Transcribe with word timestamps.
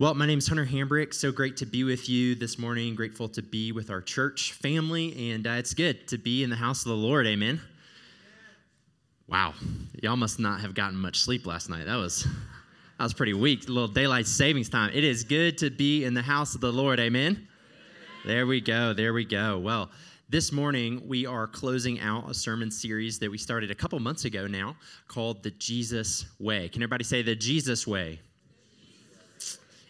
Well, 0.00 0.14
my 0.14 0.26
name 0.26 0.38
is 0.38 0.46
Hunter 0.46 0.64
Hambrick. 0.64 1.12
So 1.12 1.32
great 1.32 1.56
to 1.56 1.66
be 1.66 1.82
with 1.82 2.08
you 2.08 2.36
this 2.36 2.56
morning. 2.56 2.94
Grateful 2.94 3.28
to 3.30 3.42
be 3.42 3.72
with 3.72 3.90
our 3.90 4.00
church 4.00 4.52
family, 4.52 5.32
and 5.32 5.44
uh, 5.44 5.54
it's 5.54 5.74
good 5.74 6.06
to 6.06 6.18
be 6.18 6.44
in 6.44 6.50
the 6.50 6.56
house 6.56 6.86
of 6.86 6.90
the 6.90 6.96
Lord. 6.96 7.26
Amen. 7.26 7.60
Wow, 9.26 9.54
y'all 10.00 10.16
must 10.16 10.38
not 10.38 10.60
have 10.60 10.72
gotten 10.72 10.96
much 10.96 11.18
sleep 11.18 11.46
last 11.46 11.68
night. 11.68 11.86
That 11.86 11.96
was 11.96 12.22
that 12.22 13.02
was 13.02 13.12
pretty 13.12 13.34
weak. 13.34 13.68
A 13.68 13.72
little 13.72 13.88
daylight 13.88 14.28
savings 14.28 14.68
time. 14.68 14.92
It 14.94 15.02
is 15.02 15.24
good 15.24 15.58
to 15.58 15.68
be 15.68 16.04
in 16.04 16.14
the 16.14 16.22
house 16.22 16.54
of 16.54 16.60
the 16.60 16.72
Lord. 16.72 17.00
Amen. 17.00 17.48
There 18.24 18.46
we 18.46 18.60
go. 18.60 18.92
There 18.92 19.12
we 19.12 19.24
go. 19.24 19.58
Well. 19.58 19.90
This 20.30 20.52
morning, 20.52 21.00
we 21.08 21.24
are 21.24 21.46
closing 21.46 22.00
out 22.00 22.30
a 22.30 22.34
sermon 22.34 22.70
series 22.70 23.18
that 23.20 23.30
we 23.30 23.38
started 23.38 23.70
a 23.70 23.74
couple 23.74 23.98
months 23.98 24.26
ago 24.26 24.46
now 24.46 24.76
called 25.06 25.42
The 25.42 25.52
Jesus 25.52 26.26
Way. 26.38 26.68
Can 26.68 26.82
everybody 26.82 27.02
say 27.02 27.22
The 27.22 27.34
Jesus 27.34 27.86
Way? 27.86 28.20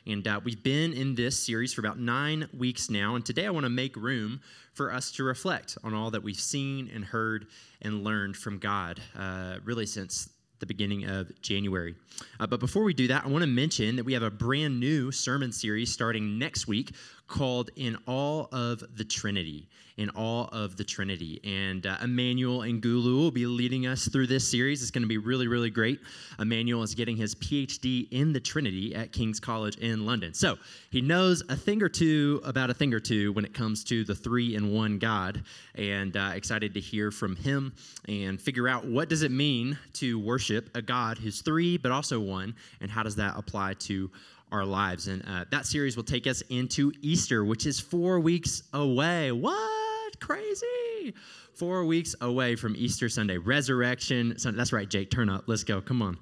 And 0.09 0.27
uh, 0.27 0.40
we've 0.43 0.62
been 0.62 0.95
in 0.95 1.14
this 1.14 1.38
series 1.38 1.74
for 1.74 1.82
about 1.82 1.98
nine 1.98 2.48
weeks 2.56 2.88
now. 2.88 3.14
And 3.14 3.27
today 3.27 3.45
I 3.45 3.51
want 3.51 3.64
to 3.64 3.70
make 3.70 3.95
room 3.95 4.41
for 4.73 4.91
us 4.91 5.12
to 5.12 5.23
reflect 5.23 5.77
on 5.84 5.92
all 5.92 6.10
that 6.12 6.23
we've 6.23 6.41
seen 6.41 6.91
and 6.95 7.05
heard 7.05 7.46
and 7.83 8.02
learned 8.02 8.34
from 8.34 8.59
God, 8.59 9.02
uh, 9.14 9.59
really 9.64 9.84
since 9.84 10.30
the 10.60 10.66
beginning 10.66 11.05
of 11.05 11.30
January. 11.42 11.95
Uh, 12.41 12.47
but 12.47 12.59
before 12.59 12.84
we 12.84 12.95
do 12.95 13.06
that, 13.09 13.27
I 13.27 13.28
want 13.28 13.42
to 13.42 13.47
mention 13.48 13.97
that 13.97 14.05
we 14.05 14.14
have 14.14 14.23
a 14.23 14.30
brand 14.30 14.80
new 14.80 15.12
sermon 15.12 15.52
series 15.52 15.92
starting 15.92 16.38
next 16.38 16.66
week 16.66 16.92
called 17.27 17.69
In 17.77 17.98
Awe 18.06 18.47
of 18.50 18.83
the 18.97 19.05
Trinity. 19.05 19.69
In 19.98 20.11
Awe 20.11 20.47
of 20.52 20.77
the 20.77 20.84
Trinity. 20.84 21.41
And 21.45 21.87
uh, 21.87 21.97
Emmanuel 22.02 22.62
and 22.62 22.80
Gulu 22.80 23.16
will 23.16 23.30
be 23.30 23.47
leading 23.47 23.87
us 23.87 24.09
through 24.09 24.29
this 24.29 24.48
series. 24.48 24.80
It's 24.80 24.91
going 24.91 25.02
to 25.02 25.09
be 25.09 25.19
really, 25.19 25.48
really 25.48 25.70
great. 25.70 26.01
Emmanuel 26.39 26.83
is 26.83 26.95
getting 26.95 27.16
his 27.16 27.34
PhD 27.34 28.09
in 28.11 28.33
the 28.33 28.41
Trinity 28.41 28.95
at 28.95 29.12
King's 29.12 29.41
College 29.41 29.77
in 29.79 30.06
London. 30.06 30.33
So 30.33 30.56
he 30.91 31.01
knows 31.01 31.42
a 31.48 31.56
thing 31.56 31.83
or 31.83 31.89
two 31.89 32.41
about 32.45 32.70
a 32.70 32.75
thing 32.75 32.95
or 32.95 33.01
two 33.01 33.33
when 33.33 33.45
it 33.45 33.53
comes 33.53 33.84
to 33.84 34.05
the 34.05 34.14
three 34.14 34.55
in 34.55 34.72
one 34.72 34.98
God. 34.98 35.42
And 35.75 36.17
uh, 36.17 36.31
excited 36.34 36.75
to 36.75 36.81
hear 36.81 37.11
from 37.11 37.37
him 37.37 37.75
and 38.09 38.41
figure 38.41 38.69
out 38.69 38.87
what 38.87 39.09
does 39.09 39.22
it 39.22 39.33
mean 39.33 39.77
to 39.94 40.19
worship 40.19 40.70
a 40.77 40.81
God 40.81 41.19
who's 41.19 41.42
three 41.42 41.77
but 41.77 41.92
also 41.92 42.20
one, 42.20 42.55
and 42.81 42.91
how 42.91 43.03
does 43.03 43.17
that 43.17 43.34
apply 43.37 43.75
to 43.75 44.11
our 44.50 44.65
lives. 44.65 45.09
And 45.09 45.22
uh, 45.28 45.44
that 45.50 45.67
series 45.67 45.97
will 45.97 46.05
take 46.05 46.27
us 46.27 46.42
into 46.48 46.92
Easter, 47.03 47.44
which 47.44 47.67
is 47.67 47.78
four 47.81 48.20
weeks 48.20 48.62
away. 48.72 49.33
What? 49.33 49.78
Crazy. 50.20 51.14
Four 51.55 51.84
weeks 51.84 52.14
away 52.20 52.56
from 52.56 52.77
Easter 52.77 53.08
Sunday. 53.08 53.38
Resurrection 53.38 54.38
Sunday. 54.38 54.56
That's 54.58 54.72
right, 54.72 54.88
Jake. 54.88 55.10
Turn 55.10 55.28
up. 55.28 55.44
Let's 55.47 55.64
go. 55.64 55.80
Come 55.80 56.02
on. 56.02 56.19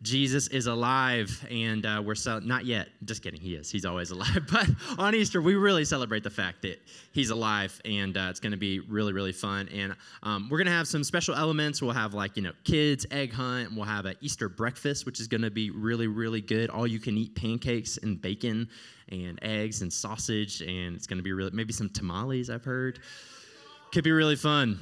Jesus 0.00 0.46
is 0.48 0.68
alive, 0.68 1.44
and 1.50 1.84
uh, 1.84 2.00
we're 2.04 2.14
so, 2.14 2.38
not 2.38 2.64
yet. 2.64 2.88
Just 3.04 3.20
kidding, 3.20 3.40
he 3.40 3.56
is. 3.56 3.68
He's 3.68 3.84
always 3.84 4.12
alive. 4.12 4.46
But 4.52 4.68
on 4.96 5.14
Easter, 5.14 5.42
we 5.42 5.56
really 5.56 5.84
celebrate 5.84 6.22
the 6.22 6.30
fact 6.30 6.62
that 6.62 6.80
he's 7.10 7.30
alive, 7.30 7.80
and 7.84 8.16
uh, 8.16 8.28
it's 8.30 8.38
going 8.38 8.52
to 8.52 8.58
be 8.58 8.78
really, 8.78 9.12
really 9.12 9.32
fun. 9.32 9.68
And 9.74 9.96
um, 10.22 10.48
we're 10.48 10.58
going 10.58 10.66
to 10.66 10.72
have 10.72 10.86
some 10.86 11.02
special 11.02 11.34
elements. 11.34 11.82
We'll 11.82 11.90
have 11.90 12.14
like 12.14 12.36
you 12.36 12.42
know 12.42 12.52
kids 12.62 13.06
egg 13.10 13.32
hunt. 13.32 13.74
We'll 13.74 13.86
have 13.86 14.06
an 14.06 14.14
Easter 14.20 14.48
breakfast, 14.48 15.04
which 15.04 15.18
is 15.18 15.26
going 15.26 15.42
to 15.42 15.50
be 15.50 15.70
really, 15.70 16.06
really 16.06 16.40
good. 16.40 16.70
All 16.70 16.86
you 16.86 17.00
can 17.00 17.16
eat 17.18 17.34
pancakes 17.34 17.98
and 17.98 18.20
bacon 18.22 18.68
and 19.08 19.38
eggs 19.42 19.82
and 19.82 19.92
sausage, 19.92 20.60
and 20.62 20.94
it's 20.94 21.08
going 21.08 21.18
to 21.18 21.24
be 21.24 21.32
really 21.32 21.50
maybe 21.50 21.72
some 21.72 21.88
tamales. 21.88 22.50
I've 22.50 22.64
heard 22.64 23.00
could 23.90 24.04
be 24.04 24.12
really 24.12 24.36
fun. 24.36 24.78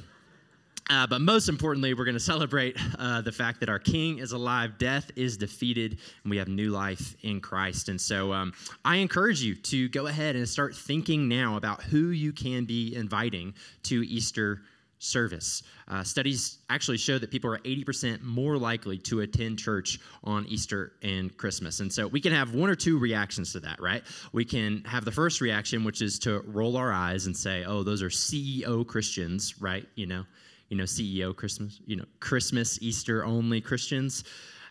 Uh, 0.89 1.05
but 1.05 1.19
most 1.19 1.49
importantly, 1.49 1.93
we're 1.93 2.05
going 2.05 2.15
to 2.15 2.19
celebrate 2.19 2.77
uh, 2.97 3.21
the 3.21 3.31
fact 3.31 3.59
that 3.59 3.69
our 3.69 3.79
King 3.79 4.19
is 4.19 4.31
alive, 4.31 4.77
death 4.77 5.11
is 5.15 5.37
defeated, 5.37 5.97
and 6.23 6.31
we 6.31 6.37
have 6.37 6.47
new 6.47 6.69
life 6.69 7.15
in 7.23 7.41
Christ. 7.41 7.89
And 7.89 7.99
so 7.99 8.31
um, 8.31 8.53
I 8.85 8.97
encourage 8.97 9.41
you 9.41 9.55
to 9.55 9.89
go 9.89 10.07
ahead 10.07 10.35
and 10.35 10.47
start 10.47 10.75
thinking 10.75 11.27
now 11.27 11.57
about 11.57 11.83
who 11.83 12.09
you 12.09 12.31
can 12.31 12.65
be 12.65 12.95
inviting 12.95 13.53
to 13.83 14.07
Easter 14.07 14.61
service. 14.99 15.61
Uh, 15.89 16.03
studies 16.03 16.57
actually 16.69 16.97
show 16.97 17.19
that 17.19 17.29
people 17.29 17.51
are 17.51 17.59
80% 17.59 18.23
more 18.23 18.57
likely 18.57 18.97
to 18.97 19.19
attend 19.19 19.59
church 19.59 19.99
on 20.23 20.45
Easter 20.47 20.93
and 21.03 21.35
Christmas. 21.37 21.81
And 21.81 21.91
so 21.93 22.07
we 22.07 22.19
can 22.19 22.33
have 22.33 22.55
one 22.55 22.69
or 22.69 22.75
two 22.75 22.97
reactions 22.97 23.51
to 23.53 23.59
that, 23.59 23.79
right? 23.79 24.03
We 24.31 24.43
can 24.43 24.83
have 24.85 25.05
the 25.05 25.11
first 25.11 25.39
reaction, 25.39 25.83
which 25.83 26.01
is 26.01 26.17
to 26.19 26.39
roll 26.47 26.77
our 26.77 26.91
eyes 26.91 27.27
and 27.27 27.37
say, 27.37 27.63
oh, 27.65 27.83
those 27.83 28.01
are 28.01 28.09
CEO 28.09 28.87
Christians, 28.87 29.61
right? 29.61 29.85
You 29.95 30.07
know 30.07 30.25
you 30.69 30.77
know, 30.77 30.83
CEO 30.83 31.35
Christmas, 31.35 31.79
you 31.85 31.95
know, 31.95 32.05
Christmas, 32.19 32.81
Easter 32.81 33.23
only 33.25 33.61
Christians, 33.61 34.23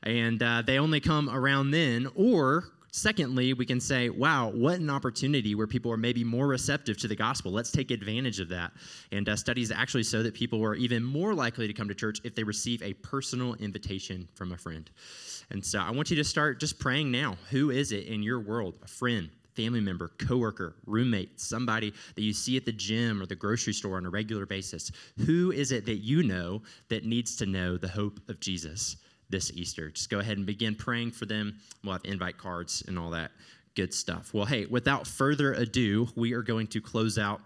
and 0.03 0.43
uh, 0.43 0.62
they 0.62 0.79
only 0.79 1.01
come 1.01 1.29
around 1.31 1.71
then. 1.71 2.07
Or 2.15 2.65
secondly, 2.93 3.53
we 3.53 3.67
can 3.67 3.81
say, 3.81 4.09
wow, 4.09 4.51
what 4.51 4.79
an 4.79 4.91
opportunity 4.91 5.55
where 5.55 5.67
people 5.67 5.93
are 5.93 5.97
maybe 5.97 6.25
more 6.25 6.47
receptive 6.47 6.97
to 6.99 7.09
the 7.09 7.17
gospel. 7.17 7.53
Let's 7.53 7.71
take 7.71 7.91
advantage 7.91 8.41
of 8.41 8.49
that. 8.49 8.73
And 9.12 9.29
uh, 9.29 9.37
studies 9.37 9.71
actually 9.71 10.05
show 10.05 10.23
that 10.23 10.35
people 10.35 10.65
are 10.65 10.75
even 10.75 11.03
more 11.03 11.35
likely 11.35 11.67
to 11.67 11.73
come 11.73 11.89
to 11.89 11.95
church 11.95 12.21
if 12.25 12.35
they 12.35 12.43
receive 12.43 12.83
a 12.83 12.95
personal 12.95 13.55
invitation 13.55 14.29
from 14.35 14.53
a 14.53 14.56
friend. 14.56 14.91
And 15.51 15.65
so 15.65 15.79
I 15.79 15.91
want 15.91 16.11
you 16.11 16.17
to 16.17 16.25
start 16.25 16.59
just 16.61 16.79
praying 16.79 17.11
now. 17.11 17.37
Who 17.51 17.71
is 17.71 17.93
it 17.93 18.06
in 18.06 18.23
your 18.23 18.41
world? 18.41 18.75
A 18.83 18.89
friend, 18.89 19.31
family 19.56 19.81
member, 19.81 20.09
coworker, 20.19 20.77
roommate, 20.87 21.41
somebody 21.41 21.93
that 22.15 22.22
you 22.22 22.33
see 22.33 22.56
at 22.56 22.65
the 22.65 22.72
gym 22.72 23.21
or 23.21 23.27
the 23.27 23.34
grocery 23.34 23.72
store 23.72 23.97
on 23.97 24.06
a 24.06 24.11
regular 24.11 24.47
basis. 24.47 24.93
Who 25.25 25.50
is 25.50 25.72
it 25.72 25.87
that 25.87 25.97
you 25.97 26.22
know 26.22 26.62
that 26.89 27.05
needs 27.05 27.37
to 27.37 27.47
know 27.47 27.77
the 27.77 27.89
hope 27.89 28.21
of 28.28 28.39
Jesus 28.39 28.97
this 29.31 29.50
Easter? 29.53 29.91
Just 29.91 30.11
go 30.11 30.19
ahead 30.19 30.37
and 30.37 30.47
begin 30.47 30.75
praying 30.75 31.12
for 31.12 31.27
them. 31.27 31.59
We'll 31.83 31.94
have 31.94 32.05
invite 32.05 32.39
cards 32.39 32.84
and 32.87 32.99
all 32.99 33.11
that 33.11 33.33
good 33.75 33.93
stuff. 33.93 34.33
Well, 34.33 34.47
hey, 34.47 34.67
without 34.67 35.06
further 35.06 35.53
ado, 35.53 36.09
we 36.17 36.33
are 36.33 36.43
going 36.43 36.67
to 36.69 36.81
close 36.81 37.19
out 37.19 37.41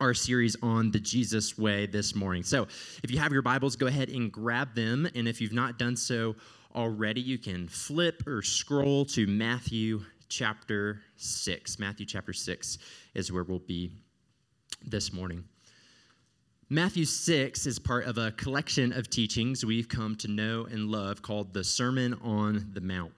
our 0.00 0.14
series 0.14 0.56
on 0.62 0.90
the 0.90 0.98
Jesus 0.98 1.56
way 1.56 1.86
this 1.86 2.14
morning. 2.14 2.42
So, 2.42 2.66
if 3.02 3.10
you 3.10 3.18
have 3.18 3.32
your 3.32 3.42
Bibles, 3.42 3.76
go 3.76 3.86
ahead 3.86 4.08
and 4.08 4.32
grab 4.32 4.74
them. 4.74 5.08
And 5.14 5.28
if 5.28 5.40
you've 5.40 5.52
not 5.52 5.78
done 5.78 5.96
so 5.96 6.34
already, 6.74 7.20
you 7.20 7.38
can 7.38 7.68
flip 7.68 8.26
or 8.26 8.42
scroll 8.42 9.04
to 9.06 9.26
Matthew 9.26 10.02
chapter 10.28 11.00
6. 11.16 11.78
Matthew 11.78 12.06
chapter 12.06 12.32
6 12.32 12.78
is 13.14 13.32
where 13.32 13.44
we'll 13.44 13.58
be 13.58 13.92
this 14.84 15.12
morning. 15.12 15.44
Matthew 16.70 17.04
6 17.04 17.66
is 17.66 17.78
part 17.78 18.06
of 18.06 18.18
a 18.18 18.32
collection 18.32 18.92
of 18.92 19.10
teachings 19.10 19.64
we've 19.64 19.88
come 19.88 20.16
to 20.16 20.28
know 20.28 20.66
and 20.70 20.90
love 20.90 21.22
called 21.22 21.52
the 21.52 21.62
Sermon 21.62 22.14
on 22.22 22.70
the 22.72 22.80
Mount. 22.80 23.12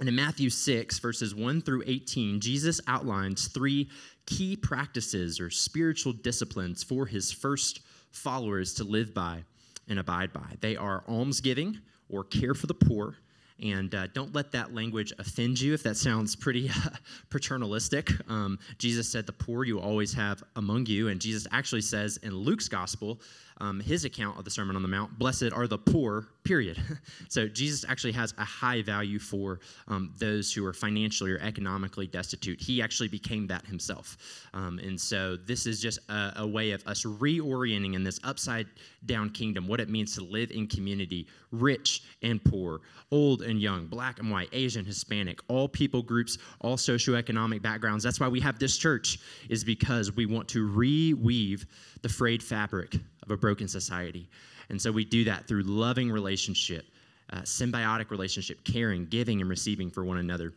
And 0.00 0.08
in 0.08 0.14
Matthew 0.14 0.50
6, 0.50 0.98
verses 0.98 1.34
1 1.34 1.62
through 1.62 1.84
18, 1.86 2.40
Jesus 2.40 2.80
outlines 2.86 3.48
three 3.48 3.88
key 4.26 4.56
practices 4.56 5.40
or 5.40 5.50
spiritual 5.50 6.12
disciplines 6.12 6.82
for 6.82 7.06
his 7.06 7.32
first 7.32 7.80
followers 8.10 8.74
to 8.74 8.84
live 8.84 9.14
by 9.14 9.44
and 9.88 9.98
abide 9.98 10.32
by. 10.32 10.56
They 10.60 10.76
are 10.76 11.04
almsgiving 11.08 11.78
or 12.08 12.24
care 12.24 12.54
for 12.54 12.66
the 12.66 12.74
poor, 12.74 13.16
and 13.62 13.94
uh, 13.94 14.08
don't 14.08 14.34
let 14.34 14.50
that 14.52 14.74
language 14.74 15.12
offend 15.18 15.60
you 15.60 15.74
if 15.74 15.82
that 15.84 15.96
sounds 15.96 16.34
pretty 16.34 16.68
uh, 16.86 16.90
paternalistic. 17.30 18.10
Um, 18.28 18.58
Jesus 18.78 19.08
said, 19.08 19.26
The 19.26 19.32
poor 19.32 19.64
you 19.64 19.78
always 19.80 20.12
have 20.14 20.42
among 20.56 20.86
you. 20.86 21.08
And 21.08 21.20
Jesus 21.20 21.46
actually 21.52 21.82
says 21.82 22.18
in 22.22 22.34
Luke's 22.34 22.68
gospel 22.68 23.20
um, 23.58 23.80
his 23.80 24.04
account 24.04 24.38
of 24.38 24.44
the 24.44 24.50
Sermon 24.50 24.76
on 24.76 24.82
the 24.82 24.88
Mount, 24.88 25.18
blessed 25.18 25.52
are 25.52 25.66
the 25.66 25.78
poor, 25.78 26.28
period. 26.44 26.80
so 27.28 27.46
Jesus 27.46 27.84
actually 27.88 28.12
has 28.12 28.34
a 28.38 28.44
high 28.44 28.82
value 28.82 29.18
for 29.18 29.60
um, 29.88 30.12
those 30.18 30.52
who 30.52 30.64
are 30.66 30.72
financially 30.72 31.30
or 31.30 31.38
economically 31.38 32.06
destitute. 32.06 32.60
He 32.60 32.82
actually 32.82 33.08
became 33.08 33.46
that 33.46 33.64
himself. 33.66 34.16
Um, 34.52 34.78
and 34.78 35.00
so 35.00 35.36
this 35.36 35.66
is 35.66 35.80
just 35.80 35.98
a, 36.10 36.32
a 36.36 36.46
way 36.46 36.72
of 36.72 36.86
us 36.86 37.04
reorienting 37.04 37.94
in 37.94 38.02
this 38.02 38.20
upside 38.24 38.66
down 39.06 39.30
kingdom 39.30 39.68
what 39.68 39.80
it 39.80 39.88
means 39.88 40.14
to 40.16 40.24
live 40.24 40.50
in 40.50 40.66
community, 40.66 41.26
rich 41.50 42.02
and 42.22 42.42
poor, 42.44 42.80
old 43.10 43.42
and 43.42 43.60
young, 43.60 43.86
black 43.86 44.18
and 44.18 44.30
white, 44.30 44.48
Asian, 44.52 44.84
Hispanic, 44.84 45.38
all 45.48 45.68
people 45.68 46.02
groups, 46.02 46.38
all 46.60 46.76
socioeconomic 46.76 47.62
backgrounds. 47.62 48.02
That's 48.02 48.20
why 48.20 48.28
we 48.28 48.40
have 48.40 48.58
this 48.58 48.76
church, 48.76 49.18
is 49.48 49.62
because 49.64 50.14
we 50.16 50.26
want 50.26 50.48
to 50.48 50.68
reweave 50.68 51.66
the 52.02 52.08
frayed 52.08 52.42
fabric 52.42 52.96
of 53.24 53.30
a 53.30 53.36
broken 53.36 53.66
society. 53.68 54.28
And 54.68 54.80
so 54.80 54.92
we 54.92 55.04
do 55.04 55.24
that 55.24 55.46
through 55.46 55.62
loving 55.62 56.10
relationship, 56.10 56.86
uh, 57.32 57.40
symbiotic 57.40 58.10
relationship, 58.10 58.64
caring, 58.64 59.06
giving, 59.06 59.40
and 59.40 59.50
receiving 59.50 59.90
for 59.90 60.04
one 60.04 60.18
another. 60.18 60.52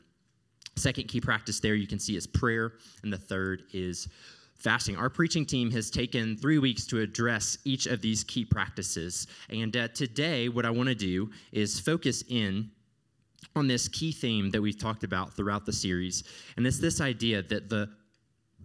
Second 0.75 1.07
key 1.07 1.19
practice 1.19 1.59
there 1.59 1.75
you 1.75 1.87
can 1.87 1.99
see 1.99 2.15
is 2.15 2.27
prayer, 2.27 2.73
and 3.03 3.11
the 3.11 3.17
third 3.17 3.63
is 3.73 4.07
fasting. 4.55 4.95
Our 4.95 5.09
preaching 5.09 5.45
team 5.45 5.71
has 5.71 5.89
taken 5.89 6.37
three 6.37 6.59
weeks 6.59 6.85
to 6.87 6.99
address 6.99 7.57
each 7.65 7.85
of 7.87 8.01
these 8.01 8.23
key 8.23 8.45
practices. 8.45 9.27
And 9.49 9.75
uh, 9.75 9.87
today, 9.89 10.49
what 10.49 10.65
I 10.65 10.69
want 10.69 10.89
to 10.89 10.95
do 10.95 11.29
is 11.51 11.79
focus 11.79 12.23
in 12.29 12.69
on 13.55 13.67
this 13.67 13.87
key 13.87 14.11
theme 14.11 14.51
that 14.51 14.61
we've 14.61 14.79
talked 14.79 15.03
about 15.03 15.33
throughout 15.33 15.65
the 15.65 15.73
series. 15.73 16.23
And 16.57 16.65
it's 16.65 16.79
this 16.79 17.01
idea 17.01 17.41
that 17.43 17.69
the 17.69 17.89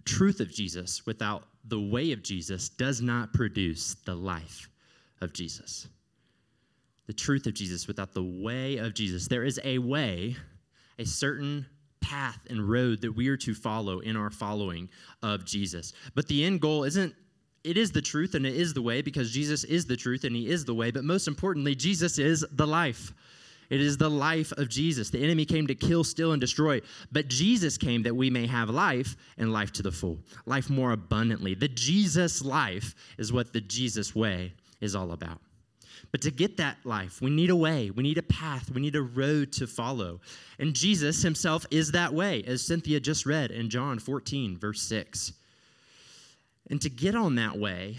truth 0.05 0.40
of 0.40 0.50
Jesus 0.50 1.06
without 1.06 1.44
the 1.64 1.81
way 1.81 2.12
of 2.12 2.23
Jesus 2.23 2.69
does 2.69 3.00
not 3.00 3.32
produce 3.32 3.94
the 4.05 4.14
life 4.14 4.69
of 5.20 5.32
Jesus. 5.32 5.88
The 7.06 7.12
truth 7.12 7.47
of 7.47 7.55
Jesus 7.55 7.87
without 7.87 8.14
the 8.14 8.23
way 8.23 8.79
of 8.79 8.94
Jesus. 8.94 9.29
There 9.29 9.44
is 9.44 9.61
a 9.64 9.79
way, 9.79 10.37
a 10.99 11.05
certain 11.05 11.67
path 12.00 12.47
and 12.50 12.69
road 12.69 13.00
that 13.00 13.12
we 13.12 13.29
are 13.29 13.37
to 13.38 13.55
follow 13.55 14.00
in 14.00 14.17
our 14.17 14.31
following 14.31 14.88
of 15.23 15.44
Jesus. 15.44 15.93
But 16.14 16.26
the 16.26 16.44
end 16.44 16.61
goal 16.61 16.85
isn't 16.85 17.14
it 17.65 17.76
is 17.76 17.93
the 17.93 18.03
truth 18.03 18.35
and 18.35 18.44
it 18.44 18.56
is 18.56 18.75
the 18.75 18.82
way 18.82 19.03
because 19.03 19.31
Jesus 19.31 19.62
is 19.65 19.87
the 19.87 19.97
truth 19.97 20.25
and 20.25 20.35
he 20.35 20.49
is 20.49 20.65
the 20.65 20.75
way, 20.75 20.91
but 20.91 21.05
most 21.05 21.29
importantly, 21.29 21.75
Jesus 21.75 22.19
is 22.19 22.44
the 22.53 22.67
life. 22.67 23.12
It 23.72 23.80
is 23.80 23.96
the 23.96 24.10
life 24.10 24.52
of 24.58 24.69
Jesus. 24.69 25.08
The 25.08 25.24
enemy 25.24 25.46
came 25.46 25.66
to 25.66 25.74
kill, 25.74 26.04
steal, 26.04 26.32
and 26.32 26.40
destroy, 26.42 26.82
but 27.10 27.28
Jesus 27.28 27.78
came 27.78 28.02
that 28.02 28.14
we 28.14 28.28
may 28.28 28.46
have 28.46 28.69
life 28.69 29.16
and 29.38 29.50
life 29.50 29.72
to 29.72 29.82
the 29.82 29.90
full, 29.90 30.19
life 30.44 30.69
more 30.69 30.92
abundantly. 30.92 31.54
The 31.54 31.69
Jesus 31.69 32.44
life 32.44 32.94
is 33.16 33.32
what 33.32 33.54
the 33.54 33.62
Jesus 33.62 34.14
way 34.14 34.52
is 34.82 34.94
all 34.94 35.12
about. 35.12 35.40
But 36.10 36.20
to 36.20 36.30
get 36.30 36.58
that 36.58 36.84
life, 36.84 37.22
we 37.22 37.30
need 37.30 37.48
a 37.48 37.56
way, 37.56 37.90
we 37.90 38.02
need 38.02 38.19
a 38.19 38.22
path, 38.22 38.70
we 38.70 38.82
need 38.82 38.94
a 38.94 39.00
road 39.00 39.52
to 39.52 39.66
follow. 39.66 40.20
And 40.58 40.74
Jesus 40.74 41.22
himself 41.22 41.64
is 41.70 41.92
that 41.92 42.12
way, 42.12 42.42
as 42.46 42.60
Cynthia 42.60 43.00
just 43.00 43.24
read 43.24 43.50
in 43.50 43.70
John 43.70 43.98
14, 43.98 44.58
verse 44.58 44.82
6. 44.82 45.32
And 46.69 46.78
to 46.82 46.90
get 46.90 47.14
on 47.14 47.36
that 47.36 47.58
way, 47.58 47.96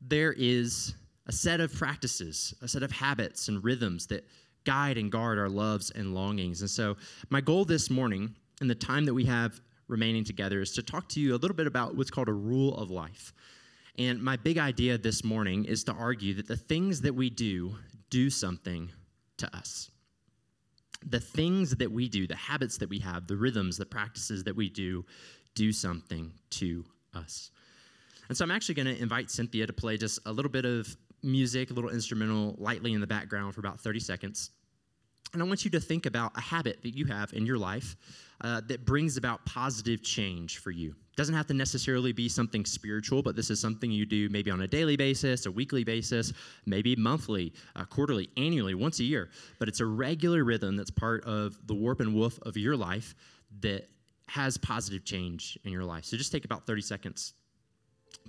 there 0.00 0.32
is 0.38 0.94
a 1.26 1.32
set 1.32 1.58
of 1.58 1.74
practices, 1.74 2.54
a 2.62 2.68
set 2.68 2.84
of 2.84 2.92
habits 2.92 3.48
and 3.48 3.64
rhythms 3.64 4.06
that 4.06 4.24
guide 4.64 4.98
and 4.98 5.10
guard 5.10 5.38
our 5.38 5.48
loves 5.48 5.90
and 5.90 6.14
longings. 6.14 6.60
And 6.60 6.70
so, 6.70 6.96
my 7.30 7.40
goal 7.40 7.64
this 7.64 7.90
morning, 7.90 8.34
in 8.60 8.68
the 8.68 8.74
time 8.74 9.04
that 9.04 9.14
we 9.14 9.24
have 9.24 9.60
remaining 9.88 10.24
together, 10.24 10.60
is 10.60 10.72
to 10.72 10.82
talk 10.82 11.08
to 11.10 11.20
you 11.20 11.34
a 11.34 11.38
little 11.38 11.56
bit 11.56 11.66
about 11.66 11.96
what's 11.96 12.10
called 12.10 12.28
a 12.28 12.32
rule 12.32 12.76
of 12.76 12.90
life. 12.90 13.32
And 13.98 14.22
my 14.22 14.36
big 14.36 14.58
idea 14.58 14.98
this 14.98 15.22
morning 15.22 15.64
is 15.64 15.84
to 15.84 15.92
argue 15.92 16.34
that 16.34 16.48
the 16.48 16.56
things 16.56 17.00
that 17.02 17.14
we 17.14 17.30
do 17.30 17.76
do 18.10 18.30
something 18.30 18.90
to 19.38 19.56
us. 19.56 19.90
The 21.06 21.20
things 21.20 21.76
that 21.76 21.90
we 21.90 22.08
do, 22.08 22.26
the 22.26 22.36
habits 22.36 22.78
that 22.78 22.88
we 22.88 22.98
have, 23.00 23.26
the 23.26 23.36
rhythms, 23.36 23.76
the 23.76 23.86
practices 23.86 24.44
that 24.44 24.56
we 24.56 24.70
do, 24.70 25.04
do 25.54 25.72
something 25.72 26.32
to 26.50 26.84
us. 27.12 27.50
And 28.28 28.36
so 28.36 28.44
I'm 28.44 28.50
actually 28.50 28.76
going 28.76 28.86
to 28.86 29.02
invite 29.02 29.30
Cynthia 29.30 29.66
to 29.66 29.72
play 29.72 29.96
just 29.96 30.18
a 30.26 30.32
little 30.32 30.50
bit 30.50 30.64
of 30.64 30.96
music, 31.24 31.70
a 31.70 31.74
little 31.74 31.90
instrumental, 31.90 32.54
lightly 32.58 32.92
in 32.92 33.00
the 33.00 33.06
background 33.06 33.54
for 33.54 33.60
about 33.60 33.80
30 33.80 34.00
seconds. 34.00 34.50
And 35.32 35.42
I 35.42 35.46
want 35.46 35.64
you 35.64 35.70
to 35.72 35.80
think 35.80 36.06
about 36.06 36.32
a 36.36 36.40
habit 36.40 36.82
that 36.82 36.96
you 36.96 37.06
have 37.06 37.32
in 37.32 37.44
your 37.44 37.58
life 37.58 37.96
uh, 38.40 38.60
that 38.68 38.84
brings 38.84 39.16
about 39.16 39.44
positive 39.44 40.02
change 40.02 40.58
for 40.58 40.70
you. 40.70 40.90
It 40.90 41.16
doesn't 41.16 41.34
have 41.34 41.46
to 41.48 41.54
necessarily 41.54 42.12
be 42.12 42.28
something 42.28 42.64
spiritual, 42.64 43.22
but 43.22 43.34
this 43.34 43.50
is 43.50 43.60
something 43.60 43.90
you 43.90 44.06
do 44.06 44.28
maybe 44.28 44.50
on 44.50 44.60
a 44.62 44.68
daily 44.68 44.96
basis, 44.96 45.46
a 45.46 45.50
weekly 45.50 45.82
basis, 45.82 46.32
maybe 46.66 46.94
monthly, 46.96 47.52
uh, 47.74 47.84
quarterly, 47.84 48.30
annually, 48.36 48.74
once 48.74 49.00
a 49.00 49.04
year. 49.04 49.30
But 49.58 49.68
it's 49.68 49.80
a 49.80 49.86
regular 49.86 50.44
rhythm 50.44 50.76
that's 50.76 50.90
part 50.90 51.24
of 51.24 51.56
the 51.66 51.74
warp 51.74 52.00
and 52.00 52.14
woof 52.14 52.38
of 52.42 52.56
your 52.56 52.76
life 52.76 53.14
that 53.60 53.88
has 54.28 54.56
positive 54.56 55.04
change 55.04 55.58
in 55.64 55.72
your 55.72 55.84
life. 55.84 56.04
So 56.04 56.16
just 56.16 56.32
take 56.32 56.44
about 56.44 56.66
30 56.66 56.82
seconds 56.82 57.34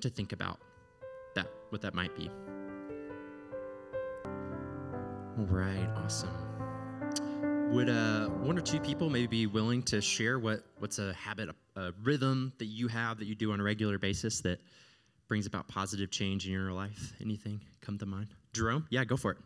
to 0.01 0.09
think 0.09 0.33
about 0.33 0.59
that, 1.36 1.48
what 1.69 1.81
that 1.81 1.94
might 1.94 2.15
be. 2.15 2.30
All 5.38 5.46
right, 5.48 5.90
awesome. 5.98 6.30
Would 7.74 7.90
uh, 7.90 8.28
one 8.28 8.58
or 8.58 8.62
two 8.62 8.80
people 8.80 9.10
maybe 9.10 9.28
be 9.28 9.48
willing 9.48 9.84
to 9.84 10.00
share 10.00 10.40
what, 10.40 10.64
what's 10.80 10.98
a 10.98 11.12
habit, 11.12 11.50
a, 11.50 11.82
a 11.82 11.92
rhythm 12.04 12.54
that 12.58 12.68
you 12.68 12.88
have 12.88 13.20
that 13.20 13.26
you 13.26 13.36
do 13.36 13.52
on 13.52 13.60
a 13.60 13.64
regular 13.64 13.98
basis 13.98 14.40
that 14.42 14.62
brings 15.28 15.46
about 15.46 15.68
positive 15.68 16.10
change 16.10 16.46
in 16.46 16.54
your 16.54 16.72
life? 16.72 17.12
Anything 17.22 17.60
come 17.82 17.98
to 17.98 18.06
mind? 18.06 18.28
Jerome? 18.54 18.88
Yeah, 18.90 19.04
go 19.04 19.18
for 19.18 19.32
it. 19.32 19.38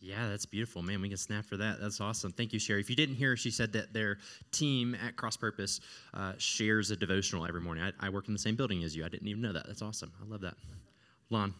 Yeah, 0.00 0.28
that's 0.28 0.44
beautiful, 0.44 0.82
man. 0.82 1.00
We 1.00 1.08
can 1.08 1.16
snap 1.16 1.44
for 1.44 1.56
that. 1.56 1.80
That's 1.80 2.00
awesome. 2.00 2.32
Thank 2.32 2.52
you, 2.52 2.58
Sherry. 2.58 2.80
If 2.80 2.90
you 2.90 2.96
didn't 2.96 3.14
hear, 3.14 3.36
she 3.36 3.52
said 3.52 3.72
that 3.74 3.92
their 3.92 4.18
team 4.50 4.96
at 5.06 5.14
Cross 5.14 5.36
Purpose 5.36 5.80
uh, 6.14 6.32
shares 6.38 6.90
a 6.90 6.96
devotional 6.96 7.46
every 7.46 7.60
morning. 7.60 7.84
I, 7.84 8.06
I, 8.06 8.08
work 8.08 8.26
in 8.26 8.32
the 8.32 8.40
same 8.40 8.56
building 8.56 8.82
as 8.82 8.96
you. 8.96 9.04
I 9.04 9.08
didn't 9.08 9.28
even 9.28 9.40
know 9.40 9.52
that. 9.52 9.68
That's 9.68 9.82
awesome. 9.82 10.10
I 10.20 10.28
love 10.28 10.40
that. 10.40 10.54
Lon. 11.30 11.54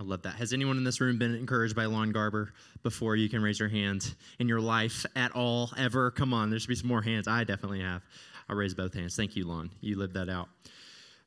I 0.00 0.04
love 0.04 0.22
that. 0.22 0.36
Has 0.36 0.52
anyone 0.52 0.76
in 0.76 0.84
this 0.84 1.00
room 1.00 1.18
been 1.18 1.34
encouraged 1.34 1.74
by 1.74 1.86
Lon 1.86 2.12
Garber 2.12 2.52
before? 2.84 3.16
You 3.16 3.28
can 3.28 3.42
raise 3.42 3.58
your 3.58 3.68
hand 3.68 4.14
in 4.38 4.48
your 4.48 4.60
life 4.60 5.04
at 5.16 5.32
all, 5.32 5.72
ever. 5.76 6.12
Come 6.12 6.32
on, 6.32 6.50
there 6.50 6.58
should 6.60 6.68
be 6.68 6.76
some 6.76 6.88
more 6.88 7.02
hands. 7.02 7.26
I 7.26 7.42
definitely 7.42 7.80
have. 7.80 8.02
I'll 8.48 8.56
raise 8.56 8.74
both 8.74 8.94
hands. 8.94 9.16
Thank 9.16 9.34
you, 9.34 9.44
Lon. 9.44 9.70
You 9.80 9.98
lived 9.98 10.14
that 10.14 10.28
out. 10.28 10.48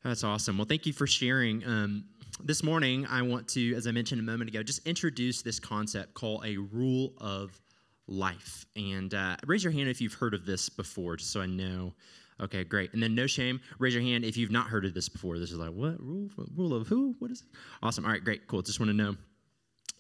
That's 0.04 0.24
awesome. 0.24 0.58
Well, 0.58 0.66
thank 0.66 0.86
you 0.86 0.94
for 0.94 1.06
sharing. 1.06 1.66
Um, 1.66 2.06
this 2.44 2.64
morning, 2.64 3.06
I 3.08 3.22
want 3.24 3.50
to, 3.50 3.76
as 3.76 3.88
I 3.88 3.92
mentioned 3.92 4.22
a 4.22 4.24
moment 4.24 4.50
ago, 4.50 4.64
just 4.64 4.88
introduce 4.88 5.42
this 5.42 5.60
concept 5.60 6.14
called 6.14 6.46
a 6.46 6.56
rule 6.58 7.14
of 7.20 7.60
life. 8.08 8.66
And 8.76 9.14
uh, 9.14 9.36
raise 9.46 9.66
your 9.66 9.74
hand 9.74 9.90
if 9.90 10.00
you've 10.00 10.14
heard 10.14 10.34
of 10.34 10.46
this 10.46 10.70
before, 10.70 11.18
just 11.18 11.32
so 11.32 11.42
I 11.42 11.46
know 11.46 11.94
Okay, 12.42 12.64
great. 12.64 12.92
And 12.94 13.02
then 13.02 13.14
no 13.14 13.28
shame. 13.28 13.62
Raise 13.78 13.94
your 13.94 14.02
hand 14.02 14.26
if 14.26 14.36
you've 14.36 14.52
not 14.52 14.68
heard 14.68 14.86
of 14.86 14.94
this 14.94 15.10
before. 15.10 15.38
This 15.38 15.52
is 15.52 15.58
like, 15.58 15.70
what? 15.70 16.00
Rule, 16.00 16.30
rule 16.56 16.74
of 16.74 16.88
who? 16.88 17.16
What 17.20 17.30
is 17.30 17.42
it? 17.42 17.48
Awesome. 17.84 18.06
All 18.06 18.12
right, 18.12 18.24
great, 18.24 18.48
cool. 18.48 18.62
Just 18.62 18.80
want 18.80 18.90
to 18.90 18.96
know 18.96 19.16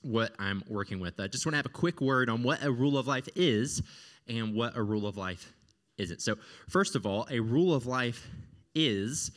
what 0.01 0.33
I'm 0.39 0.63
working 0.67 0.99
with. 0.99 1.19
I 1.19 1.27
just 1.27 1.45
want 1.45 1.53
to 1.53 1.57
have 1.57 1.67
a 1.67 1.69
quick 1.69 2.01
word 2.01 2.29
on 2.29 2.41
what 2.41 2.63
a 2.63 2.71
rule 2.71 2.97
of 2.97 3.07
life 3.07 3.29
is 3.35 3.81
and 4.27 4.55
what 4.55 4.75
a 4.75 4.81
rule 4.81 5.05
of 5.05 5.17
life 5.17 5.53
isn't. 5.97 6.21
So, 6.21 6.35
first 6.69 6.95
of 6.95 7.05
all, 7.05 7.27
a 7.29 7.39
rule 7.39 7.73
of 7.73 7.85
life 7.85 8.27
is 8.73 9.31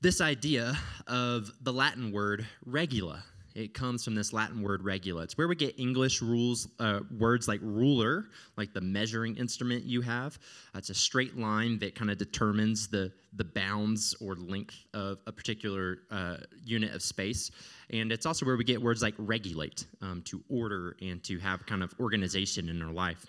this 0.00 0.20
idea 0.20 0.76
of 1.06 1.50
the 1.60 1.72
Latin 1.72 2.12
word 2.12 2.46
regula. 2.64 3.22
It 3.56 3.72
comes 3.72 4.04
from 4.04 4.14
this 4.14 4.34
Latin 4.34 4.60
word 4.60 4.84
regula. 4.84 5.22
It's 5.22 5.38
where 5.38 5.48
we 5.48 5.56
get 5.56 5.78
English 5.78 6.20
rules, 6.20 6.68
uh, 6.78 7.00
words 7.18 7.48
like 7.48 7.58
ruler, 7.62 8.26
like 8.58 8.74
the 8.74 8.82
measuring 8.82 9.34
instrument 9.38 9.84
you 9.84 10.02
have. 10.02 10.38
Uh, 10.74 10.78
it's 10.78 10.90
a 10.90 10.94
straight 10.94 11.38
line 11.38 11.78
that 11.78 11.94
kind 11.94 12.10
of 12.10 12.18
determines 12.18 12.86
the, 12.86 13.10
the 13.34 13.44
bounds 13.44 14.14
or 14.20 14.34
length 14.34 14.84
of 14.92 15.20
a 15.26 15.32
particular 15.32 16.00
uh, 16.10 16.36
unit 16.66 16.94
of 16.94 17.00
space. 17.02 17.50
And 17.88 18.12
it's 18.12 18.26
also 18.26 18.44
where 18.44 18.58
we 18.58 18.64
get 18.64 18.82
words 18.82 19.00
like 19.00 19.14
regulate, 19.16 19.86
um, 20.02 20.20
to 20.26 20.44
order 20.50 20.94
and 21.00 21.24
to 21.24 21.38
have 21.38 21.64
kind 21.64 21.82
of 21.82 21.94
organization 21.98 22.68
in 22.68 22.82
our 22.82 22.92
life. 22.92 23.24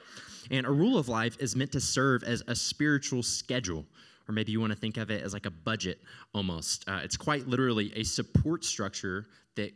And 0.51 0.65
a 0.65 0.71
rule 0.71 0.97
of 0.97 1.07
life 1.07 1.37
is 1.39 1.55
meant 1.55 1.71
to 1.71 1.79
serve 1.79 2.23
as 2.23 2.43
a 2.49 2.55
spiritual 2.55 3.23
schedule 3.23 3.85
or 4.27 4.33
maybe 4.33 4.51
you 4.51 4.59
want 4.59 4.73
to 4.73 4.77
think 4.77 4.97
of 4.97 5.09
it 5.09 5.23
as 5.23 5.31
like 5.31 5.45
a 5.45 5.51
budget 5.51 6.01
almost. 6.33 6.83
Uh, 6.85 6.99
it's 7.01 7.15
quite 7.15 7.47
literally 7.47 7.93
a 7.95 8.03
support 8.03 8.65
structure 8.65 9.25
that 9.55 9.71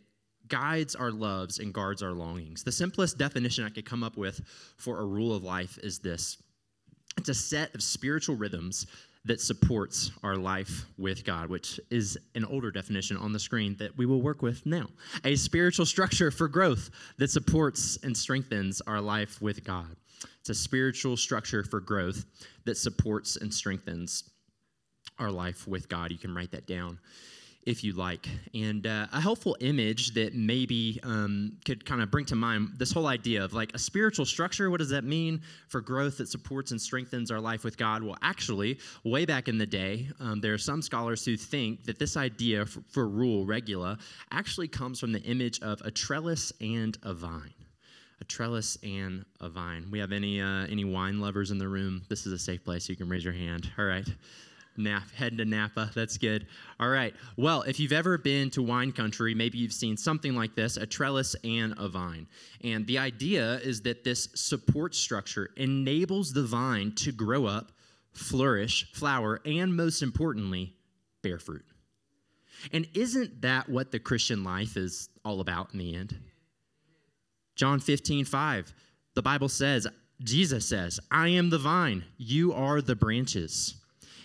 guides 0.51 0.95
our 0.95 1.11
loves 1.11 1.59
and 1.59 1.73
guards 1.73 2.03
our 2.03 2.11
longings. 2.11 2.63
The 2.63 2.71
simplest 2.71 3.17
definition 3.17 3.63
I 3.63 3.69
could 3.69 3.85
come 3.85 4.03
up 4.03 4.17
with 4.17 4.41
for 4.77 4.99
a 4.99 5.05
rule 5.05 5.33
of 5.33 5.43
life 5.43 5.79
is 5.81 5.97
this 5.97 6.37
it's 7.17 7.29
a 7.29 7.33
set 7.33 7.73
of 7.73 7.81
spiritual 7.81 8.35
rhythms 8.35 8.85
that 9.25 9.39
supports 9.39 10.11
our 10.23 10.35
life 10.35 10.85
with 10.97 11.23
God, 11.23 11.49
which 11.49 11.79
is 11.89 12.17
an 12.35 12.43
older 12.45 12.71
definition 12.71 13.17
on 13.17 13.31
the 13.31 13.39
screen 13.39 13.75
that 13.79 13.95
we 13.97 14.05
will 14.05 14.21
work 14.21 14.41
with 14.41 14.65
now. 14.65 14.87
A 15.23 15.35
spiritual 15.35 15.85
structure 15.85 16.31
for 16.31 16.47
growth 16.47 16.89
that 17.17 17.29
supports 17.29 17.99
and 18.03 18.15
strengthens 18.15 18.81
our 18.87 18.99
life 18.99 19.41
with 19.41 19.63
God. 19.63 19.95
It's 20.39 20.49
a 20.49 20.55
spiritual 20.55 21.17
structure 21.17 21.63
for 21.63 21.79
growth 21.79 22.25
that 22.65 22.77
supports 22.77 23.37
and 23.37 23.53
strengthens 23.53 24.23
our 25.19 25.31
life 25.31 25.67
with 25.67 25.87
God. 25.87 26.11
You 26.11 26.17
can 26.17 26.33
write 26.33 26.51
that 26.51 26.65
down 26.65 26.97
if 27.63 27.83
you 27.83 27.93
like. 27.93 28.27
And 28.53 28.87
uh, 28.87 29.07
a 29.11 29.21
helpful 29.21 29.55
image 29.59 30.13
that 30.13 30.33
maybe 30.33 30.99
um, 31.03 31.57
could 31.65 31.85
kind 31.85 32.01
of 32.01 32.09
bring 32.09 32.25
to 32.25 32.35
mind 32.35 32.69
this 32.77 32.91
whole 32.91 33.07
idea 33.07 33.43
of 33.43 33.53
like 33.53 33.73
a 33.73 33.79
spiritual 33.79 34.25
structure. 34.25 34.69
What 34.69 34.79
does 34.79 34.89
that 34.89 35.03
mean 35.03 35.41
for 35.67 35.81
growth 35.81 36.17
that 36.17 36.27
supports 36.27 36.71
and 36.71 36.81
strengthens 36.81 37.31
our 37.31 37.39
life 37.39 37.63
with 37.63 37.77
God? 37.77 38.03
Well, 38.03 38.17
actually, 38.21 38.79
way 39.03 39.25
back 39.25 39.47
in 39.47 39.57
the 39.57 39.65
day, 39.65 40.07
um, 40.19 40.41
there 40.41 40.53
are 40.53 40.59
some 40.59 40.81
scholars 40.81 41.23
who 41.23 41.37
think 41.37 41.83
that 41.85 41.99
this 41.99 42.17
idea 42.17 42.65
for, 42.65 42.81
for 42.89 43.07
rule, 43.07 43.45
regula, 43.45 43.97
actually 44.31 44.67
comes 44.67 44.99
from 44.99 45.11
the 45.11 45.21
image 45.21 45.59
of 45.61 45.81
a 45.81 45.91
trellis 45.91 46.51
and 46.61 46.97
a 47.03 47.13
vine 47.13 47.53
a 48.21 48.23
trellis 48.23 48.77
and 48.83 49.25
a 49.39 49.49
vine. 49.49 49.87
We 49.89 49.97
have 49.97 50.11
any 50.11 50.39
uh, 50.39 50.67
any 50.67 50.85
wine 50.85 51.19
lovers 51.19 51.49
in 51.49 51.57
the 51.57 51.67
room? 51.67 52.03
This 52.07 52.27
is 52.27 52.33
a 52.33 52.37
safe 52.37 52.63
place. 52.63 52.87
You 52.87 52.95
can 52.95 53.09
raise 53.09 53.25
your 53.25 53.33
hand. 53.33 53.69
All 53.77 53.85
right. 53.85 54.07
Nap, 54.77 55.03
heading 55.15 55.37
to 55.39 55.45
Napa. 55.45 55.91
That's 55.93 56.17
good. 56.17 56.47
All 56.79 56.89
right. 56.89 57.13
Well, 57.37 57.61
if 57.63 57.79
you've 57.79 57.91
ever 57.91 58.17
been 58.17 58.49
to 58.51 58.63
wine 58.63 58.91
country, 58.91 59.35
maybe 59.35 59.57
you've 59.57 59.73
seen 59.73 59.97
something 59.97 60.35
like 60.35 60.55
this 60.55 60.77
a 60.77 60.85
trellis 60.85 61.35
and 61.43 61.73
a 61.77 61.87
vine. 61.87 62.27
And 62.63 62.87
the 62.87 62.97
idea 62.97 63.55
is 63.63 63.81
that 63.81 64.03
this 64.03 64.29
support 64.33 64.95
structure 64.95 65.49
enables 65.57 66.33
the 66.33 66.43
vine 66.43 66.93
to 66.95 67.11
grow 67.11 67.45
up, 67.45 67.71
flourish, 68.13 68.91
flower, 68.93 69.41
and 69.45 69.75
most 69.75 70.01
importantly, 70.01 70.73
bear 71.21 71.39
fruit. 71.39 71.65
And 72.71 72.87
isn't 72.93 73.41
that 73.41 73.69
what 73.69 73.91
the 73.91 73.99
Christian 73.99 74.43
life 74.43 74.77
is 74.77 75.09
all 75.25 75.41
about 75.41 75.73
in 75.73 75.79
the 75.79 75.95
end? 75.95 76.17
John 77.55 77.79
15, 77.79 78.25
5, 78.25 78.73
the 79.13 79.21
Bible 79.21 79.49
says, 79.49 79.87
Jesus 80.23 80.67
says, 80.67 80.99
I 81.09 81.29
am 81.29 81.49
the 81.49 81.57
vine, 81.57 82.05
you 82.17 82.53
are 82.53 82.81
the 82.81 82.95
branches. 82.95 83.80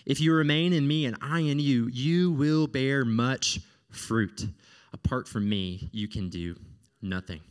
If 0.07 0.21
you 0.21 0.33
remain 0.33 0.71
in 0.71 0.87
me 0.87 1.05
and 1.05 1.17
I 1.21 1.41
in 1.41 1.59
you, 1.59 1.89
you 1.91 2.31
will 2.31 2.65
bear 2.65 3.03
much 3.03 3.59
fruit. 3.89 4.47
Apart 4.93 5.27
from 5.27 5.49
me, 5.49 5.89
you 5.91 6.07
can 6.07 6.29
do 6.29 6.55
nothing. 7.01 7.41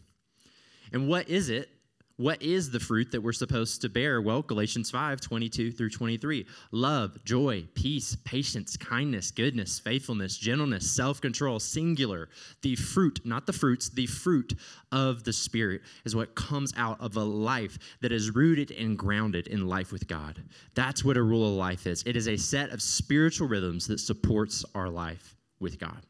And 0.90 1.06
what 1.06 1.28
is 1.28 1.50
it? 1.50 1.68
What 2.18 2.40
is 2.40 2.70
the 2.70 2.80
fruit 2.80 3.12
that 3.12 3.20
we're 3.20 3.34
supposed 3.34 3.82
to 3.82 3.90
bear? 3.90 4.22
Well, 4.22 4.40
Galatians 4.40 4.90
5 4.90 5.20
22 5.20 5.70
through 5.70 5.90
23. 5.90 6.46
Love, 6.72 7.22
joy, 7.24 7.68
peace, 7.74 8.16
patience, 8.24 8.74
kindness, 8.74 9.30
goodness, 9.30 9.78
faithfulness, 9.78 10.38
gentleness, 10.38 10.90
self 10.90 11.20
control, 11.20 11.60
singular. 11.60 12.30
The 12.62 12.74
fruit, 12.74 13.20
not 13.24 13.46
the 13.46 13.52
fruits, 13.52 13.90
the 13.90 14.06
fruit 14.06 14.54
of 14.92 15.24
the 15.24 15.32
Spirit 15.32 15.82
is 16.06 16.16
what 16.16 16.34
comes 16.34 16.72
out 16.78 16.98
of 17.02 17.16
a 17.16 17.22
life 17.22 17.78
that 18.00 18.12
is 18.12 18.34
rooted 18.34 18.70
and 18.70 18.96
grounded 18.96 19.48
in 19.48 19.68
life 19.68 19.92
with 19.92 20.08
God. 20.08 20.42
That's 20.74 21.04
what 21.04 21.18
a 21.18 21.22
rule 21.22 21.46
of 21.50 21.56
life 21.56 21.86
is. 21.86 22.02
It 22.06 22.16
is 22.16 22.28
a 22.28 22.38
set 22.38 22.70
of 22.70 22.80
spiritual 22.80 23.48
rhythms 23.48 23.86
that 23.88 24.00
supports 24.00 24.64
our 24.74 24.88
life 24.88 25.36
with 25.60 25.78
God. 25.78 26.00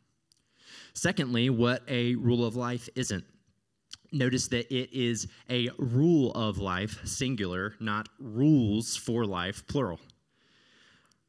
Secondly, 0.94 1.50
what 1.50 1.82
a 1.88 2.14
rule 2.14 2.44
of 2.44 2.54
life 2.54 2.88
isn't 2.94 3.24
Notice 4.12 4.48
that 4.48 4.72
it 4.74 4.92
is 4.92 5.28
a 5.50 5.68
rule 5.78 6.32
of 6.32 6.58
life, 6.58 7.00
singular, 7.04 7.74
not 7.80 8.08
rules 8.18 8.96
for 8.96 9.24
life, 9.24 9.66
plural. 9.66 10.00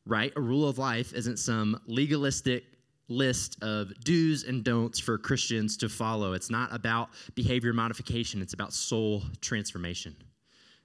Right? 0.05 0.31
A 0.35 0.41
rule 0.41 0.67
of 0.67 0.77
life 0.77 1.13
isn't 1.13 1.37
some 1.37 1.79
legalistic 1.87 2.63
list 3.09 3.61
of 3.61 3.93
do's 4.03 4.43
and 4.43 4.63
don'ts 4.63 4.99
for 4.99 5.17
Christians 5.17 5.77
to 5.77 5.89
follow. 5.89 6.33
It's 6.33 6.49
not 6.49 6.73
about 6.73 7.09
behavior 7.35 7.73
modification, 7.73 8.41
it's 8.41 8.53
about 8.53 8.73
soul 8.73 9.23
transformation. 9.41 10.15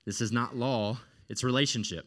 This 0.04 0.20
is 0.20 0.32
not 0.32 0.56
law, 0.56 0.98
it's 1.28 1.44
relationship. 1.44 2.06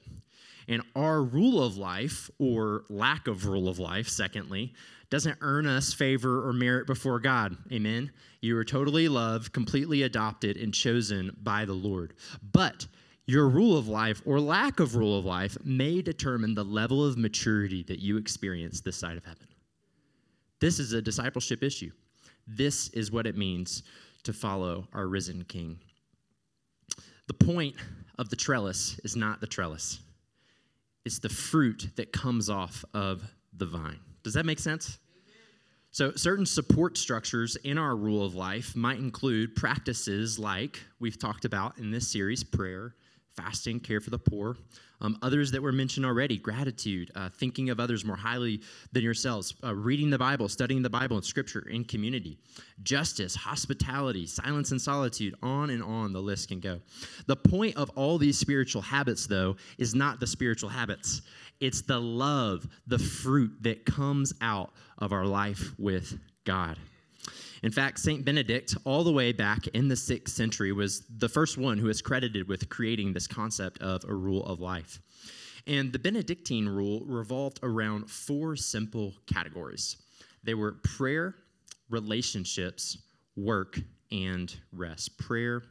And 0.67 0.81
our 0.95 1.21
rule 1.21 1.63
of 1.63 1.77
life, 1.77 2.29
or 2.39 2.83
lack 2.89 3.27
of 3.27 3.45
rule 3.45 3.67
of 3.67 3.79
life, 3.79 4.07
secondly, 4.07 4.73
doesn't 5.09 5.37
earn 5.41 5.67
us 5.67 5.93
favor 5.93 6.47
or 6.47 6.53
merit 6.53 6.87
before 6.87 7.19
God. 7.19 7.55
Amen. 7.71 8.11
You 8.41 8.57
are 8.57 8.63
totally 8.63 9.07
loved, 9.07 9.53
completely 9.53 10.03
adopted, 10.03 10.57
and 10.57 10.73
chosen 10.73 11.35
by 11.43 11.65
the 11.65 11.73
Lord. 11.73 12.15
But 12.51 12.87
your 13.27 13.47
rule 13.47 13.77
of 13.77 13.87
life 13.87 14.21
or 14.25 14.39
lack 14.39 14.79
of 14.79 14.95
rule 14.95 15.17
of 15.17 15.25
life 15.25 15.57
may 15.63 16.01
determine 16.01 16.53
the 16.53 16.63
level 16.63 17.05
of 17.05 17.17
maturity 17.17 17.83
that 17.83 17.99
you 17.99 18.17
experience 18.17 18.81
this 18.81 18.97
side 18.97 19.17
of 19.17 19.25
heaven. 19.25 19.47
This 20.59 20.79
is 20.79 20.93
a 20.93 21.01
discipleship 21.01 21.63
issue. 21.63 21.91
This 22.47 22.89
is 22.89 23.11
what 23.11 23.27
it 23.27 23.37
means 23.37 23.83
to 24.23 24.33
follow 24.33 24.87
our 24.93 25.07
risen 25.07 25.43
King. 25.45 25.79
The 27.27 27.33
point 27.33 27.75
of 28.19 28.29
the 28.29 28.35
trellis 28.35 28.99
is 29.03 29.15
not 29.15 29.41
the 29.41 29.47
trellis, 29.47 29.99
it's 31.05 31.19
the 31.19 31.29
fruit 31.29 31.89
that 31.95 32.11
comes 32.11 32.49
off 32.49 32.83
of 32.93 33.23
the 33.55 33.65
vine. 33.65 33.99
Does 34.23 34.33
that 34.33 34.45
make 34.45 34.59
sense? 34.59 34.99
So, 35.91 36.11
certain 36.15 36.45
support 36.45 36.97
structures 36.97 37.55
in 37.57 37.77
our 37.77 37.95
rule 37.95 38.25
of 38.25 38.35
life 38.35 38.75
might 38.75 38.99
include 38.99 39.55
practices 39.55 40.37
like 40.37 40.81
we've 40.99 41.17
talked 41.17 41.45
about 41.45 41.77
in 41.77 41.89
this 41.89 42.05
series 42.05 42.43
prayer, 42.43 42.95
fasting, 43.35 43.79
care 43.79 43.99
for 43.99 44.09
the 44.09 44.19
poor. 44.19 44.57
Um, 45.01 45.17
others 45.21 45.51
that 45.51 45.61
were 45.61 45.73
mentioned 45.73 46.05
already 46.05 46.37
gratitude, 46.37 47.11
uh, 47.15 47.29
thinking 47.29 47.69
of 47.69 47.79
others 47.79 48.05
more 48.05 48.15
highly 48.15 48.61
than 48.93 49.03
yourselves, 49.03 49.53
uh, 49.63 49.75
reading 49.75 50.09
the 50.09 50.17
Bible, 50.17 50.47
studying 50.47 50.81
the 50.81 50.89
Bible 50.89 51.17
and 51.17 51.25
scripture 51.25 51.67
in 51.69 51.83
community, 51.83 52.37
justice, 52.83 53.35
hospitality, 53.35 54.25
silence 54.25 54.71
and 54.71 54.81
solitude, 54.81 55.35
on 55.43 55.69
and 55.69 55.83
on 55.83 56.13
the 56.13 56.21
list 56.21 56.47
can 56.47 56.59
go. 56.59 56.79
The 57.27 57.35
point 57.35 57.75
of 57.75 57.89
all 57.91 58.17
these 58.17 58.37
spiritual 58.37 58.81
habits, 58.81 59.27
though, 59.27 59.57
is 59.77 59.93
not 59.93 60.19
the 60.19 60.27
spiritual 60.27 60.69
habits, 60.69 61.21
it's 61.59 61.81
the 61.81 61.99
love, 61.99 62.67
the 62.87 62.99
fruit 62.99 63.51
that 63.61 63.85
comes 63.85 64.33
out 64.41 64.71
of 64.97 65.11
our 65.11 65.25
life 65.25 65.71
with 65.77 66.17
God. 66.45 66.77
In 67.65 67.71
fact, 67.71 67.97
St. 67.97 68.23
Benedict, 68.23 68.77
all 68.83 69.03
the 69.03 69.11
way 69.11 69.31
back 69.31 69.65
in 69.69 69.87
the 69.87 69.95
sixth 69.95 70.35
century, 70.35 70.71
was 70.71 71.01
the 71.17 71.27
first 71.27 71.57
one 71.57 71.79
who 71.79 71.89
is 71.89 71.99
credited 71.99 72.47
with 72.47 72.69
creating 72.69 73.11
this 73.11 73.25
concept 73.25 73.81
of 73.81 74.03
a 74.07 74.13
rule 74.13 74.45
of 74.45 74.59
life. 74.59 74.99
And 75.65 75.91
the 75.91 75.97
Benedictine 75.97 76.69
rule 76.69 77.03
revolved 77.07 77.59
around 77.63 78.07
four 78.07 78.55
simple 78.55 79.15
categories 79.25 79.97
they 80.43 80.53
were 80.53 80.73
prayer, 80.83 81.33
relationships, 81.89 82.99
work, 83.35 83.79
and 84.11 84.55
rest. 84.71 85.17
Prayer, 85.17 85.63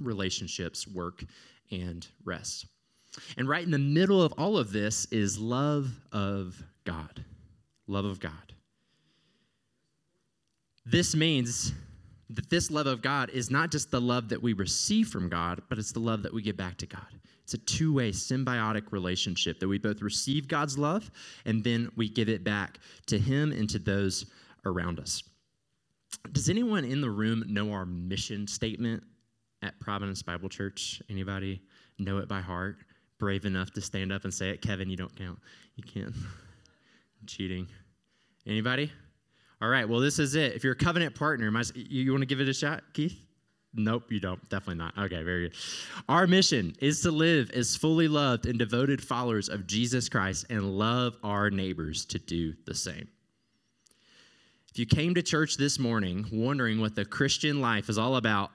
relationships, 0.00 0.88
work, 0.88 1.22
and 1.70 2.04
rest. 2.24 2.66
And 3.36 3.48
right 3.48 3.62
in 3.62 3.70
the 3.70 3.78
middle 3.78 4.20
of 4.20 4.32
all 4.38 4.58
of 4.58 4.72
this 4.72 5.04
is 5.12 5.38
love 5.38 5.88
of 6.10 6.60
God. 6.84 7.24
Love 7.86 8.06
of 8.06 8.18
God. 8.18 8.51
This 10.84 11.14
means 11.14 11.72
that 12.30 12.50
this 12.50 12.70
love 12.70 12.86
of 12.86 13.02
God 13.02 13.30
is 13.30 13.50
not 13.50 13.70
just 13.70 13.90
the 13.90 14.00
love 14.00 14.28
that 14.30 14.42
we 14.42 14.52
receive 14.52 15.08
from 15.08 15.28
God, 15.28 15.62
but 15.68 15.78
it's 15.78 15.92
the 15.92 16.00
love 16.00 16.22
that 16.22 16.32
we 16.32 16.42
give 16.42 16.56
back 16.56 16.78
to 16.78 16.86
God. 16.86 17.06
It's 17.44 17.54
a 17.54 17.58
two 17.58 17.92
way 17.92 18.10
symbiotic 18.10 18.92
relationship 18.92 19.60
that 19.60 19.68
we 19.68 19.78
both 19.78 20.00
receive 20.00 20.48
God's 20.48 20.78
love 20.78 21.10
and 21.44 21.62
then 21.62 21.90
we 21.96 22.08
give 22.08 22.28
it 22.28 22.44
back 22.44 22.78
to 23.06 23.18
Him 23.18 23.52
and 23.52 23.68
to 23.70 23.78
those 23.78 24.26
around 24.64 24.98
us. 24.98 25.22
Does 26.32 26.48
anyone 26.48 26.84
in 26.84 27.00
the 27.00 27.10
room 27.10 27.44
know 27.48 27.72
our 27.72 27.84
mission 27.84 28.46
statement 28.46 29.02
at 29.62 29.78
Providence 29.80 30.22
Bible 30.22 30.48
Church? 30.48 31.02
Anybody 31.10 31.60
know 31.98 32.18
it 32.18 32.28
by 32.28 32.40
heart? 32.40 32.76
brave 33.22 33.44
enough 33.44 33.70
to 33.70 33.80
stand 33.80 34.10
up 34.10 34.24
and 34.24 34.34
say 34.34 34.50
it. 34.50 34.60
Kevin, 34.60 34.90
you 34.90 34.96
don't 34.96 35.14
count. 35.14 35.38
You 35.76 35.84
can't. 35.84 36.12
Cheating. 37.28 37.68
Anybody? 38.48 38.90
All 39.62 39.68
right, 39.68 39.88
well, 39.88 40.00
this 40.00 40.18
is 40.18 40.34
it. 40.34 40.54
If 40.54 40.64
you're 40.64 40.72
a 40.72 40.76
covenant 40.76 41.14
partner, 41.14 41.46
you, 41.76 42.02
you 42.02 42.10
want 42.10 42.22
to 42.22 42.26
give 42.26 42.40
it 42.40 42.48
a 42.48 42.52
shot, 42.52 42.82
Keith? 42.94 43.16
Nope, 43.72 44.10
you 44.10 44.18
don't. 44.18 44.46
Definitely 44.48 44.74
not. 44.74 44.98
Okay, 44.98 45.22
very 45.22 45.48
good. 45.48 45.56
Our 46.08 46.26
mission 46.26 46.74
is 46.80 47.00
to 47.02 47.12
live 47.12 47.48
as 47.52 47.76
fully 47.76 48.08
loved 48.08 48.46
and 48.46 48.58
devoted 48.58 49.00
followers 49.00 49.48
of 49.48 49.68
Jesus 49.68 50.08
Christ 50.08 50.46
and 50.50 50.76
love 50.76 51.16
our 51.22 51.48
neighbors 51.48 52.04
to 52.06 52.18
do 52.18 52.54
the 52.66 52.74
same. 52.74 53.06
If 54.68 54.80
you 54.80 54.84
came 54.84 55.14
to 55.14 55.22
church 55.22 55.56
this 55.56 55.78
morning 55.78 56.26
wondering 56.32 56.80
what 56.80 56.96
the 56.96 57.04
Christian 57.04 57.60
life 57.60 57.88
is 57.88 57.98
all 57.98 58.16
about, 58.16 58.50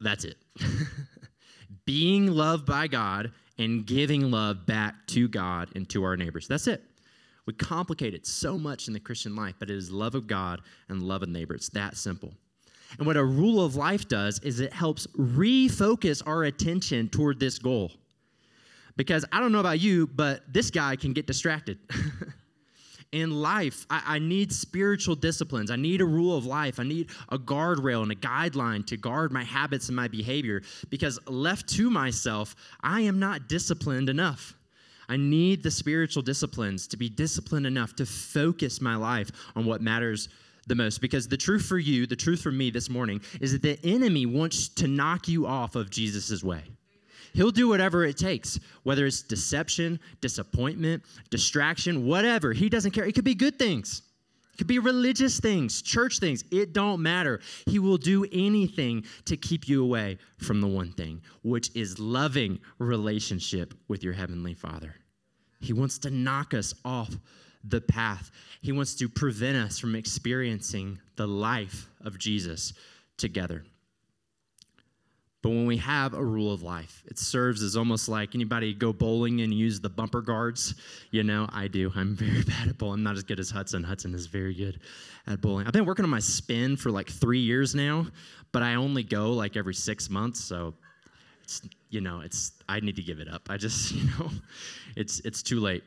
that's 0.00 0.24
it. 0.24 0.38
Being 1.84 2.28
loved 2.28 2.64
by 2.64 2.86
God 2.86 3.32
and 3.58 3.84
giving 3.84 4.30
love 4.30 4.64
back 4.64 4.94
to 5.08 5.28
God 5.28 5.68
and 5.74 5.86
to 5.90 6.04
our 6.04 6.16
neighbors. 6.16 6.48
That's 6.48 6.68
it. 6.68 6.82
We 7.48 7.54
complicate 7.54 8.12
it 8.12 8.26
so 8.26 8.58
much 8.58 8.88
in 8.88 8.92
the 8.92 9.00
Christian 9.00 9.34
life, 9.34 9.54
but 9.58 9.70
it 9.70 9.76
is 9.78 9.90
love 9.90 10.14
of 10.14 10.26
God 10.26 10.60
and 10.90 11.02
love 11.02 11.22
of 11.22 11.30
neighbor. 11.30 11.54
It's 11.54 11.70
that 11.70 11.96
simple. 11.96 12.34
And 12.98 13.06
what 13.06 13.16
a 13.16 13.24
rule 13.24 13.64
of 13.64 13.74
life 13.74 14.06
does 14.06 14.38
is 14.40 14.60
it 14.60 14.70
helps 14.70 15.06
refocus 15.16 16.22
our 16.26 16.44
attention 16.44 17.08
toward 17.08 17.40
this 17.40 17.58
goal. 17.58 17.92
Because 18.96 19.24
I 19.32 19.40
don't 19.40 19.50
know 19.50 19.60
about 19.60 19.80
you, 19.80 20.08
but 20.08 20.42
this 20.52 20.70
guy 20.70 20.94
can 20.96 21.14
get 21.14 21.26
distracted. 21.26 21.78
in 23.12 23.30
life, 23.30 23.86
I, 23.88 24.02
I, 24.04 24.18
need 24.18 24.52
spiritual 24.52 25.14
disciplines. 25.14 25.70
I 25.70 25.76
need 25.76 26.02
a 26.02 26.04
rule 26.04 26.36
of 26.36 26.44
life. 26.44 26.78
I 26.78 26.82
need 26.82 27.08
a 27.30 27.38
guardrail 27.38 28.02
and 28.02 28.12
a 28.12 28.14
guideline 28.14 28.84
to 28.88 28.98
guard 28.98 29.32
my 29.32 29.44
habits 29.44 29.88
and 29.88 29.96
my 29.96 30.08
behavior 30.08 30.60
because 30.90 31.18
left 31.26 31.66
to 31.70 31.88
myself, 31.88 32.54
I 32.82 33.00
am 33.00 33.18
not 33.18 33.48
disciplined 33.48 34.10
enough. 34.10 34.57
I 35.08 35.16
need 35.16 35.62
the 35.62 35.70
spiritual 35.70 36.22
disciplines 36.22 36.86
to 36.88 36.96
be 36.96 37.08
disciplined 37.08 37.66
enough 37.66 37.96
to 37.96 38.06
focus 38.06 38.80
my 38.80 38.96
life 38.96 39.30
on 39.56 39.64
what 39.64 39.80
matters 39.80 40.28
the 40.66 40.74
most. 40.74 41.00
Because 41.00 41.26
the 41.26 41.36
truth 41.36 41.64
for 41.64 41.78
you, 41.78 42.06
the 42.06 42.16
truth 42.16 42.42
for 42.42 42.52
me 42.52 42.70
this 42.70 42.90
morning, 42.90 43.20
is 43.40 43.52
that 43.52 43.62
the 43.62 43.78
enemy 43.84 44.26
wants 44.26 44.68
to 44.68 44.86
knock 44.86 45.26
you 45.28 45.46
off 45.46 45.76
of 45.76 45.90
Jesus' 45.90 46.44
way. 46.44 46.62
He'll 47.32 47.50
do 47.50 47.68
whatever 47.68 48.04
it 48.04 48.16
takes, 48.16 48.58
whether 48.82 49.06
it's 49.06 49.22
deception, 49.22 50.00
disappointment, 50.20 51.02
distraction, 51.30 52.06
whatever. 52.06 52.52
He 52.52 52.68
doesn't 52.68 52.90
care. 52.90 53.04
It 53.04 53.14
could 53.14 53.24
be 53.24 53.34
good 53.34 53.58
things. 53.58 54.02
It 54.58 54.62
could 54.62 54.66
be 54.66 54.80
religious 54.80 55.38
things, 55.38 55.82
church 55.82 56.18
things. 56.18 56.42
It 56.50 56.72
don't 56.72 57.00
matter. 57.00 57.38
He 57.66 57.78
will 57.78 57.96
do 57.96 58.26
anything 58.32 59.04
to 59.26 59.36
keep 59.36 59.68
you 59.68 59.84
away 59.84 60.18
from 60.38 60.60
the 60.60 60.66
one 60.66 60.90
thing, 60.90 61.22
which 61.44 61.70
is 61.76 62.00
loving 62.00 62.58
relationship 62.80 63.72
with 63.86 64.02
your 64.02 64.14
heavenly 64.14 64.54
Father. 64.54 64.96
He 65.60 65.72
wants 65.72 65.98
to 65.98 66.10
knock 66.10 66.54
us 66.54 66.74
off 66.84 67.14
the 67.62 67.80
path. 67.80 68.32
He 68.60 68.72
wants 68.72 68.96
to 68.96 69.08
prevent 69.08 69.56
us 69.56 69.78
from 69.78 69.94
experiencing 69.94 70.98
the 71.14 71.28
life 71.28 71.88
of 72.00 72.18
Jesus 72.18 72.72
together. 73.16 73.62
But 75.40 75.50
when 75.50 75.66
we 75.66 75.76
have 75.76 76.14
a 76.14 76.24
rule 76.24 76.52
of 76.52 76.62
life, 76.62 77.04
it 77.06 77.16
serves 77.16 77.62
as 77.62 77.76
almost 77.76 78.08
like 78.08 78.34
anybody 78.34 78.74
go 78.74 78.92
bowling 78.92 79.40
and 79.40 79.54
use 79.54 79.78
the 79.78 79.88
bumper 79.88 80.20
guards. 80.20 80.74
You 81.12 81.22
know, 81.22 81.48
I 81.52 81.68
do. 81.68 81.92
I'm 81.94 82.16
very 82.16 82.42
bad 82.42 82.68
at 82.68 82.78
bowling. 82.78 82.98
I'm 82.98 83.04
not 83.04 83.16
as 83.16 83.22
good 83.22 83.38
as 83.38 83.48
Hudson. 83.48 83.84
Hudson 83.84 84.14
is 84.14 84.26
very 84.26 84.54
good 84.54 84.80
at 85.28 85.40
bowling. 85.40 85.66
I've 85.66 85.72
been 85.72 85.86
working 85.86 86.04
on 86.04 86.10
my 86.10 86.18
spin 86.18 86.76
for 86.76 86.90
like 86.90 87.08
three 87.08 87.38
years 87.38 87.74
now, 87.74 88.06
but 88.50 88.62
I 88.62 88.74
only 88.74 89.04
go 89.04 89.32
like 89.32 89.56
every 89.56 89.74
six 89.74 90.10
months. 90.10 90.40
So 90.40 90.74
it's, 91.44 91.62
you 91.88 92.00
know, 92.00 92.20
it's, 92.20 92.52
I 92.68 92.80
need 92.80 92.96
to 92.96 93.02
give 93.02 93.20
it 93.20 93.28
up. 93.28 93.42
I 93.48 93.58
just, 93.58 93.92
you 93.94 94.10
know, 94.18 94.30
it's, 94.96 95.20
it's 95.20 95.42
too 95.42 95.60
late. 95.60 95.84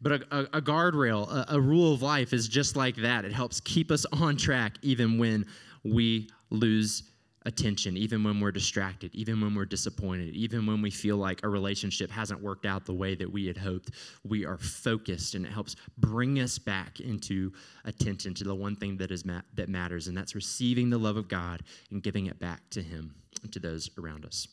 But 0.00 0.12
a, 0.12 0.26
a, 0.30 0.40
a 0.58 0.62
guardrail, 0.62 1.28
a, 1.28 1.56
a 1.56 1.60
rule 1.60 1.92
of 1.92 2.02
life 2.02 2.32
is 2.32 2.46
just 2.46 2.76
like 2.76 2.94
that. 2.96 3.24
It 3.24 3.32
helps 3.32 3.60
keep 3.60 3.90
us 3.90 4.06
on 4.12 4.36
track 4.36 4.74
even 4.82 5.18
when 5.18 5.44
we 5.82 6.28
lose 6.50 7.02
attention, 7.46 7.96
even 7.96 8.24
when 8.24 8.40
we're 8.40 8.50
distracted, 8.50 9.14
even 9.14 9.40
when 9.40 9.54
we're 9.54 9.64
disappointed, 9.64 10.34
even 10.34 10.66
when 10.66 10.82
we 10.82 10.90
feel 10.90 11.16
like 11.16 11.42
a 11.44 11.48
relationship 11.48 12.10
hasn't 12.10 12.42
worked 12.42 12.66
out 12.66 12.84
the 12.84 12.92
way 12.92 13.14
that 13.14 13.30
we 13.30 13.46
had 13.46 13.56
hoped. 13.56 13.92
We 14.28 14.44
are 14.44 14.58
focused, 14.58 15.34
and 15.34 15.46
it 15.46 15.52
helps 15.52 15.76
bring 15.96 16.40
us 16.40 16.58
back 16.58 17.00
into 17.00 17.52
attention 17.84 18.34
to 18.34 18.44
the 18.44 18.54
one 18.54 18.76
thing 18.76 18.96
that 18.98 19.12
is 19.12 19.24
ma- 19.24 19.42
that 19.54 19.68
matters, 19.68 20.08
and 20.08 20.16
that's 20.16 20.34
receiving 20.34 20.90
the 20.90 20.98
love 20.98 21.16
of 21.16 21.28
God 21.28 21.62
and 21.90 22.02
giving 22.02 22.26
it 22.26 22.38
back 22.38 22.68
to 22.70 22.82
Him 22.82 23.14
and 23.42 23.52
to 23.52 23.60
those 23.60 23.88
around 23.96 24.26
us. 24.26 24.48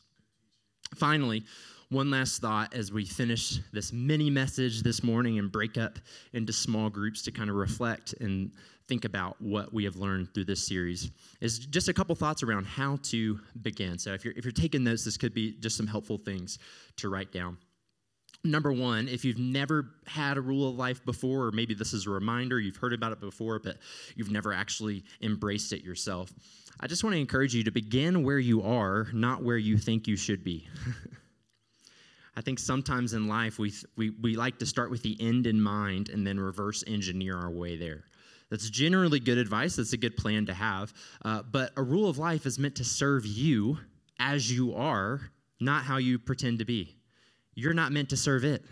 Finally, 0.95 1.43
one 1.89 2.09
last 2.09 2.41
thought 2.41 2.73
as 2.73 2.91
we 2.91 3.05
finish 3.05 3.59
this 3.71 3.93
mini 3.93 4.29
message 4.29 4.81
this 4.81 5.03
morning 5.03 5.37
and 5.39 5.51
break 5.51 5.77
up 5.77 5.99
into 6.33 6.53
small 6.53 6.89
groups 6.89 7.21
to 7.23 7.31
kind 7.31 7.49
of 7.49 7.55
reflect 7.55 8.13
and 8.19 8.51
think 8.87 9.05
about 9.05 9.41
what 9.41 9.73
we 9.73 9.83
have 9.83 9.95
learned 9.95 10.33
through 10.33 10.45
this 10.45 10.67
series 10.67 11.11
is 11.41 11.59
just 11.59 11.87
a 11.87 11.93
couple 11.93 12.15
thoughts 12.15 12.43
around 12.43 12.65
how 12.65 12.97
to 13.03 13.39
begin. 13.61 13.97
So 13.97 14.13
if 14.13 14.25
you're 14.25 14.33
if 14.35 14.45
you're 14.45 14.51
taking 14.51 14.83
notes, 14.83 15.05
this 15.05 15.17
could 15.17 15.33
be 15.33 15.53
just 15.59 15.77
some 15.77 15.87
helpful 15.87 16.17
things 16.17 16.59
to 16.97 17.09
write 17.09 17.31
down. 17.31 17.57
Number 18.45 18.73
one, 18.73 19.07
if 19.07 19.23
you've 19.23 19.39
never 19.39 19.91
had 20.05 20.35
a 20.35 20.41
rule 20.41 20.67
of 20.67 20.75
life 20.75 21.05
before, 21.05 21.45
or 21.45 21.51
maybe 21.51 21.73
this 21.73 21.93
is 21.93 22.07
a 22.07 22.09
reminder, 22.09 22.59
you've 22.59 22.75
heard 22.75 22.91
about 22.91 23.13
it 23.13 23.21
before, 23.21 23.57
but 23.57 23.77
you've 24.17 24.31
never 24.31 24.51
actually 24.51 25.05
embraced 25.21 25.71
it 25.71 25.81
yourself, 25.81 26.33
I 26.81 26.87
just 26.87 27.05
want 27.05 27.13
to 27.13 27.21
encourage 27.21 27.55
you 27.55 27.63
to 27.63 27.71
begin 27.71 28.21
where 28.23 28.39
you 28.39 28.61
are, 28.63 29.07
not 29.13 29.43
where 29.43 29.57
you 29.57 29.77
think 29.77 30.07
you 30.07 30.17
should 30.17 30.43
be. 30.43 30.67
I 32.35 32.41
think 32.41 32.59
sometimes 32.59 33.13
in 33.13 33.27
life 33.27 33.59
we, 33.59 33.71
we, 33.95 34.09
we 34.09 34.35
like 34.35 34.57
to 34.59 34.65
start 34.65 34.91
with 34.91 35.03
the 35.03 35.15
end 35.21 35.47
in 35.47 35.61
mind 35.61 36.09
and 36.09 36.25
then 36.27 36.37
reverse 36.37 36.83
engineer 36.85 37.37
our 37.37 37.51
way 37.51 37.77
there. 37.77 38.03
That's 38.53 38.69
generally 38.69 39.19
good 39.19 39.39
advice. 39.39 39.77
That's 39.77 39.93
a 39.93 39.97
good 39.97 40.15
plan 40.15 40.45
to 40.45 40.53
have. 40.53 40.93
Uh, 41.25 41.41
but 41.41 41.71
a 41.75 41.81
rule 41.81 42.07
of 42.07 42.19
life 42.19 42.45
is 42.45 42.59
meant 42.59 42.75
to 42.75 42.83
serve 42.83 43.25
you 43.25 43.79
as 44.19 44.51
you 44.51 44.75
are, 44.75 45.21
not 45.59 45.85
how 45.85 45.97
you 45.97 46.19
pretend 46.19 46.59
to 46.59 46.65
be. 46.65 46.95
You're 47.55 47.73
not 47.73 47.91
meant 47.91 48.09
to 48.09 48.15
serve 48.15 48.45
it. 48.45 48.63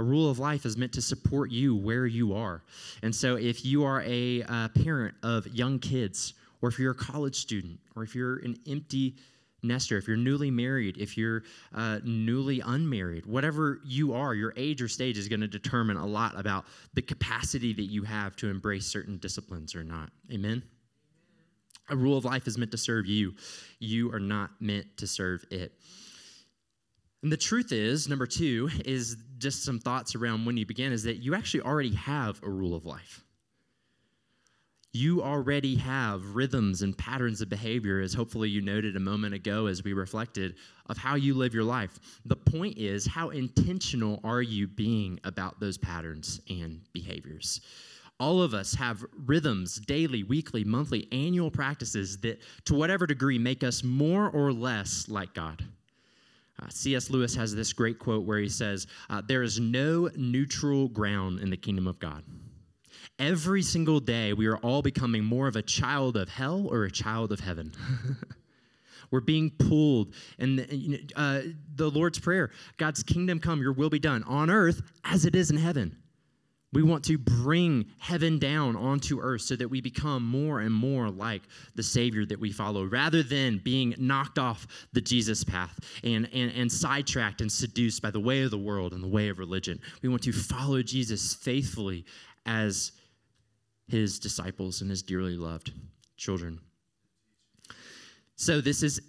A 0.00 0.02
rule 0.02 0.28
of 0.28 0.40
life 0.40 0.66
is 0.66 0.76
meant 0.76 0.92
to 0.94 1.00
support 1.00 1.52
you 1.52 1.76
where 1.76 2.04
you 2.04 2.34
are. 2.34 2.64
And 3.04 3.14
so, 3.14 3.36
if 3.36 3.64
you 3.64 3.84
are 3.84 4.02
a 4.02 4.42
uh, 4.42 4.68
parent 4.70 5.14
of 5.22 5.46
young 5.46 5.78
kids, 5.78 6.34
or 6.60 6.68
if 6.68 6.80
you're 6.80 6.90
a 6.90 6.96
college 6.96 7.36
student, 7.36 7.78
or 7.94 8.02
if 8.02 8.16
you're 8.16 8.38
an 8.38 8.56
empty 8.66 9.14
nester, 9.62 9.96
if 9.96 10.08
you're 10.08 10.16
newly 10.16 10.50
married, 10.50 10.96
if 10.98 11.16
you're 11.16 11.42
uh, 11.74 12.00
newly 12.04 12.60
unmarried, 12.60 13.26
whatever 13.26 13.80
you 13.84 14.12
are, 14.12 14.34
your 14.34 14.52
age 14.56 14.82
or 14.82 14.88
stage 14.88 15.18
is 15.18 15.28
going 15.28 15.40
to 15.40 15.48
determine 15.48 15.96
a 15.96 16.06
lot 16.06 16.38
about 16.38 16.64
the 16.94 17.02
capacity 17.02 17.72
that 17.72 17.84
you 17.84 18.02
have 18.02 18.36
to 18.36 18.48
embrace 18.48 18.86
certain 18.86 19.18
disciplines 19.18 19.74
or 19.74 19.84
not. 19.84 20.10
Amen? 20.32 20.62
A 21.88 21.96
rule 21.96 22.16
of 22.16 22.24
life 22.24 22.46
is 22.46 22.58
meant 22.58 22.70
to 22.72 22.78
serve 22.78 23.06
you. 23.06 23.34
You 23.78 24.12
are 24.12 24.20
not 24.20 24.50
meant 24.60 24.96
to 24.98 25.06
serve 25.06 25.44
it. 25.50 25.72
And 27.22 27.30
the 27.30 27.36
truth 27.36 27.70
is, 27.70 28.08
number 28.08 28.26
two, 28.26 28.68
is 28.84 29.16
just 29.38 29.64
some 29.64 29.78
thoughts 29.78 30.16
around 30.16 30.44
when 30.44 30.56
you 30.56 30.66
begin, 30.66 30.92
is 30.92 31.04
that 31.04 31.18
you 31.18 31.34
actually 31.34 31.60
already 31.60 31.94
have 31.94 32.40
a 32.42 32.50
rule 32.50 32.74
of 32.74 32.84
life 32.84 33.24
you 34.94 35.22
already 35.22 35.74
have 35.76 36.34
rhythms 36.34 36.82
and 36.82 36.96
patterns 36.96 37.40
of 37.40 37.48
behavior, 37.48 38.00
as 38.00 38.12
hopefully 38.12 38.50
you 38.50 38.60
noted 38.60 38.94
a 38.94 39.00
moment 39.00 39.34
ago 39.34 39.66
as 39.66 39.82
we 39.82 39.94
reflected, 39.94 40.54
of 40.86 40.98
how 40.98 41.14
you 41.14 41.32
live 41.32 41.54
your 41.54 41.64
life. 41.64 41.98
The 42.26 42.36
point 42.36 42.76
is, 42.76 43.06
how 43.06 43.30
intentional 43.30 44.20
are 44.22 44.42
you 44.42 44.66
being 44.66 45.18
about 45.24 45.58
those 45.60 45.78
patterns 45.78 46.42
and 46.50 46.82
behaviors? 46.92 47.62
All 48.20 48.42
of 48.42 48.52
us 48.52 48.74
have 48.74 49.02
rhythms, 49.24 49.76
daily, 49.76 50.24
weekly, 50.24 50.62
monthly, 50.62 51.08
annual 51.10 51.50
practices 51.50 52.18
that, 52.18 52.40
to 52.66 52.74
whatever 52.74 53.06
degree, 53.06 53.38
make 53.38 53.64
us 53.64 53.82
more 53.82 54.28
or 54.28 54.52
less 54.52 55.08
like 55.08 55.32
God. 55.32 55.64
Uh, 56.62 56.68
C.S. 56.68 57.08
Lewis 57.08 57.34
has 57.34 57.54
this 57.54 57.72
great 57.72 57.98
quote 57.98 58.26
where 58.26 58.38
he 58.38 58.48
says, 58.48 58.86
uh, 59.08 59.22
There 59.26 59.42
is 59.42 59.58
no 59.58 60.10
neutral 60.16 60.88
ground 60.88 61.40
in 61.40 61.48
the 61.48 61.56
kingdom 61.56 61.88
of 61.88 61.98
God. 61.98 62.22
Every 63.18 63.62
single 63.62 64.00
day, 64.00 64.32
we 64.32 64.46
are 64.46 64.56
all 64.58 64.82
becoming 64.82 65.24
more 65.24 65.48
of 65.48 65.56
a 65.56 65.62
child 65.62 66.16
of 66.16 66.28
hell 66.28 66.66
or 66.70 66.84
a 66.84 66.90
child 66.90 67.32
of 67.32 67.40
heaven. 67.40 67.72
We're 69.10 69.20
being 69.20 69.50
pulled. 69.50 70.14
And 70.38 71.12
uh, 71.14 71.42
the 71.76 71.90
Lord's 71.90 72.18
Prayer 72.18 72.50
God's 72.78 73.02
kingdom 73.02 73.38
come, 73.38 73.60
your 73.60 73.72
will 73.72 73.90
be 73.90 73.98
done 73.98 74.24
on 74.24 74.50
earth 74.50 74.82
as 75.04 75.24
it 75.26 75.34
is 75.34 75.50
in 75.50 75.58
heaven. 75.58 75.96
We 76.72 76.82
want 76.82 77.04
to 77.04 77.18
bring 77.18 77.84
heaven 77.98 78.38
down 78.38 78.76
onto 78.76 79.20
earth 79.20 79.42
so 79.42 79.56
that 79.56 79.68
we 79.68 79.82
become 79.82 80.24
more 80.26 80.60
and 80.60 80.72
more 80.72 81.10
like 81.10 81.42
the 81.74 81.82
Savior 81.82 82.24
that 82.24 82.40
we 82.40 82.50
follow, 82.50 82.84
rather 82.84 83.22
than 83.22 83.58
being 83.58 83.94
knocked 83.98 84.38
off 84.38 84.66
the 84.94 85.02
Jesus 85.02 85.44
path 85.44 85.78
and, 86.02 86.26
and, 86.32 86.50
and 86.52 86.72
sidetracked 86.72 87.42
and 87.42 87.52
seduced 87.52 88.00
by 88.00 88.10
the 88.10 88.20
way 88.20 88.42
of 88.42 88.50
the 88.50 88.58
world 88.58 88.94
and 88.94 89.04
the 89.04 89.08
way 89.08 89.28
of 89.28 89.38
religion. 89.38 89.78
We 90.00 90.08
want 90.08 90.22
to 90.22 90.32
follow 90.32 90.82
Jesus 90.82 91.34
faithfully 91.34 92.06
as 92.46 92.92
his 93.88 94.18
disciples 94.18 94.80
and 94.80 94.90
his 94.90 95.02
dearly 95.02 95.36
loved 95.36 95.72
children. 96.16 96.60
So, 98.36 98.60
this 98.60 98.82
is 98.82 99.00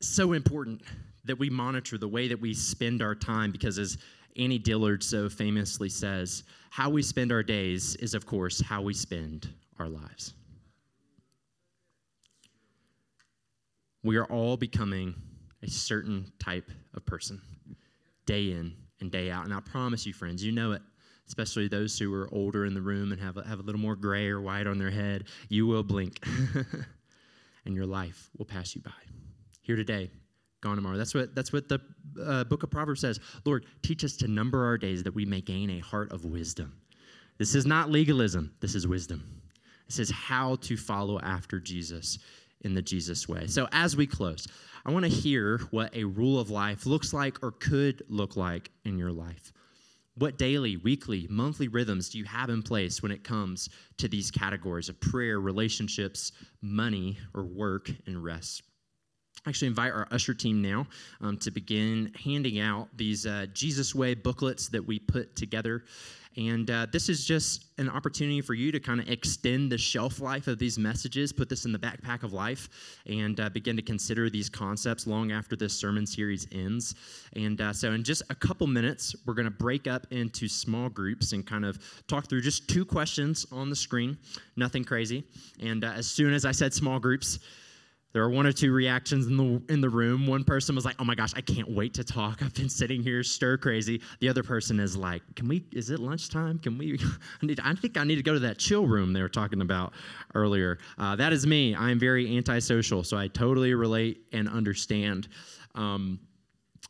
so 0.00 0.32
important 0.32 0.82
that 1.24 1.38
we 1.38 1.50
monitor 1.50 1.98
the 1.98 2.08
way 2.08 2.28
that 2.28 2.40
we 2.40 2.54
spend 2.54 3.02
our 3.02 3.14
time 3.14 3.52
because, 3.52 3.78
as 3.78 3.98
Annie 4.36 4.58
Dillard 4.58 5.02
so 5.02 5.28
famously 5.28 5.88
says, 5.88 6.44
how 6.70 6.88
we 6.88 7.02
spend 7.02 7.32
our 7.32 7.42
days 7.42 7.96
is, 7.96 8.14
of 8.14 8.24
course, 8.24 8.60
how 8.60 8.80
we 8.80 8.94
spend 8.94 9.48
our 9.78 9.88
lives. 9.88 10.34
We 14.02 14.16
are 14.16 14.24
all 14.24 14.56
becoming 14.56 15.14
a 15.62 15.68
certain 15.68 16.32
type 16.38 16.70
of 16.94 17.04
person 17.04 17.40
day 18.26 18.52
in 18.52 18.74
and 19.00 19.10
day 19.10 19.30
out. 19.30 19.44
And 19.44 19.54
I 19.54 19.60
promise 19.60 20.06
you, 20.06 20.12
friends, 20.12 20.42
you 20.42 20.50
know 20.50 20.72
it 20.72 20.82
especially 21.26 21.68
those 21.68 21.98
who 21.98 22.12
are 22.14 22.28
older 22.32 22.66
in 22.66 22.74
the 22.74 22.80
room 22.80 23.12
and 23.12 23.20
have 23.20 23.36
a, 23.36 23.46
have 23.46 23.60
a 23.60 23.62
little 23.62 23.80
more 23.80 23.96
gray 23.96 24.28
or 24.28 24.40
white 24.40 24.66
on 24.66 24.78
their 24.78 24.90
head, 24.90 25.24
you 25.48 25.66
will 25.66 25.82
blink 25.82 26.18
and 27.64 27.74
your 27.74 27.86
life 27.86 28.30
will 28.36 28.44
pass 28.44 28.74
you 28.74 28.82
by. 28.82 28.90
Here 29.62 29.76
today, 29.76 30.10
gone 30.60 30.76
tomorrow. 30.76 30.96
That's 30.96 31.14
what, 31.14 31.34
that's 31.34 31.52
what 31.52 31.68
the 31.68 31.80
uh, 32.24 32.44
book 32.44 32.62
of 32.62 32.70
Proverbs 32.70 33.00
says. 33.00 33.20
Lord, 33.44 33.66
teach 33.82 34.04
us 34.04 34.16
to 34.18 34.28
number 34.28 34.64
our 34.64 34.78
days 34.78 35.02
that 35.02 35.14
we 35.14 35.24
may 35.24 35.40
gain 35.40 35.70
a 35.70 35.78
heart 35.78 36.12
of 36.12 36.24
wisdom. 36.24 36.74
This 37.38 37.54
is 37.54 37.66
not 37.66 37.90
legalism, 37.90 38.54
this 38.60 38.74
is 38.74 38.86
wisdom. 38.86 39.42
This 39.86 39.98
is 39.98 40.10
how 40.10 40.56
to 40.56 40.76
follow 40.76 41.20
after 41.20 41.60
Jesus 41.60 42.18
in 42.62 42.74
the 42.74 42.82
Jesus 42.82 43.28
way. 43.28 43.46
So, 43.46 43.68
as 43.72 43.96
we 43.96 44.06
close, 44.06 44.46
I 44.86 44.90
want 44.90 45.04
to 45.04 45.10
hear 45.10 45.58
what 45.70 45.94
a 45.94 46.04
rule 46.04 46.40
of 46.40 46.50
life 46.50 46.86
looks 46.86 47.12
like 47.12 47.42
or 47.42 47.50
could 47.50 48.02
look 48.08 48.36
like 48.36 48.70
in 48.84 48.98
your 48.98 49.12
life. 49.12 49.52
What 50.14 50.36
daily, 50.36 50.76
weekly, 50.76 51.26
monthly 51.30 51.68
rhythms 51.68 52.10
do 52.10 52.18
you 52.18 52.24
have 52.24 52.50
in 52.50 52.62
place 52.62 53.02
when 53.02 53.12
it 53.12 53.24
comes 53.24 53.70
to 53.96 54.08
these 54.08 54.30
categories 54.30 54.90
of 54.90 55.00
prayer, 55.00 55.40
relationships, 55.40 56.32
money, 56.60 57.18
or 57.32 57.44
work 57.44 57.90
and 58.06 58.22
rest? 58.22 58.62
Actually 59.46 59.68
invite 59.68 59.92
our 59.92 60.06
usher 60.10 60.34
team 60.34 60.62
now 60.62 60.86
um, 61.20 61.36
to 61.38 61.50
begin 61.50 62.12
handing 62.24 62.60
out 62.60 62.88
these 62.96 63.26
uh, 63.26 63.46
Jesus 63.52 63.94
Way 63.94 64.14
booklets 64.14 64.68
that 64.68 64.86
we 64.86 64.98
put 64.98 65.34
together 65.34 65.82
and 66.36 66.70
uh, 66.70 66.86
this 66.90 67.08
is 67.08 67.24
just 67.24 67.66
an 67.78 67.90
opportunity 67.90 68.40
for 68.40 68.54
you 68.54 68.72
to 68.72 68.80
kind 68.80 69.00
of 69.00 69.08
extend 69.08 69.70
the 69.70 69.76
shelf 69.76 70.20
life 70.20 70.46
of 70.46 70.58
these 70.58 70.78
messages, 70.78 71.32
put 71.32 71.48
this 71.48 71.66
in 71.66 71.72
the 71.72 71.78
backpack 71.78 72.22
of 72.22 72.32
life, 72.32 72.68
and 73.06 73.38
uh, 73.38 73.50
begin 73.50 73.76
to 73.76 73.82
consider 73.82 74.30
these 74.30 74.48
concepts 74.48 75.06
long 75.06 75.32
after 75.32 75.56
this 75.56 75.74
sermon 75.74 76.06
series 76.06 76.46
ends. 76.52 76.94
And 77.36 77.60
uh, 77.60 77.72
so, 77.72 77.92
in 77.92 78.02
just 78.02 78.22
a 78.30 78.34
couple 78.34 78.66
minutes, 78.66 79.14
we're 79.26 79.34
going 79.34 79.44
to 79.44 79.50
break 79.50 79.86
up 79.86 80.06
into 80.10 80.48
small 80.48 80.88
groups 80.88 81.32
and 81.32 81.46
kind 81.46 81.64
of 81.64 81.78
talk 82.06 82.28
through 82.28 82.42
just 82.42 82.68
two 82.68 82.84
questions 82.84 83.44
on 83.52 83.68
the 83.68 83.76
screen, 83.76 84.16
nothing 84.56 84.84
crazy. 84.84 85.24
And 85.60 85.84
uh, 85.84 85.88
as 85.88 86.06
soon 86.06 86.32
as 86.32 86.44
I 86.46 86.52
said 86.52 86.72
small 86.72 86.98
groups, 86.98 87.40
there 88.12 88.22
were 88.22 88.30
one 88.30 88.46
or 88.46 88.52
two 88.52 88.72
reactions 88.72 89.26
in 89.26 89.36
the 89.36 89.62
in 89.72 89.80
the 89.80 89.88
room. 89.88 90.26
One 90.26 90.44
person 90.44 90.74
was 90.74 90.84
like, 90.84 90.96
"Oh 90.98 91.04
my 91.04 91.14
gosh, 91.14 91.32
I 91.34 91.40
can't 91.40 91.70
wait 91.70 91.94
to 91.94 92.04
talk. 92.04 92.42
I've 92.42 92.54
been 92.54 92.68
sitting 92.68 93.02
here 93.02 93.22
stir 93.22 93.56
crazy." 93.56 94.02
The 94.20 94.28
other 94.28 94.42
person 94.42 94.78
is 94.80 94.96
like, 94.96 95.22
"Can 95.34 95.48
we? 95.48 95.64
Is 95.72 95.90
it 95.90 95.98
lunchtime? 95.98 96.58
Can 96.58 96.76
we? 96.76 96.98
I 97.42 97.46
need. 97.46 97.60
I 97.60 97.74
think 97.74 97.96
I 97.96 98.04
need 98.04 98.16
to 98.16 98.22
go 98.22 98.34
to 98.34 98.40
that 98.40 98.58
chill 98.58 98.86
room 98.86 99.12
they 99.12 99.22
were 99.22 99.28
talking 99.28 99.62
about 99.62 99.92
earlier." 100.34 100.78
Uh, 100.98 101.16
that 101.16 101.32
is 101.32 101.46
me. 101.46 101.74
I 101.74 101.90
am 101.90 101.98
very 101.98 102.36
antisocial, 102.36 103.02
so 103.02 103.16
I 103.16 103.28
totally 103.28 103.74
relate 103.74 104.22
and 104.32 104.48
understand. 104.48 105.28
Um, 105.74 106.20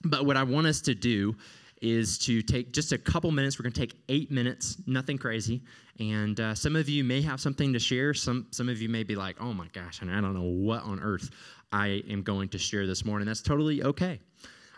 but 0.04 0.26
what 0.26 0.36
I 0.36 0.42
want 0.42 0.66
us 0.66 0.80
to 0.82 0.94
do 0.94 1.36
is 1.82 2.16
to 2.16 2.40
take 2.42 2.72
just 2.72 2.92
a 2.92 2.98
couple 2.98 3.30
minutes. 3.32 3.58
We're 3.58 3.64
going 3.64 3.72
to 3.72 3.80
take 3.80 3.96
eight 4.08 4.30
minutes, 4.30 4.76
nothing 4.86 5.18
crazy. 5.18 5.62
And 5.98 6.38
uh, 6.40 6.54
some 6.54 6.76
of 6.76 6.88
you 6.88 7.04
may 7.04 7.20
have 7.22 7.40
something 7.40 7.72
to 7.72 7.78
share. 7.78 8.14
Some, 8.14 8.46
some 8.50 8.68
of 8.68 8.80
you 8.80 8.88
may 8.88 9.02
be 9.02 9.16
like, 9.16 9.36
oh 9.40 9.52
my 9.52 9.66
gosh, 9.72 10.00
I 10.02 10.06
don't 10.20 10.34
know 10.34 10.42
what 10.42 10.82
on 10.84 11.00
earth 11.00 11.30
I 11.72 12.02
am 12.08 12.22
going 12.22 12.48
to 12.50 12.58
share 12.58 12.86
this 12.86 13.04
morning. 13.04 13.26
That's 13.26 13.42
totally 13.42 13.82
okay. 13.82 14.20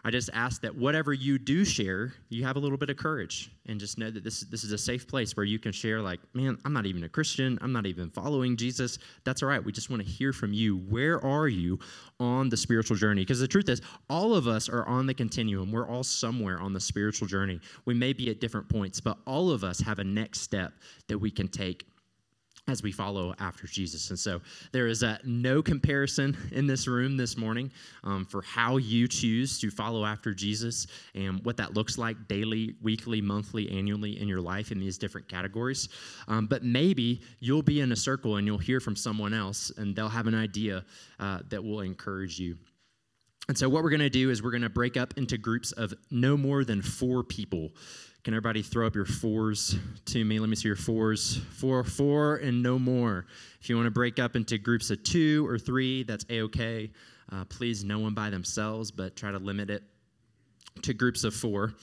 I 0.07 0.11
just 0.11 0.29
ask 0.35 0.61
that 0.61 0.77
whatever 0.77 1.15
you 1.15 1.39
do 1.39 1.65
share, 1.65 2.13
you 2.29 2.45
have 2.45 2.57
a 2.57 2.59
little 2.59 2.77
bit 2.77 2.91
of 2.91 2.99
courage 2.99 3.51
and 3.67 3.81
just 3.81 3.97
know 3.97 4.11
that 4.11 4.23
this, 4.23 4.41
this 4.43 4.63
is 4.63 4.73
a 4.73 4.77
safe 4.77 5.09
place 5.09 5.35
where 5.35 5.47
you 5.47 5.59
can 5.59 5.73
share, 5.73 6.03
like, 6.03 6.21
man, 6.35 6.59
I'm 6.67 6.75
not 6.75 6.85
even 6.85 7.05
a 7.05 7.09
Christian. 7.09 7.59
I'm 7.63 7.73
not 7.73 7.87
even 7.87 8.11
following 8.11 8.55
Jesus. 8.55 8.99
That's 9.25 9.43
all 9.43 9.49
right. 9.49 9.65
We 9.65 9.73
just 9.73 9.89
want 9.89 10.03
to 10.03 10.09
hear 10.09 10.35
from 10.35 10.53
you. 10.53 10.77
Where 10.77 11.25
are 11.25 11.49
you 11.49 11.79
on 12.21 12.51
the 12.51 12.57
spiritual 12.57 12.99
journey? 12.99 13.23
Because 13.23 13.41
the 13.41 13.49
truth 13.49 13.71
is, 13.71 13.81
all 14.11 14.35
of 14.35 14.47
us 14.47 14.69
are 14.69 14.87
on 14.87 15.07
the 15.07 15.15
continuum. 15.15 15.73
We're 15.73 15.89
all 15.89 16.05
somewhere 16.05 16.61
on 16.61 16.75
the 16.75 16.81
spiritual 16.81 17.27
journey. 17.27 17.59
We 17.87 17.95
may 17.95 18.13
be 18.13 18.29
at 18.29 18.41
different 18.41 18.69
points, 18.69 19.01
but 19.01 19.17
all 19.27 19.51
of 19.51 19.65
us 19.65 19.81
have 19.81 20.01
a 20.01 20.05
next 20.05 20.41
step 20.41 20.75
that 21.09 21.19
we 21.19 21.31
can 21.31 21.49
take 21.49 21.87
as 22.67 22.83
we 22.83 22.91
follow 22.91 23.35
after 23.41 23.67
Jesus. 23.67 24.09
And 24.09 24.19
so 24.19 24.41
there 24.73 24.87
is 24.87 25.05
no 25.25 25.63
comparison 25.63 26.37
in 26.53 26.67
this 26.67 26.89
room 26.89 27.17
this 27.17 27.37
morning 27.37 27.71
um, 28.05 28.25
for 28.25 28.41
how 28.41 28.79
you 28.79 29.07
choose 29.07 29.61
to 29.61 29.71
follow 29.71 30.05
after 30.05 30.33
Jesus 30.33 30.87
and 31.15 31.45
what 31.45 31.59
that 31.59 31.75
looks 31.75 31.99
like 31.99 32.27
daily, 32.27 32.75
weekly, 32.83 33.21
monthly, 33.21 33.71
annually 33.71 34.19
in 34.19 34.29
your 34.29 34.41
life 34.41 34.73
in 34.73 34.81
these 34.81 34.97
different 34.97 35.29
categories. 35.29 35.91
Um, 36.27 36.47
but 36.47 36.65
maybe 36.65 37.21
you'll 37.41 37.63
be 37.63 37.83
in 37.83 37.93
a 37.93 37.97
circle 37.97 38.37
and 38.37 38.47
you'll 38.47 38.57
hear 38.57 38.81
from 38.81 38.97
someone 38.97 39.35
else 39.35 39.71
and 39.77 39.95
they'll 39.95 40.09
have 40.09 40.27
an 40.27 40.35
idea 40.35 40.85
uh, 41.21 41.41
that 41.51 41.63
will 41.63 41.81
encourage 41.81 42.39
you. 42.39 42.57
And 43.49 43.59
so, 43.59 43.69
what 43.69 43.83
we're 43.83 43.91
going 43.91 44.01
to 44.01 44.11
do 44.11 44.31
is 44.31 44.43
we're 44.43 44.51
going 44.51 44.63
to 44.63 44.71
break 44.71 44.97
up 44.97 45.15
into 45.17 45.37
groups 45.37 45.73
of 45.73 45.93
no 46.11 46.37
more 46.37 46.65
than 46.65 46.81
four 46.81 47.23
people. 47.23 47.73
Can 48.25 48.33
everybody 48.33 48.63
throw 48.63 48.87
up 48.87 48.95
your 48.95 49.05
fours 49.05 49.77
to 50.07 50.25
me? 50.25 50.39
Let 50.39 50.49
me 50.49 50.57
see 50.57 50.69
your 50.69 50.77
fours. 50.77 51.43
Four, 51.51 51.85
four, 51.85 52.37
and 52.37 52.63
no 52.63 52.79
more. 52.79 53.27
If 53.61 53.69
you 53.69 53.77
want 53.77 53.87
to 53.87 53.91
break 53.91 54.19
up 54.19 54.35
into 54.35 54.57
groups 54.57 54.89
of 54.89 55.03
two 55.03 55.47
or 55.47 55.59
three, 55.59 56.05
that's 56.05 56.25
a 56.31 56.41
okay. 56.43 56.91
Uh, 57.31 57.45
please, 57.45 57.85
no 57.85 57.99
one 57.99 58.15
by 58.15 58.31
themselves, 58.31 58.91
but 58.91 59.15
try 59.15 59.31
to 59.31 59.39
limit 59.39 59.69
it 59.69 59.83
to 60.83 60.95
groups 60.95 61.25
of 61.25 61.35
four. 61.35 61.75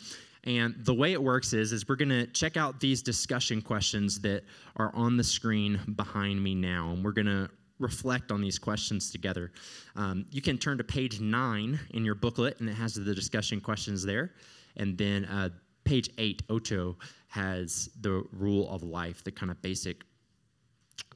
And 0.44 0.74
the 0.80 0.94
way 0.96 1.14
it 1.14 1.22
works 1.22 1.54
is, 1.54 1.72
is 1.72 1.88
we're 1.88 1.96
going 1.96 2.10
to 2.10 2.26
check 2.26 2.58
out 2.58 2.80
these 2.80 3.04
discussion 3.04 3.62
questions 3.62 4.20
that 4.22 4.44
are 4.78 4.92
on 4.96 5.18
the 5.18 5.24
screen 5.24 5.80
behind 5.96 6.44
me 6.44 6.56
now, 6.56 6.92
and 6.92 7.06
we're 7.06 7.12
going 7.12 7.28
to 7.28 7.50
reflect 7.82 8.32
on 8.32 8.42
these 8.42 8.60
questions 8.60 9.12
together. 9.12 9.52
Um, 9.96 10.26
you 10.32 10.42
can 10.42 10.58
turn 10.58 10.78
to 10.78 10.84
page 10.84 11.20
nine 11.20 11.80
in 11.92 12.06
your 12.06 12.16
booklet, 12.16 12.60
and 12.60 12.70
it 12.70 12.74
has 12.76 12.94
the 12.94 13.16
discussion 13.16 13.60
questions 13.60 14.04
there. 14.04 14.32
And 14.78 14.98
then 14.98 15.26
uh, 15.26 15.50
page 15.84 16.10
eight, 16.18 16.44
Ocho, 16.50 16.98
has 17.28 17.90
the 18.02 18.24
rule 18.32 18.70
of 18.70 18.84
life, 18.84 19.24
the 19.24 19.32
kind 19.32 19.52
of 19.52 19.62
basic 19.62 20.04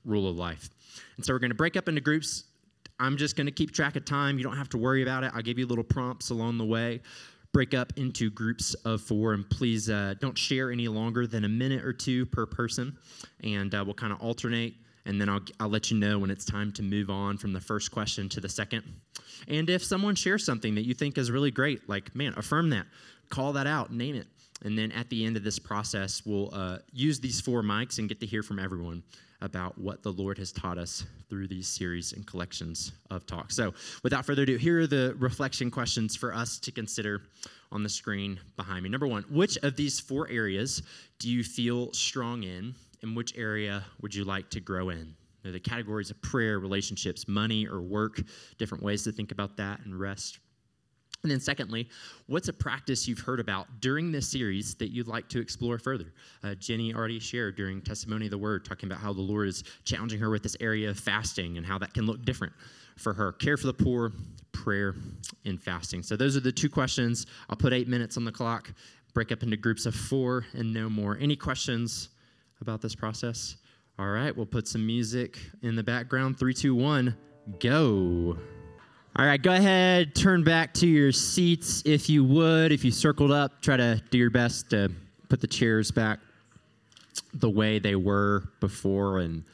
rule 0.04 0.28
of 0.30 0.36
life. 0.38 0.70
And 1.18 1.26
so 1.26 1.34
we're 1.34 1.40
going 1.40 1.52
to 1.52 1.56
break 1.56 1.78
up 1.78 1.88
into 1.88 2.02
groups. 2.02 2.46
I'm 3.00 3.18
just 3.18 3.36
going 3.36 3.48
to 3.48 3.52
keep 3.52 3.72
track 3.72 3.96
of 3.96 4.06
time. 4.06 4.38
You 4.38 4.44
don't 4.44 4.58
have 4.58 4.70
to 4.70 4.78
worry 4.78 5.04
about 5.04 5.24
it. 5.24 5.32
I'll 5.34 5.42
give 5.42 5.60
you 5.60 5.68
little 5.68 5.84
prompts 5.84 6.30
along 6.30 6.58
the 6.58 6.66
way. 6.66 7.02
Break 7.52 7.74
up 7.74 7.94
into 7.96 8.30
groups 8.30 8.74
of 8.86 9.02
four, 9.02 9.34
and 9.34 9.50
please 9.50 9.90
uh, 9.90 10.16
don't 10.20 10.38
share 10.38 10.72
any 10.72 10.88
longer 10.88 11.26
than 11.26 11.46
a 11.46 11.50
minute 11.50 11.84
or 11.86 11.94
two 11.94 12.26
per 12.26 12.46
person. 12.46 12.98
And 13.44 13.74
uh, 13.74 13.84
we'll 13.86 13.94
kind 13.94 14.12
of 14.12 14.22
alternate, 14.22 14.74
and 15.06 15.20
then 15.20 15.30
I'll, 15.30 15.42
I'll 15.60 15.70
let 15.70 15.92
you 15.92 15.98
know 15.98 16.20
when 16.20 16.32
it's 16.32 16.46
time 16.46 16.72
to 16.74 16.84
move 16.84 17.10
on 17.10 17.38
from 17.38 17.54
the 17.54 17.62
first 17.62 17.92
question 17.92 18.28
to 18.30 18.40
the 18.40 18.50
second. 18.50 18.84
And 19.48 19.70
if 19.70 19.84
someone 19.84 20.16
shares 20.16 20.46
something 20.46 20.76
that 20.76 20.86
you 20.86 20.94
think 20.94 21.18
is 21.18 21.32
really 21.32 21.52
great, 21.52 21.88
like, 21.88 22.16
man, 22.16 22.34
affirm 22.38 22.70
that, 22.72 22.86
call 23.30 23.54
that 23.54 23.68
out, 23.68 23.94
name 23.94 24.16
it. 24.16 24.28
And 24.64 24.78
then 24.78 24.92
at 24.94 25.10
the 25.10 25.26
end 25.26 25.38
of 25.38 25.44
this 25.44 25.60
process, 25.60 26.26
we'll 26.26 26.50
uh, 26.54 26.78
use 26.92 27.20
these 27.20 27.42
four 27.42 27.62
mics 27.62 28.00
and 28.00 28.08
get 28.08 28.20
to 28.22 28.26
hear 28.26 28.42
from 28.42 28.58
everyone 28.58 29.04
about 29.42 29.78
what 29.78 30.02
the 30.02 30.12
Lord 30.12 30.38
has 30.38 30.52
taught 30.52 30.78
us 30.78 31.06
through 31.30 31.48
these 31.48 31.68
series 31.68 32.14
and 32.14 32.26
collections 32.26 32.94
of 33.12 33.26
talks. 33.26 33.56
So, 33.56 33.74
without 34.02 34.26
further 34.26 34.44
ado, 34.44 34.56
here 34.56 34.80
are 34.82 34.88
the 34.88 35.16
reflection 35.20 35.70
questions 35.70 36.16
for 36.16 36.34
us 36.34 36.58
to 36.60 36.72
consider 36.72 37.22
on 37.72 37.84
the 37.84 37.90
screen 37.90 38.40
behind 38.56 38.84
me. 38.84 38.90
Number 38.90 39.08
one, 39.08 39.24
which 39.30 39.58
of 39.58 39.76
these 39.76 40.00
four 40.00 40.30
areas 40.30 40.82
do 41.20 41.30
you 41.30 41.44
feel 41.44 41.92
strong 41.94 42.44
in, 42.44 42.74
and 43.06 43.16
which 43.16 43.38
area 43.38 43.84
would 44.02 44.14
you 44.14 44.24
like 44.24 44.50
to 44.50 44.60
grow 44.60 44.90
in? 44.90 45.16
the 45.52 45.60
categories 45.60 46.10
of 46.10 46.20
prayer, 46.22 46.60
relationships, 46.60 47.28
money, 47.28 47.68
or 47.68 47.82
work, 47.82 48.20
different 48.58 48.84
ways 48.84 49.04
to 49.04 49.12
think 49.12 49.32
about 49.32 49.56
that, 49.58 49.80
and 49.86 50.00
rest. 50.00 50.40
And 51.24 51.32
then, 51.32 51.40
secondly, 51.40 51.90
what's 52.28 52.50
a 52.50 52.54
practice 52.54 53.08
you've 53.08 53.20
heard 53.20 53.40
about 53.40 53.68
during 53.80 54.12
this 54.12 54.28
series 54.28 54.76
that 54.76 54.92
you'd 54.92 55.08
like 55.08 55.28
to 55.30 55.40
explore 55.40 55.80
further? 55.80 56.14
Uh, 56.44 56.54
Jenny 56.56 56.94
already 56.94 57.20
shared 57.20 57.56
during 57.56 57.82
Testimony 57.82 58.26
of 58.26 58.32
the 58.32 58.38
Word, 58.38 58.64
talking 58.64 58.88
about 58.88 59.00
how 59.00 59.12
the 59.12 59.22
Lord 59.22 59.48
is 59.48 59.64
challenging 59.84 60.20
her 60.20 60.30
with 60.30 60.44
this 60.44 60.56
area 60.60 60.90
of 60.90 61.00
fasting 61.00 61.58
and 61.58 61.66
how 61.66 61.80
that 61.80 61.94
can 61.94 62.06
look 62.06 62.24
different 62.26 62.54
for 62.96 63.14
her. 63.14 63.32
Care 63.32 63.58
for 63.58 63.68
the 63.68 63.74
poor, 63.74 64.12
prayer, 64.52 64.96
and 65.46 65.62
fasting. 65.62 66.04
So, 66.04 66.16
those 66.16 66.38
are 66.38 66.42
the 66.42 66.52
two 66.52 66.70
questions. 66.70 67.26
I'll 67.50 67.58
put 67.58 67.74
eight 67.74 67.88
minutes 67.88 68.18
on 68.18 68.26
the 68.26 68.32
clock, 68.32 68.72
break 69.16 69.32
up 69.32 69.42
into 69.42 69.58
groups 69.58 69.88
of 69.88 69.96
four 69.96 70.46
and 70.54 70.72
no 70.74 70.90
more. 70.90 71.18
Any 71.20 71.36
questions 71.36 72.10
about 72.62 72.82
this 72.82 72.96
process? 72.96 73.58
All 73.98 74.10
right, 74.10 74.36
we'll 74.36 74.46
put 74.46 74.68
some 74.68 74.86
music 74.86 75.40
in 75.62 75.76
the 75.76 75.84
background. 75.84 76.38
Three, 76.38 76.54
two, 76.54 76.76
one, 76.76 77.16
go. 77.60 78.38
All 79.18 79.26
right, 79.26 79.42
go 79.42 79.54
ahead, 79.54 80.14
turn 80.14 80.44
back 80.44 80.74
to 80.76 80.88
your 80.88 81.14
seats 81.14 81.82
if 81.86 82.10
you 82.10 82.26
would. 82.26 82.74
If 82.74 82.84
you 82.84 82.92
circled 82.92 83.32
up, 83.32 83.62
try 83.62 83.78
to 83.78 84.02
do 84.10 84.18
your 84.18 84.30
best 84.30 84.70
to 84.72 84.92
put 85.30 85.40
the 85.40 85.48
chairs 85.48 85.90
back 85.90 86.20
the 87.34 87.50
way 87.50 87.80
they 87.80 87.96
were 87.96 88.50
before. 88.60 89.20
And 89.20 89.46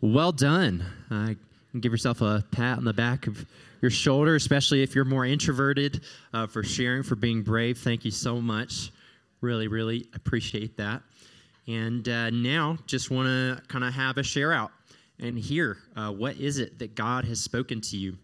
well 0.00 0.32
done. 0.32 0.84
Uh, 1.10 1.34
give 1.80 1.92
yourself 1.92 2.22
a 2.22 2.44
pat 2.50 2.78
on 2.78 2.84
the 2.84 2.94
back 2.94 3.26
of 3.26 3.44
your 3.82 3.90
shoulder, 3.90 4.36
especially 4.36 4.82
if 4.82 4.94
you're 4.94 5.04
more 5.04 5.26
introverted, 5.26 6.00
uh, 6.32 6.46
for 6.46 6.62
sharing, 6.62 7.02
for 7.02 7.16
being 7.16 7.42
brave. 7.42 7.76
Thank 7.76 8.06
you 8.06 8.10
so 8.10 8.40
much. 8.40 8.90
Really, 9.42 9.68
really 9.68 10.06
appreciate 10.14 10.78
that. 10.78 11.02
And 11.66 12.08
uh, 12.08 12.30
now, 12.30 12.78
just 12.86 13.10
want 13.10 13.26
to 13.26 13.62
kind 13.68 13.84
of 13.84 13.94
have 13.94 14.18
a 14.18 14.22
share 14.22 14.52
out 14.52 14.70
and 15.20 15.38
hear 15.38 15.78
uh, 15.96 16.10
what 16.10 16.36
is 16.36 16.58
it 16.58 16.78
that 16.78 16.94
God 16.94 17.24
has 17.24 17.40
spoken 17.40 17.80
to 17.82 17.96
you 17.96 18.16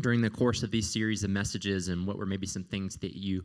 during 0.00 0.20
the 0.20 0.30
course 0.30 0.62
of 0.62 0.70
these 0.70 0.90
series 0.92 1.24
of 1.24 1.30
messages 1.30 1.88
and 1.88 2.06
what 2.06 2.18
were 2.18 2.26
maybe 2.26 2.46
some 2.46 2.64
things 2.64 2.96
that 2.96 3.16
you 3.16 3.44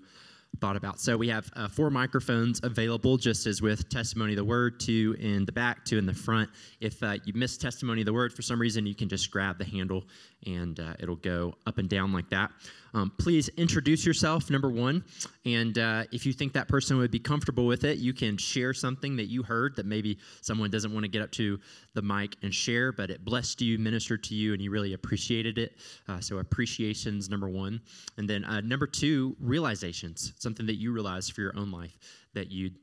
thought 0.60 0.76
about. 0.76 1.00
So 1.00 1.16
we 1.16 1.30
have 1.30 1.50
uh, 1.56 1.68
four 1.68 1.90
microphones 1.90 2.60
available, 2.64 3.18
just 3.18 3.46
as 3.46 3.62
with 3.62 3.88
Testimony 3.90 4.34
of 4.34 4.38
the 4.38 4.44
Word, 4.44 4.80
two 4.80 5.16
in 5.20 5.46
the 5.46 5.52
back, 5.52 5.86
two 5.86 5.98
in 5.98 6.06
the 6.06 6.14
front. 6.14 6.50
If 6.82 7.02
uh, 7.04 7.18
you 7.24 7.34
missed 7.34 7.62
Testimony 7.62 8.02
of 8.02 8.06
the 8.06 8.14
Word 8.14 8.34
for 8.34 8.42
some 8.42 8.60
reason, 8.60 8.86
you 8.86 8.96
can 8.96 9.08
just 9.08 9.30
grab 9.32 9.58
the 9.58 9.66
handle 9.66 10.06
and 10.46 10.80
uh, 10.80 10.96
it'll 11.00 11.16
go 11.18 11.54
up 11.68 11.78
and 11.78 11.88
down 11.88 12.12
like 12.12 12.30
that. 12.32 12.52
Um, 12.94 13.12
please 13.18 13.50
introduce 13.50 14.06
yourself, 14.06 14.50
number 14.50 14.70
one. 14.70 15.04
And 15.46 15.78
uh, 15.78 16.04
if 16.12 16.26
you 16.26 16.34
think 16.34 16.54
that 16.54 16.68
person 16.68 16.98
would 16.98 17.12
be 17.12 17.20
comfortable 17.20 17.66
with 17.66 17.84
it, 17.84 18.00
you 18.00 18.14
can 18.14 18.38
share 18.38 18.74
something 18.74 19.16
that 19.18 19.26
you 19.26 19.44
heard 19.44 19.76
that 19.76 19.86
maybe 19.86 20.18
someone 20.42 20.70
doesn't 20.70 20.94
want 20.94 21.04
to 21.04 21.08
get 21.08 21.22
up 21.22 21.32
to 21.34 21.60
the 21.94 22.02
mic 22.02 22.36
and 22.42 22.54
share, 22.54 22.92
but 22.92 23.10
it 23.10 23.24
blessed 23.24 23.62
you, 23.62 23.78
ministered 23.78 24.24
to 24.26 24.36
you, 24.36 24.54
and 24.54 24.62
you 24.62 24.72
really 24.72 24.94
appreciated 24.94 25.58
it. 25.58 25.76
Uh, 26.08 26.20
so, 26.20 26.40
appreciations, 26.40 27.30
number 27.30 27.50
one. 27.50 27.82
And 28.18 28.30
then 28.30 28.44
uh, 28.46 28.62
number 28.62 28.88
two, 28.88 29.36
realizations, 29.40 30.34
something 30.40 30.66
that 30.66 30.76
you 30.76 30.92
realized 30.92 31.34
for 31.34 31.42
your 31.42 31.58
own 31.58 31.72
life 31.72 31.98
that 32.34 32.52
you'd 32.52 32.76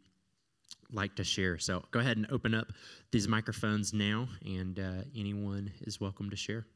like 0.93 1.17
to 1.17 1.25
share. 1.25 1.59
So, 1.59 1.83
go 1.91 2.01
ahead 2.01 2.17
and 2.17 2.27
open 2.31 2.55
up 2.55 2.69
these 3.11 3.29
microphones 3.29 3.93
now, 3.93 4.29
and 4.45 4.79
uh, 4.79 5.03
anyone 5.17 5.73
is 5.83 6.01
welcome 6.01 6.31
to 6.31 6.37
share. 6.37 6.67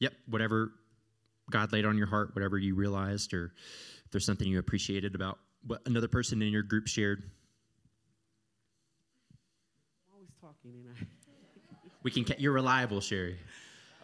Yep, 0.00 0.12
whatever 0.26 0.70
God 1.50 1.72
laid 1.72 1.84
on 1.84 1.96
your 1.96 2.06
heart, 2.06 2.34
whatever 2.34 2.58
you 2.58 2.74
realized, 2.74 3.32
or 3.34 3.52
if 4.04 4.10
there's 4.10 4.24
something 4.24 4.46
you 4.46 4.58
appreciated 4.58 5.14
about 5.14 5.38
what 5.66 5.82
another 5.86 6.08
person 6.08 6.42
in 6.42 6.52
your 6.52 6.62
group 6.62 6.86
shared. 6.86 7.22
I'm 10.08 10.14
always 10.14 10.30
talking, 10.40 10.72
and 10.72 10.86
I. 10.88 11.06
we 12.02 12.10
can. 12.10 12.24
You're 12.38 12.52
reliable, 12.52 13.00
Sherry. 13.00 13.36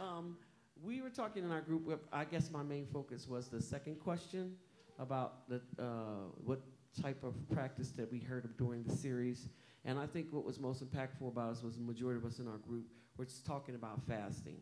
Um, 0.01 0.37
we 0.83 1.01
were 1.01 1.11
talking 1.11 1.45
in 1.45 1.51
our 1.51 1.61
group. 1.61 2.07
I 2.13 2.25
guess 2.25 2.51
my 2.51 2.63
main 2.63 2.87
focus 2.87 3.29
was 3.29 3.49
the 3.49 3.61
second 3.61 4.01
question 4.01 4.55
about 4.99 5.49
the 5.49 5.61
uh, 5.79 6.29
what 6.45 6.61
type 7.01 7.25
of 7.25 7.35
practice 7.51 7.91
that 7.93 8.11
we 8.11 8.21
heard 8.21 8.45
of 8.45 8.57
during 8.57 8.85
the 8.85 8.95
series. 8.95 9.49
And 9.85 9.99
I 9.99 10.07
think 10.07 10.29
what 10.31 10.45
was 10.45 10.59
most 10.59 10.85
impactful 10.85 11.29
about 11.29 11.51
us 11.51 11.63
was 11.63 11.77
the 11.77 11.83
majority 11.83 12.19
of 12.19 12.25
us 12.25 12.39
in 12.39 12.49
our 12.49 12.57
group 12.59 12.87
were 13.17 13.25
just 13.25 13.45
talking 13.45 13.75
about 13.75 14.01
fasting. 14.07 14.57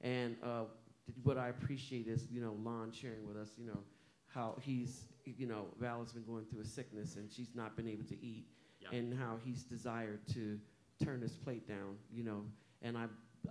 And 0.00 0.36
uh, 0.42 0.64
what 1.22 1.38
I 1.38 1.48
appreciate 1.48 2.06
is, 2.08 2.26
you 2.30 2.40
know, 2.40 2.56
Lon 2.62 2.92
sharing 2.92 3.26
with 3.26 3.36
us, 3.36 3.50
you 3.58 3.66
know, 3.66 3.78
how 4.26 4.56
he's, 4.60 5.06
you 5.24 5.46
know, 5.46 5.66
Val 5.80 6.00
has 6.00 6.12
been 6.12 6.24
going 6.24 6.44
through 6.44 6.60
a 6.60 6.64
sickness 6.64 7.16
and 7.16 7.30
she's 7.30 7.54
not 7.54 7.76
been 7.76 7.88
able 7.88 8.04
to 8.04 8.24
eat, 8.24 8.46
and 8.92 9.12
how 9.14 9.38
he's 9.44 9.62
desired 9.64 10.20
to 10.34 10.58
turn 11.02 11.20
his 11.20 11.32
plate 11.32 11.66
down, 11.66 11.96
you 12.12 12.22
know. 12.22 12.42
And 12.82 12.96
I, 12.96 13.06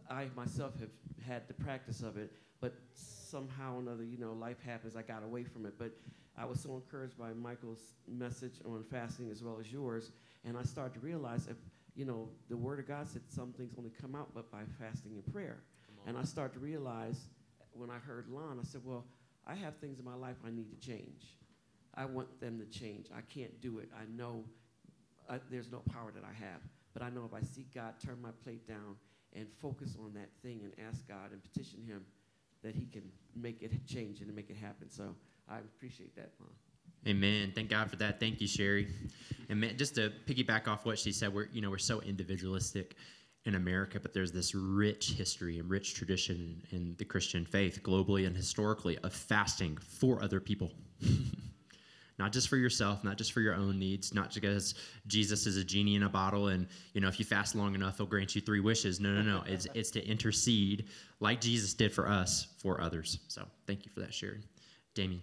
I 0.09 0.27
myself 0.35 0.79
have 0.79 0.89
had 1.27 1.47
the 1.47 1.53
practice 1.53 2.01
of 2.01 2.17
it, 2.17 2.31
but 2.61 2.73
somehow 2.93 3.75
or 3.75 3.79
another, 3.79 4.03
you 4.03 4.17
know, 4.17 4.33
life 4.33 4.57
happens. 4.65 4.95
I 4.95 5.01
got 5.01 5.23
away 5.23 5.43
from 5.43 5.65
it, 5.65 5.73
but 5.77 5.91
I 6.37 6.45
was 6.45 6.59
so 6.59 6.75
encouraged 6.75 7.17
by 7.17 7.33
Michael's 7.33 7.93
message 8.07 8.55
on 8.65 8.83
fasting 8.89 9.29
as 9.31 9.43
well 9.43 9.57
as 9.59 9.71
yours, 9.71 10.11
and 10.43 10.57
I 10.57 10.63
started 10.63 10.93
to 10.95 10.99
realize 10.99 11.47
if, 11.47 11.57
you 11.95 12.05
know, 12.05 12.29
the 12.49 12.57
Word 12.57 12.79
of 12.79 12.87
God 12.87 13.07
said 13.07 13.21
some 13.29 13.53
things 13.53 13.73
only 13.77 13.91
come 14.01 14.15
out 14.15 14.29
but 14.35 14.51
by 14.51 14.61
fasting 14.79 15.13
and 15.15 15.33
prayer. 15.33 15.63
And 16.07 16.17
I 16.17 16.23
started 16.23 16.53
to 16.53 16.59
realize 16.59 17.29
when 17.77 17.89
I 17.89 17.97
heard 17.97 18.27
Lon, 18.29 18.59
I 18.59 18.63
said, 18.63 18.81
well, 18.83 19.05
I 19.47 19.55
have 19.55 19.77
things 19.77 19.99
in 19.99 20.05
my 20.05 20.15
life 20.15 20.37
I 20.45 20.51
need 20.51 20.69
to 20.69 20.87
change. 20.87 21.37
I 21.93 22.05
want 22.05 22.39
them 22.39 22.59
to 22.59 22.65
change. 22.65 23.07
I 23.15 23.21
can't 23.21 23.61
do 23.61 23.79
it. 23.79 23.89
I 23.95 24.03
know 24.15 24.43
uh, 25.29 25.37
there's 25.49 25.71
no 25.71 25.79
power 25.91 26.11
that 26.13 26.23
I 26.23 26.33
have. 26.33 26.61
But 26.93 27.03
I 27.03 27.09
know 27.09 27.25
if 27.25 27.33
I 27.33 27.45
seek 27.45 27.73
God, 27.73 27.93
turn 28.03 28.21
my 28.21 28.31
plate 28.43 28.67
down, 28.67 28.95
and 29.33 29.47
focus 29.61 29.97
on 30.01 30.13
that 30.13 30.29
thing 30.41 30.61
and 30.63 30.71
ask 30.87 31.07
God 31.07 31.31
and 31.31 31.41
petition 31.43 31.83
Him 31.85 32.05
that 32.63 32.73
He 32.73 32.85
can 32.85 33.03
make 33.35 33.61
it 33.61 33.71
change 33.85 34.21
and 34.21 34.33
make 34.33 34.49
it 34.49 34.57
happen. 34.57 34.89
So 34.89 35.15
I 35.49 35.57
appreciate 35.57 36.15
that, 36.15 36.31
Mom. 36.39 36.49
Amen. 37.07 37.51
Thank 37.53 37.69
God 37.69 37.89
for 37.89 37.97
that. 37.97 38.19
Thank 38.19 38.41
you, 38.41 38.47
Sherry. 38.47 38.87
And 39.47 39.61
man, 39.61 39.77
just 39.77 39.93
to 39.93 40.11
piggyback 40.25 40.67
off 40.67 40.87
what 40.87 40.97
she 40.97 41.11
said, 41.11 41.31
we're 41.31 41.49
you 41.53 41.61
know 41.61 41.69
we're 41.69 41.77
so 41.77 42.01
individualistic 42.01 42.95
in 43.45 43.55
America, 43.55 43.99
but 43.99 44.13
there's 44.13 44.31
this 44.31 44.55
rich 44.55 45.11
history 45.11 45.59
and 45.59 45.69
rich 45.69 45.93
tradition 45.93 46.61
in 46.71 46.95
the 46.97 47.05
Christian 47.05 47.45
faith, 47.45 47.81
globally 47.83 48.25
and 48.25 48.35
historically, 48.35 48.97
of 48.99 49.13
fasting 49.13 49.77
for 49.77 50.23
other 50.23 50.39
people. 50.39 50.71
not 52.17 52.31
just 52.31 52.47
for 52.47 52.57
yourself, 52.57 53.03
not 53.03 53.17
just 53.17 53.33
for 53.33 53.41
your 53.41 53.53
own 53.53 53.77
needs, 53.77 54.13
not 54.13 54.33
because 54.33 54.75
Jesus 55.07 55.45
is 55.45 55.57
a 55.57 55.63
genie 55.63 55.95
in 55.95 56.03
a 56.03 56.09
bottle 56.09 56.47
and 56.47 56.67
you 56.93 57.01
know 57.01 57.07
if 57.07 57.19
you 57.19 57.25
fast 57.25 57.55
long 57.55 57.75
enough 57.75 57.97
he'll 57.97 58.05
grant 58.05 58.35
you 58.35 58.41
three 58.41 58.61
wishes. 58.61 58.99
No, 58.99 59.13
no, 59.13 59.21
no. 59.21 59.43
it's 59.45 59.67
it's 59.73 59.91
to 59.91 60.05
intercede 60.05 60.85
like 61.19 61.41
Jesus 61.41 61.73
did 61.73 61.93
for 61.93 62.07
us 62.07 62.47
for 62.57 62.81
others. 62.81 63.19
So 63.27 63.45
thank 63.67 63.85
you 63.85 63.91
for 63.91 63.99
that, 63.99 64.13
Sherry. 64.13 64.41
Damien. 64.93 65.21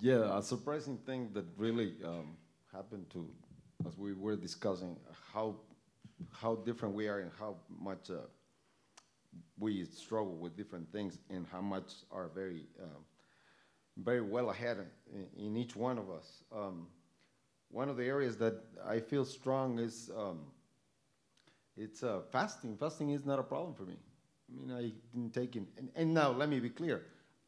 Yeah, 0.00 0.36
a 0.36 0.42
surprising 0.42 0.98
thing 1.06 1.30
that 1.32 1.46
really 1.56 1.94
um, 2.04 2.36
happened 2.72 3.08
to, 3.10 3.26
as 3.86 3.96
we 3.96 4.12
were 4.12 4.36
discussing, 4.36 4.96
how 5.32 5.56
how 6.32 6.56
different 6.56 6.94
we 6.94 7.08
are 7.08 7.20
and 7.20 7.30
how 7.38 7.56
much 7.80 8.10
uh, 8.10 8.14
we 9.58 9.84
struggle 9.84 10.36
with 10.36 10.56
different 10.56 10.90
things 10.92 11.18
and 11.30 11.46
how 11.50 11.60
much 11.60 11.92
are 12.10 12.28
very 12.34 12.66
um, 12.82 13.04
very 14.04 14.20
well 14.20 14.50
ahead 14.50 14.78
in, 15.12 15.46
in, 15.46 15.56
each 15.56 15.74
one 15.74 15.98
of 15.98 16.08
us. 16.08 16.44
Um, 16.54 16.86
one 17.70 17.88
of 17.88 17.96
the 17.96 18.04
areas 18.04 18.36
that 18.38 18.54
I 18.86 19.00
feel 19.00 19.24
strong 19.24 19.78
is 19.78 20.10
um, 20.16 20.38
it's 21.76 22.02
uh, 22.02 22.20
fasting. 22.30 22.76
Fasting 22.76 23.10
is 23.10 23.24
not 23.24 23.38
a 23.38 23.42
problem 23.42 23.74
for 23.74 23.84
me. 23.84 23.96
I 24.48 24.56
mean, 24.56 24.72
I've 24.72 25.12
been 25.12 25.30
taking, 25.30 25.66
and, 25.76 25.90
and 25.94 26.14
now 26.14 26.30
let 26.30 26.48
me 26.48 26.60
be 26.60 26.70
clear. 26.70 27.02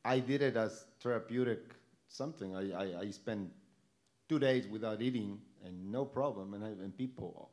I 0.05 0.19
did 0.19 0.43
it 0.43 0.57
as 0.57 0.87
therapeutic 1.01 1.61
something. 2.09 2.55
I, 2.55 2.73
I, 2.73 3.01
I 3.01 3.11
spent 3.11 3.51
two 4.29 4.39
days 4.39 4.67
without 4.67 5.01
eating 5.01 5.39
and 5.65 5.91
no 5.91 6.05
problem, 6.05 6.55
and, 6.55 6.65
I, 6.65 6.69
and 6.69 6.97
people 6.97 7.51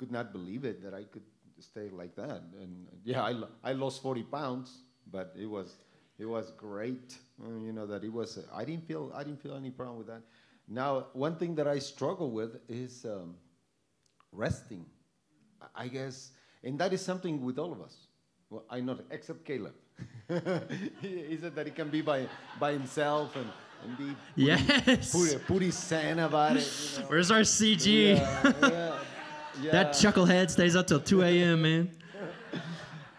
could 0.00 0.10
not 0.10 0.32
believe 0.32 0.64
it 0.64 0.82
that 0.82 0.94
I 0.94 1.04
could 1.04 1.28
stay 1.58 1.90
like 1.90 2.16
that. 2.16 2.40
And 2.62 2.86
yeah, 3.04 3.22
I, 3.22 3.34
I 3.62 3.72
lost 3.74 4.00
40 4.00 4.22
pounds, 4.22 4.78
but 5.12 5.34
it 5.38 5.44
was 5.56 5.76
it 6.18 6.24
was 6.24 6.52
great. 6.56 7.18
Uh, 7.42 7.58
you 7.66 7.72
know 7.72 7.86
that 7.86 8.02
it 8.02 8.12
was. 8.12 8.38
I 8.60 8.64
didn't 8.64 8.86
feel 8.88 9.12
I 9.14 9.22
didn't 9.24 9.42
feel 9.42 9.54
any 9.56 9.70
problem 9.70 9.98
with 9.98 10.06
that. 10.06 10.22
Now, 10.66 11.08
one 11.12 11.36
thing 11.36 11.54
that 11.56 11.68
I 11.68 11.78
struggle 11.78 12.30
with 12.30 12.52
is 12.68 13.04
um, 13.04 13.34
resting. 14.32 14.86
I 15.74 15.88
guess, 15.88 16.30
and 16.64 16.78
that 16.78 16.94
is 16.94 17.02
something 17.04 17.44
with 17.44 17.58
all 17.58 17.72
of 17.72 17.82
us. 17.82 17.94
Well, 18.48 18.64
I 18.70 18.80
know, 18.80 18.98
except 19.10 19.44
Caleb. 19.44 19.74
he 21.02 21.36
said 21.42 21.54
that 21.54 21.66
he 21.66 21.72
can 21.72 21.90
be 21.90 22.00
by 22.00 22.26
by 22.58 22.72
himself 22.72 23.36
and 23.36 23.50
and 23.84 23.98
be 23.98 24.16
yes. 24.36 25.12
pretty, 25.12 25.38
pretty 25.44 25.70
zen 25.70 26.18
about 26.18 26.56
it. 26.56 26.68
You 26.96 27.02
know? 27.02 27.08
Where's 27.08 27.30
our 27.30 27.40
CG? 27.40 28.16
Yeah, 28.16 28.52
yeah, 28.62 28.98
yeah. 29.60 29.72
that 29.72 29.92
chucklehead 29.92 30.50
stays 30.50 30.76
up 30.76 30.86
till 30.86 31.00
2 31.00 31.22
a.m., 31.22 31.62
man. 31.62 31.90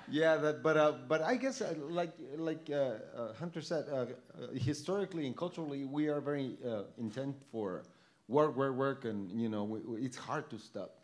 yeah, 0.10 0.38
that, 0.38 0.63
but 0.63 0.78
uh, 0.78 0.94
but 1.08 1.22
I 1.22 1.36
guess 1.36 1.62
uh, 1.62 1.74
like 1.89 2.13
like 2.38 2.70
uh, 2.70 2.76
uh 3.15 3.34
Hunter 3.39 3.62
said, 3.62 3.86
uh, 3.89 3.96
uh, 3.96 4.06
historically 4.54 5.26
and 5.26 5.36
culturally, 5.36 5.86
we 5.86 6.08
are 6.08 6.22
very 6.22 6.58
intent 6.98 7.36
for 7.52 7.84
work, 8.28 8.56
work, 8.56 8.76
work, 8.76 9.06
and 9.06 9.32
you 9.32 9.50
know 9.50 9.63
we, 9.63 9.80
we, 9.82 10.02
it's 10.02 10.17
hard 10.17 10.50
to 10.50 10.58
stop. 10.58 10.98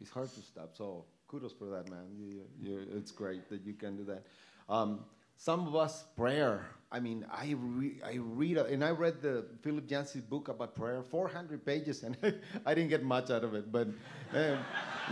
It's 0.00 0.10
hard 0.10 0.32
to 0.34 0.40
stop. 0.40 0.76
So 0.76 1.04
kudos 1.28 1.52
for 1.52 1.66
that, 1.66 1.88
man. 1.88 2.06
You, 2.18 2.42
you, 2.60 2.86
it's 2.96 3.12
great 3.12 3.48
that 3.48 3.64
you 3.64 3.74
can 3.74 3.96
do 3.96 4.04
that. 4.04 4.26
Um, 4.68 5.00
some 5.36 5.66
of 5.66 5.74
us 5.74 6.04
prayer. 6.16 6.66
I 6.92 6.98
mean, 6.98 7.24
I, 7.30 7.54
re- 7.56 8.00
I 8.04 8.16
read, 8.16 8.56
and 8.58 8.82
I 8.82 8.90
read 8.90 9.22
the 9.22 9.46
Philip 9.62 9.88
Yancey's 9.88 10.22
book 10.22 10.48
about 10.48 10.74
prayer, 10.74 11.02
400 11.02 11.64
pages, 11.64 12.02
and 12.02 12.16
I 12.66 12.74
didn't 12.74 12.90
get 12.90 13.04
much 13.04 13.30
out 13.30 13.44
of 13.44 13.54
it. 13.54 13.70
But 13.70 13.88
um, 14.34 14.58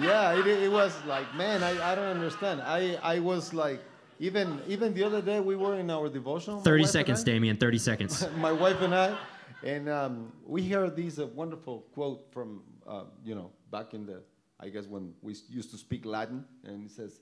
yeah, 0.01 0.37
it, 0.37 0.47
it, 0.47 0.73
was 0.73 0.93
like, 1.07 1.33
man, 1.37 1.63
I, 1.63 1.93
I 1.93 1.95
don't 1.95 2.17
understand. 2.17 2.63
I, 2.63 2.99
I 3.01 3.21
was 3.21 3.55
like, 3.55 3.81
even 4.19 4.61
even 4.67 4.93
the 4.93 5.05
other 5.05 5.23
day 5.23 5.39
we 5.39 5.55
were 5.55 5.79
in 5.79 5.89
our 5.91 6.09
devotion. 6.09 6.61
30 6.63 6.87
seconds, 6.87 7.23
Damien, 7.23 7.57
30 7.57 7.79
seconds. 7.79 8.27
my 8.39 8.51
wife 8.51 8.81
and 8.81 8.93
I, 8.93 9.17
and 9.63 9.89
um, 9.89 10.33
we 10.45 10.69
heard 10.69 10.97
this 10.97 11.21
uh, 11.21 11.27
wonderful 11.29 11.87
quote 11.95 12.27
from, 12.33 12.63
uh, 12.89 13.05
you 13.25 13.37
know, 13.37 13.53
back 13.71 13.95
in 13.95 14.05
the, 14.05 14.23
I 14.59 14.71
guess 14.71 14.87
when 14.87 15.15
we 15.23 15.37
used 15.49 15.71
to 15.71 15.79
speak 15.79 16.05
Latin, 16.05 16.45
and 16.65 16.87
it 16.87 16.91
says, 16.91 17.21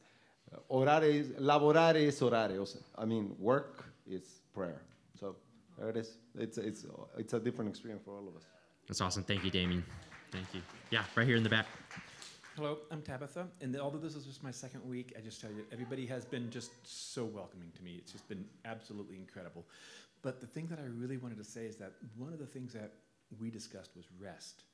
Orar 0.71 1.03
es, 1.03 1.27
laborar 1.39 1.97
es 1.97 2.21
orar. 2.21 2.51
I 2.97 3.05
mean, 3.05 3.35
work 3.39 3.85
is 4.07 4.41
prayer. 4.57 4.81
So 5.21 5.37
there 5.79 5.91
it 5.91 5.99
is. 5.99 6.17
It's, 6.39 6.57
it's, 6.57 6.87
it's 7.19 7.35
a 7.35 7.39
different 7.39 7.69
experience 7.69 8.03
for 8.03 8.17
all 8.17 8.27
of 8.27 8.35
us. 8.35 8.45
That's 8.89 9.03
awesome. 9.03 9.23
Thank 9.23 9.45
you, 9.45 9.51
Damien. 9.51 9.85
Thank 10.33 10.47
you. 10.55 10.63
Yeah, 10.91 11.05
right 11.15 11.27
here 11.27 11.37
in 11.37 11.43
the 11.43 11.51
back. 11.51 11.67
Hello, 12.57 12.79
I'm 12.91 13.03
Tabitha, 13.03 13.49
and 13.61 13.77
although 13.77 13.99
this 13.99 14.15
is 14.15 14.25
just 14.25 14.43
my 14.43 14.51
second 14.51 14.81
week, 14.89 15.13
I 15.15 15.21
just 15.21 15.43
tell 15.43 15.51
you, 15.51 15.63
everybody 15.71 16.07
has 16.07 16.25
been 16.25 16.49
just 16.49 16.71
so 16.85 17.27
welcoming 17.27 17.71
to 17.77 17.83
me. 17.83 17.97
It's 17.99 18.13
just 18.13 18.27
been 18.31 18.47
absolutely 18.65 19.17
incredible. 19.17 19.67
But 20.23 20.41
the 20.41 20.47
thing 20.47 20.67
that 20.69 20.79
I 20.79 20.87
really 20.87 21.19
wanted 21.19 21.37
to 21.37 21.45
say 21.45 21.67
is 21.67 21.77
that 21.77 21.93
one 22.17 22.33
of 22.33 22.39
the 22.39 22.47
things 22.47 22.73
that 22.73 22.95
we 23.39 23.51
discussed 23.51 23.91
was 23.95 24.07
rest. 24.19 24.65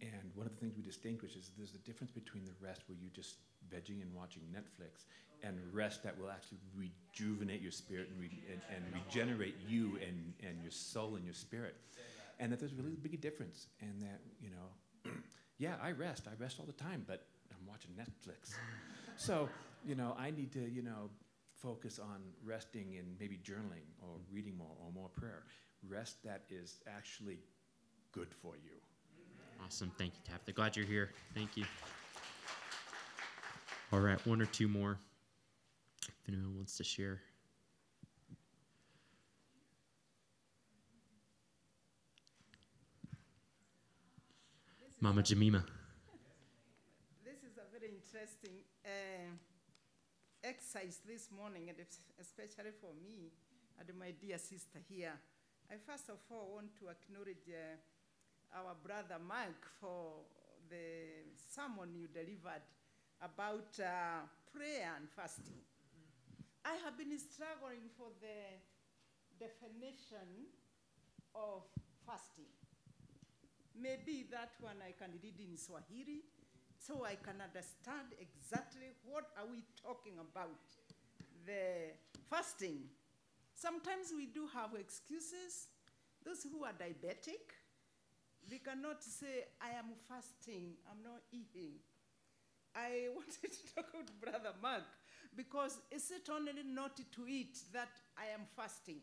And 0.00 0.30
one 0.36 0.46
of 0.46 0.54
the 0.54 0.58
things 0.58 0.72
we 0.74 0.82
distinguish 0.82 1.36
is 1.36 1.50
there's 1.58 1.74
a 1.74 1.84
difference 1.84 2.12
between 2.12 2.46
the 2.46 2.56
rest 2.64 2.82
where 2.86 2.96
you're 2.98 3.12
just 3.14 3.36
vegging 3.68 4.00
and 4.00 4.14
watching 4.14 4.42
Netflix 4.50 5.04
and 5.42 5.56
rest 5.72 6.02
that 6.02 6.18
will 6.18 6.30
actually 6.30 6.58
rejuvenate 6.76 7.60
your 7.60 7.72
spirit 7.72 8.08
and, 8.10 8.20
re- 8.20 8.42
and, 8.50 8.60
and, 8.74 8.84
regenerate 8.94 9.56
you 9.66 9.98
and, 10.06 10.32
and 10.46 10.62
your 10.62 10.70
soul 10.70 11.16
and 11.16 11.24
your 11.24 11.34
spirit. 11.34 11.76
And 12.40 12.52
that 12.52 12.60
there's 12.60 12.74
really 12.74 12.92
a 12.92 12.96
big 12.96 13.20
difference. 13.20 13.66
And 13.80 14.00
that, 14.02 14.20
you 14.40 14.50
know, 14.50 15.10
yeah, 15.58 15.74
I 15.82 15.92
rest. 15.92 16.26
I 16.28 16.40
rest 16.40 16.58
all 16.60 16.66
the 16.66 16.72
time, 16.72 17.04
but 17.06 17.26
I'm 17.50 17.66
watching 17.66 17.90
Netflix. 17.92 18.54
so, 19.16 19.48
you 19.84 19.94
know, 19.94 20.16
I 20.18 20.30
need 20.30 20.52
to, 20.52 20.70
you 20.70 20.82
know, 20.82 21.10
focus 21.60 21.98
on 21.98 22.20
resting 22.44 22.96
and 22.98 23.06
maybe 23.18 23.36
journaling 23.36 23.86
or 24.00 24.16
reading 24.30 24.56
more 24.56 24.74
or 24.84 24.92
more 24.92 25.08
prayer. 25.08 25.42
Rest 25.88 26.22
that 26.24 26.44
is 26.50 26.80
actually 26.86 27.38
good 28.12 28.28
for 28.32 28.54
you. 28.56 28.72
Awesome. 29.64 29.90
Thank 29.98 30.14
you, 30.14 30.20
Tabitha. 30.24 30.52
Glad 30.52 30.76
you're 30.76 30.86
here. 30.86 31.10
Thank 31.34 31.56
you. 31.56 31.64
All 33.92 34.00
right, 34.00 34.24
one 34.26 34.40
or 34.42 34.46
two 34.46 34.68
more. 34.68 34.98
Anyone 36.28 36.56
wants 36.56 36.76
to 36.76 36.84
share. 36.84 37.22
Mama 45.00 45.22
Jamima. 45.22 45.64
This 47.24 47.38
is 47.44 47.56
a 47.56 47.64
very 47.72 47.94
interesting 47.94 48.60
uh, 48.84 49.30
exercise 50.44 51.00
this 51.06 51.30
morning, 51.34 51.70
and 51.70 51.78
especially 52.20 52.72
for 52.78 52.92
me 53.02 53.30
and 53.78 53.98
my 53.98 54.10
dear 54.20 54.36
sister 54.36 54.80
here. 54.86 55.14
I 55.70 55.76
first 55.86 56.10
of 56.10 56.18
all 56.30 56.56
want 56.56 56.76
to 56.80 56.88
acknowledge 56.88 57.48
uh, 57.48 58.58
our 58.58 58.74
brother 58.84 59.16
Mike 59.26 59.64
for 59.80 60.26
the 60.68 61.24
sermon 61.48 61.94
you 61.94 62.08
delivered 62.08 62.66
about 63.22 63.80
uh, 63.80 64.26
prayer 64.52 64.92
and 64.98 65.08
fasting. 65.08 65.67
I 66.68 66.76
have 66.84 66.98
been 66.98 67.16
struggling 67.16 67.88
for 67.96 68.12
the 68.20 68.60
definition 69.40 70.52
of 71.34 71.64
fasting. 72.04 72.52
Maybe 73.72 74.28
that 74.30 74.52
one 74.60 74.76
I 74.84 74.92
can 74.92 75.16
read 75.22 75.40
in 75.40 75.56
Swahili 75.56 76.28
so 76.76 77.06
I 77.08 77.16
can 77.16 77.40
understand 77.40 78.12
exactly 78.20 78.92
what 79.08 79.32
are 79.40 79.48
we 79.48 79.64
talking 79.80 80.20
about 80.20 80.60
the 81.46 81.96
fasting. 82.28 82.84
Sometimes 83.54 84.12
we 84.14 84.26
do 84.26 84.44
have 84.52 84.76
excuses. 84.78 85.72
Those 86.20 86.44
who 86.44 86.64
are 86.64 86.76
diabetic, 86.76 87.48
they 88.44 88.58
cannot 88.58 89.02
say, 89.02 89.48
I 89.62 89.72
am 89.78 89.96
fasting, 90.04 90.76
I'm 90.84 91.00
not 91.00 91.24
eating. 91.32 91.80
I 92.76 93.08
wanted 93.16 93.56
to 93.56 93.74
talk 93.74 93.88
with 93.96 94.12
Brother 94.20 94.52
Mark 94.60 94.84
because 95.36 95.78
is 95.90 96.10
it 96.10 96.28
only 96.32 96.52
not 96.64 96.96
to 96.96 97.26
eat 97.26 97.58
that 97.72 97.90
I 98.16 98.32
am 98.34 98.46
fasting? 98.56 99.00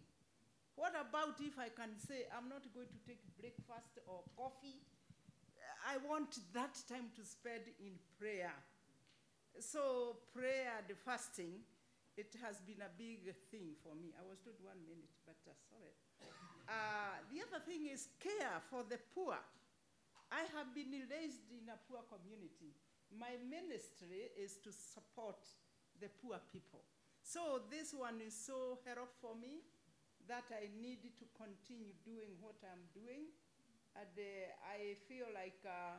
What 0.75 0.91
about 0.91 1.39
if 1.39 1.57
I 1.57 1.69
can 1.69 1.95
say 1.95 2.27
I'm 2.35 2.49
not 2.49 2.67
going 2.75 2.91
to 2.91 2.99
take 3.07 3.23
breakfast 3.39 3.99
or 4.07 4.23
coffee? 4.35 4.83
I 5.87 6.01
want 6.03 6.35
that 6.53 6.75
time 6.89 7.13
to 7.15 7.23
spend 7.23 7.69
in 7.79 7.95
prayer. 8.19 8.51
So, 9.59 10.19
prayer 10.35 10.83
and 10.83 10.97
fasting, 10.97 11.63
it 12.17 12.35
has 12.43 12.59
been 12.65 12.83
a 12.83 12.91
big 12.91 13.23
thing 13.51 13.77
for 13.79 13.95
me. 13.95 14.11
I 14.19 14.23
was 14.27 14.41
told 14.43 14.59
one 14.59 14.81
minute, 14.83 15.15
but 15.23 15.39
uh, 15.47 15.55
sorry. 15.71 15.95
Uh, 16.67 17.21
the 17.31 17.39
other 17.39 17.63
thing 17.63 17.87
is 17.87 18.09
care 18.19 18.59
for 18.67 18.83
the 18.83 18.99
poor. 19.13 19.37
I 20.33 20.43
have 20.57 20.73
been 20.73 20.91
raised 21.07 21.47
in 21.53 21.69
a 21.69 21.77
poor 21.87 22.01
community. 22.09 22.73
My 23.13 23.37
ministry 23.45 24.33
is 24.35 24.57
to 24.65 24.73
support 24.73 25.39
the 26.01 26.09
poor 26.21 26.39
people. 26.51 26.83
So 27.21 27.65
this 27.71 27.93
one 27.93 28.21
is 28.21 28.35
so 28.37 28.77
helpful 28.85 29.33
for 29.33 29.33
me 29.33 29.65
that 30.27 30.45
I 30.53 30.69
need 30.77 31.01
to 31.17 31.25
continue 31.37 31.93
doing 32.05 32.37
what 32.41 32.57
I'm 32.65 32.85
doing. 32.93 33.29
And 33.95 34.13
uh, 34.13 34.69
I 34.69 34.99
feel 35.07 35.29
like 35.31 35.61
uh, 35.65 35.97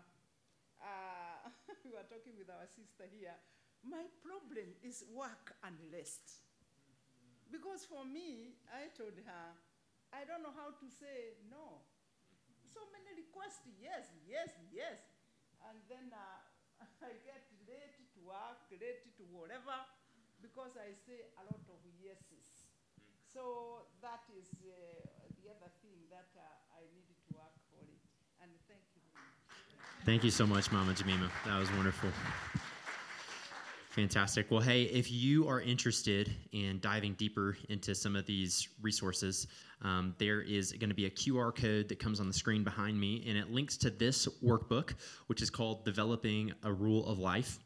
uh, 0.83 1.49
we 1.85 1.91
were 1.95 2.05
talking 2.07 2.37
with 2.37 2.51
our 2.51 2.67
sister 2.69 3.09
here. 3.09 3.35
My 3.87 4.05
problem 4.21 4.77
is 4.83 5.07
work 5.15 5.55
and 5.65 5.79
rest. 5.95 6.43
Because 7.49 7.87
for 7.87 8.03
me, 8.03 8.59
I 8.69 8.91
told 8.93 9.15
her, 9.23 9.47
I 10.11 10.27
don't 10.27 10.43
know 10.43 10.55
how 10.55 10.75
to 10.75 10.87
say 10.91 11.39
no. 11.47 11.87
So 12.67 12.83
many 12.91 13.15
requests, 13.17 13.65
yes, 13.79 14.11
yes, 14.27 14.51
yes. 14.75 14.99
And 15.65 15.79
then 15.89 16.11
uh, 16.13 16.43
I 17.09 17.15
get 17.23 17.47
work, 18.27 18.59
ready 18.75 19.11
to 19.17 19.25
whatever, 19.31 19.79
because 20.43 20.75
I 20.75 20.91
say 20.93 21.31
a 21.39 21.43
lot 21.47 21.63
of 21.71 21.81
yeses. 22.03 22.67
So 23.23 23.87
that 24.03 24.27
is 24.35 24.51
uh, 24.67 24.75
the 25.39 25.51
other 25.55 25.71
thing 25.81 25.97
that 26.11 26.29
uh, 26.35 26.77
I 26.77 26.83
need 26.93 27.07
to 27.07 27.39
work 27.39 27.55
for 27.71 27.81
it. 27.87 28.03
And 28.43 28.51
thank 28.69 28.83
you. 28.95 29.03
Thank 30.05 30.25
you 30.25 30.31
so 30.31 30.47
much, 30.47 30.71
Mama 30.73 30.93
Jamima. 30.93 31.31
That 31.47 31.59
was 31.59 31.71
wonderful. 31.73 32.11
Fantastic. 33.97 34.51
Well, 34.51 34.61
hey, 34.61 34.83
if 34.83 35.11
you 35.11 35.49
are 35.49 35.63
interested 35.63 36.31
in 36.53 36.81
diving 36.81 37.15
deeper 37.15 37.57
into 37.71 37.95
some 37.95 38.15
of 38.15 38.27
these 38.27 38.69
resources, 38.83 39.47
um, 39.81 40.15
there 40.19 40.43
is 40.43 40.73
going 40.73 40.91
to 40.91 40.95
be 40.95 41.07
a 41.07 41.11
QR 41.11 41.55
code 41.55 41.89
that 41.89 41.99
comes 41.99 42.21
on 42.21 42.29
the 42.29 42.35
screen 42.35 42.63
behind 42.63 43.01
me, 43.01 43.25
and 43.27 43.39
it 43.39 43.51
links 43.51 43.79
to 43.79 43.89
this 43.89 44.29
workbook, 44.45 44.93
which 45.29 45.41
is 45.41 45.49
called 45.49 45.87
Developing 45.87 46.53
a 46.63 46.71
Rule 46.71 47.07
of 47.07 47.19
Life. 47.19 47.59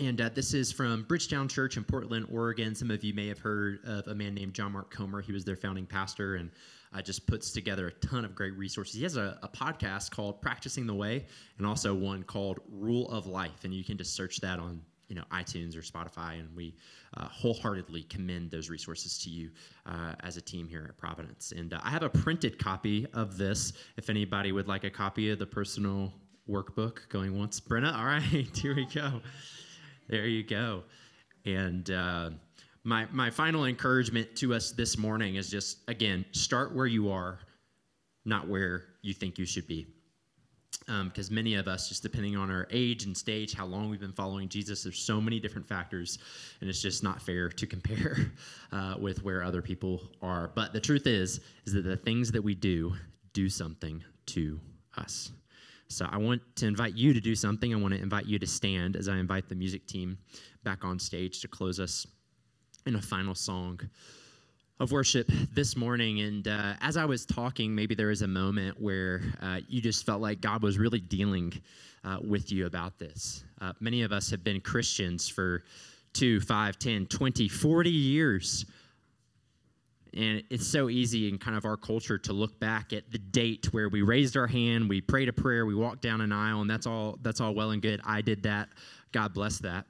And 0.00 0.22
uh, 0.22 0.30
this 0.30 0.54
is 0.54 0.72
from 0.72 1.02
Bridgetown 1.02 1.48
Church 1.48 1.76
in 1.76 1.84
Portland, 1.84 2.26
Oregon. 2.32 2.74
Some 2.74 2.90
of 2.90 3.04
you 3.04 3.12
may 3.12 3.28
have 3.28 3.38
heard 3.38 3.80
of 3.84 4.06
a 4.06 4.14
man 4.14 4.34
named 4.34 4.54
John 4.54 4.72
Mark 4.72 4.90
Comer. 4.90 5.20
He 5.20 5.32
was 5.32 5.44
their 5.44 5.56
founding 5.56 5.84
pastor 5.84 6.36
and 6.36 6.50
uh, 6.94 7.02
just 7.02 7.26
puts 7.26 7.52
together 7.52 7.88
a 7.88 7.92
ton 8.06 8.24
of 8.24 8.34
great 8.34 8.56
resources. 8.56 8.94
He 8.94 9.02
has 9.02 9.16
a, 9.16 9.38
a, 9.42 9.48
podcast 9.48 10.10
called 10.10 10.40
Practicing 10.40 10.86
the 10.86 10.94
Way 10.94 11.26
and 11.58 11.66
also 11.66 11.94
one 11.94 12.22
called 12.22 12.60
Rule 12.70 13.10
of 13.10 13.26
Life. 13.26 13.64
And 13.64 13.74
you 13.74 13.84
can 13.84 13.98
just 13.98 14.14
search 14.14 14.40
that 14.40 14.58
on 14.58 14.80
you 15.08 15.16
know 15.16 15.24
iTunes 15.30 15.76
or 15.76 15.82
Spotify, 15.82 16.40
and 16.40 16.48
we 16.56 16.74
uh, 17.18 17.28
wholeheartedly 17.28 18.04
commend 18.04 18.50
those 18.50 18.70
resources 18.70 19.18
to 19.18 19.28
you 19.28 19.50
uh, 19.84 20.14
as 20.20 20.38
a 20.38 20.40
team 20.40 20.66
here 20.66 20.86
at 20.88 20.96
Providence. 20.96 21.52
And 21.52 21.74
uh, 21.74 21.80
I 21.82 21.90
have 21.90 22.02
a 22.02 22.08
printed 22.08 22.58
copy 22.58 23.06
of 23.12 23.36
this. 23.36 23.74
If 23.98 24.08
anybody 24.08 24.52
would 24.52 24.68
like 24.68 24.84
a 24.84 24.90
copy 24.90 25.28
of 25.28 25.38
the 25.38 25.44
personal 25.44 26.14
workbook, 26.48 27.10
going 27.10 27.38
once, 27.38 27.60
Brenna. 27.60 27.94
All 27.94 28.06
right, 28.06 28.22
here 28.56 28.74
we 28.74 28.86
go. 28.86 29.20
There 30.12 30.26
you 30.26 30.42
go. 30.42 30.82
And 31.46 31.90
uh, 31.90 32.30
my 32.84 33.06
my 33.10 33.30
final 33.30 33.64
encouragement 33.64 34.36
to 34.36 34.52
us 34.52 34.70
this 34.70 34.98
morning 34.98 35.36
is 35.36 35.48
just 35.48 35.78
again 35.88 36.26
start 36.32 36.74
where 36.74 36.86
you 36.86 37.10
are, 37.10 37.38
not 38.26 38.46
where 38.46 38.84
you 39.00 39.14
think 39.14 39.38
you 39.38 39.46
should 39.46 39.66
be 39.66 39.86
because 41.04 41.30
um, 41.30 41.34
many 41.34 41.54
of 41.54 41.66
us, 41.66 41.88
just 41.88 42.02
depending 42.02 42.36
on 42.36 42.50
our 42.50 42.68
age 42.70 43.04
and 43.04 43.16
stage, 43.16 43.54
how 43.54 43.64
long 43.64 43.88
we've 43.88 44.00
been 44.00 44.12
following 44.12 44.50
Jesus, 44.50 44.82
there's 44.82 44.98
so 44.98 45.18
many 45.18 45.40
different 45.40 45.66
factors, 45.66 46.18
and 46.60 46.68
it's 46.68 46.82
just 46.82 47.02
not 47.02 47.22
fair 47.22 47.48
to 47.48 47.66
compare 47.74 48.32
uh, 48.70 48.96
with 48.98 49.24
where 49.24 49.42
other 49.42 49.62
people 49.62 50.10
are. 50.20 50.50
But 50.54 50.74
the 50.74 50.80
truth 50.80 51.06
is, 51.06 51.40
is 51.64 51.72
that 51.72 51.84
the 51.84 51.96
things 51.96 52.30
that 52.32 52.42
we 52.42 52.54
do 52.54 52.92
do 53.32 53.48
something 53.48 54.04
to 54.26 54.60
us. 54.98 55.30
So 55.92 56.06
I 56.10 56.16
want 56.16 56.40
to 56.56 56.66
invite 56.66 56.94
you 56.94 57.12
to 57.12 57.20
do 57.20 57.34
something. 57.34 57.74
I 57.74 57.76
want 57.76 57.94
to 57.94 58.00
invite 58.00 58.26
you 58.26 58.38
to 58.38 58.46
stand 58.46 58.96
as 58.96 59.08
I 59.08 59.18
invite 59.18 59.48
the 59.48 59.54
music 59.54 59.86
team 59.86 60.18
back 60.64 60.84
on 60.84 60.98
stage 60.98 61.40
to 61.40 61.48
close 61.48 61.78
us 61.78 62.06
in 62.86 62.96
a 62.96 63.02
final 63.02 63.34
song 63.34 63.80
of 64.80 64.90
worship 64.90 65.30
this 65.52 65.76
morning. 65.76 66.20
And 66.20 66.48
uh, 66.48 66.74
as 66.80 66.96
I 66.96 67.04
was 67.04 67.24
talking, 67.24 67.74
maybe 67.74 67.94
there 67.94 68.08
was 68.08 68.22
a 68.22 68.28
moment 68.28 68.80
where 68.80 69.22
uh, 69.40 69.60
you 69.68 69.80
just 69.80 70.04
felt 70.04 70.20
like 70.20 70.40
God 70.40 70.62
was 70.62 70.78
really 70.78 70.98
dealing 70.98 71.52
uh, 72.04 72.18
with 72.26 72.50
you 72.50 72.66
about 72.66 72.98
this. 72.98 73.44
Uh, 73.60 73.72
many 73.78 74.02
of 74.02 74.12
us 74.12 74.30
have 74.30 74.42
been 74.42 74.60
Christians 74.60 75.28
for 75.28 75.62
two, 76.12 76.40
five, 76.40 76.78
10, 76.78 77.06
20, 77.06 77.48
40 77.48 77.90
years. 77.90 78.64
And 80.14 80.42
it's 80.50 80.66
so 80.66 80.90
easy 80.90 81.28
in 81.28 81.38
kind 81.38 81.56
of 81.56 81.64
our 81.64 81.76
culture 81.76 82.18
to 82.18 82.32
look 82.32 82.60
back 82.60 82.92
at 82.92 83.10
the 83.10 83.18
date 83.18 83.72
where 83.72 83.88
we 83.88 84.02
raised 84.02 84.36
our 84.36 84.46
hand, 84.46 84.88
we 84.88 85.00
prayed 85.00 85.28
a 85.28 85.32
prayer, 85.32 85.64
we 85.64 85.74
walked 85.74 86.02
down 86.02 86.20
an 86.20 86.32
aisle, 86.32 86.60
and 86.60 86.70
that's 86.70 86.86
all 86.86 87.18
that's 87.22 87.40
all 87.40 87.54
well 87.54 87.70
and 87.70 87.80
good. 87.80 88.00
I 88.04 88.20
did 88.20 88.42
that. 88.42 88.68
God 89.12 89.32
bless 89.32 89.58
that. 89.60 89.86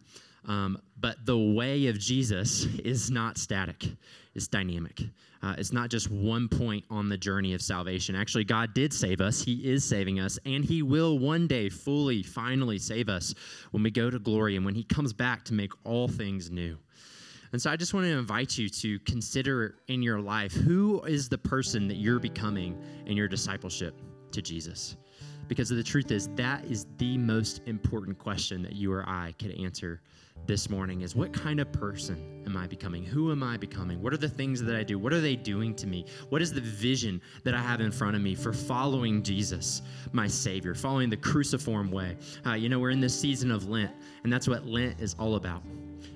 Um, 0.47 0.79
but 0.99 1.25
the 1.25 1.39
way 1.39 1.87
of 1.87 1.99
Jesus 1.99 2.65
is 2.85 3.11
not 3.11 3.39
static, 3.39 3.85
it's 4.35 4.49
dynamic. 4.49 5.01
Uh, 5.43 5.57
it's 5.59 5.73
not 5.73 5.91
just 5.91 6.09
one 6.09 6.49
point 6.49 6.85
on 6.89 7.09
the 7.09 7.17
journey 7.17 7.53
of 7.53 7.61
salvation. 7.61 8.15
Actually, 8.15 8.45
God 8.45 8.75
did 8.75 8.93
save 8.93 9.21
us, 9.21 9.43
He 9.43 9.55
is 9.69 9.85
saving 9.85 10.21
us, 10.21 10.39
and 10.47 10.65
He 10.65 10.83
will 10.83 11.19
one 11.19 11.49
day 11.49 11.69
fully, 11.69 12.23
finally 12.23 12.79
save 12.79 13.09
us 13.09 13.35
when 13.73 13.83
we 13.83 13.91
go 13.91 14.09
to 14.09 14.21
glory 14.21 14.55
and 14.55 14.65
when 14.65 14.77
He 14.77 14.85
comes 14.85 15.13
back 15.13 15.45
to 15.47 15.55
make 15.55 15.73
all 15.85 16.07
things 16.07 16.49
new. 16.51 16.79
And 17.53 17.61
so 17.61 17.71
I 17.71 17.77
just 17.77 17.93
want 17.93 18.07
to 18.07 18.13
invite 18.13 18.57
you 18.57 18.69
to 18.69 18.99
consider 19.01 19.77
in 19.89 20.03
your 20.03 20.21
life 20.21 20.53
who 20.53 21.03
is 21.03 21.29
the 21.29 21.39
person 21.39 21.87
that 21.89 21.97
you're 21.97 22.19
becoming 22.19 22.81
in 23.07 23.17
your 23.17 23.29
discipleship 23.29 24.01
to 24.33 24.41
Jesus. 24.41 24.97
Because 25.49 25.69
the 25.69 25.83
truth 25.83 26.11
is, 26.11 26.29
that 26.37 26.65
is 26.65 26.87
the 26.97 27.19
most 27.19 27.61
important 27.67 28.19
question 28.19 28.63
that 28.63 28.73
you 28.73 28.93
or 28.93 29.05
I 29.07 29.35
could 29.39 29.51
answer 29.59 30.01
this 30.47 30.71
morning 30.71 31.03
is 31.03 31.15
what 31.15 31.33
kind 31.33 31.61
of 31.61 31.71
person 31.73 32.43
am 32.47 32.57
I 32.57 32.67
becoming? 32.67 33.05
Who 33.05 33.31
am 33.31 33.43
I 33.43 33.57
becoming? 33.57 34.01
What 34.01 34.13
are 34.13 34.19
the 34.19 34.29
things 34.29 34.63
that 34.63 34.75
I 34.75 34.83
do? 34.83 34.99
What 34.99 35.13
are 35.13 35.21
they 35.21 35.37
doing 35.37 35.75
to 35.77 35.87
me? 35.87 36.07
What 36.31 36.43
is 36.43 36.53
the 36.53 36.61
vision 36.61 37.21
that 37.45 37.55
I 37.55 37.61
have 37.61 37.81
in 37.81 37.93
front 37.93 38.17
of 38.17 38.23
me 38.23 38.35
for 38.35 38.53
following 38.53 39.23
Jesus, 39.23 39.83
my 40.13 40.27
Savior, 40.27 40.75
following 40.75 41.11
the 41.11 41.17
cruciform 41.17 41.91
way? 41.91 42.17
Uh, 42.47 42.55
you 42.55 42.69
know, 42.69 42.79
we're 42.79 42.91
in 42.91 43.01
this 43.01 43.19
season 43.19 43.51
of 43.51 43.69
Lent, 43.69 43.93
and 44.25 44.33
that's 44.33 44.49
what 44.49 44.67
Lent 44.67 45.01
is 45.01 45.15
all 45.19 45.37
about, 45.37 45.63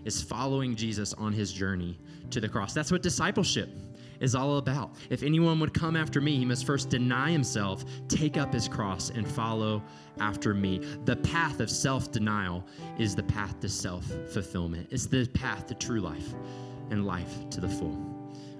is 0.04 0.22
following 0.22 0.74
Jesus 0.74 1.12
on 1.14 1.32
his 1.32 1.52
journey 1.52 1.98
to 2.30 2.40
the 2.40 2.48
cross. 2.48 2.72
That's 2.72 2.90
what 2.90 3.02
discipleship 3.02 3.68
is 4.20 4.34
all 4.34 4.58
about. 4.58 4.94
If 5.10 5.22
anyone 5.22 5.60
would 5.60 5.74
come 5.74 5.96
after 5.96 6.20
me, 6.20 6.36
he 6.36 6.44
must 6.44 6.66
first 6.66 6.88
deny 6.88 7.30
himself, 7.30 7.84
take 8.08 8.36
up 8.36 8.52
his 8.52 8.68
cross, 8.68 9.10
and 9.10 9.26
follow 9.26 9.82
after 10.20 10.54
me. 10.54 10.78
The 11.04 11.16
path 11.16 11.60
of 11.60 11.70
self 11.70 12.10
denial 12.10 12.64
is 12.98 13.14
the 13.14 13.22
path 13.22 13.60
to 13.60 13.68
self 13.68 14.04
fulfillment, 14.32 14.88
it's 14.90 15.06
the 15.06 15.26
path 15.26 15.66
to 15.66 15.74
true 15.74 16.00
life 16.00 16.34
and 16.90 17.06
life 17.06 17.48
to 17.50 17.60
the 17.60 17.68
full. 17.68 18.12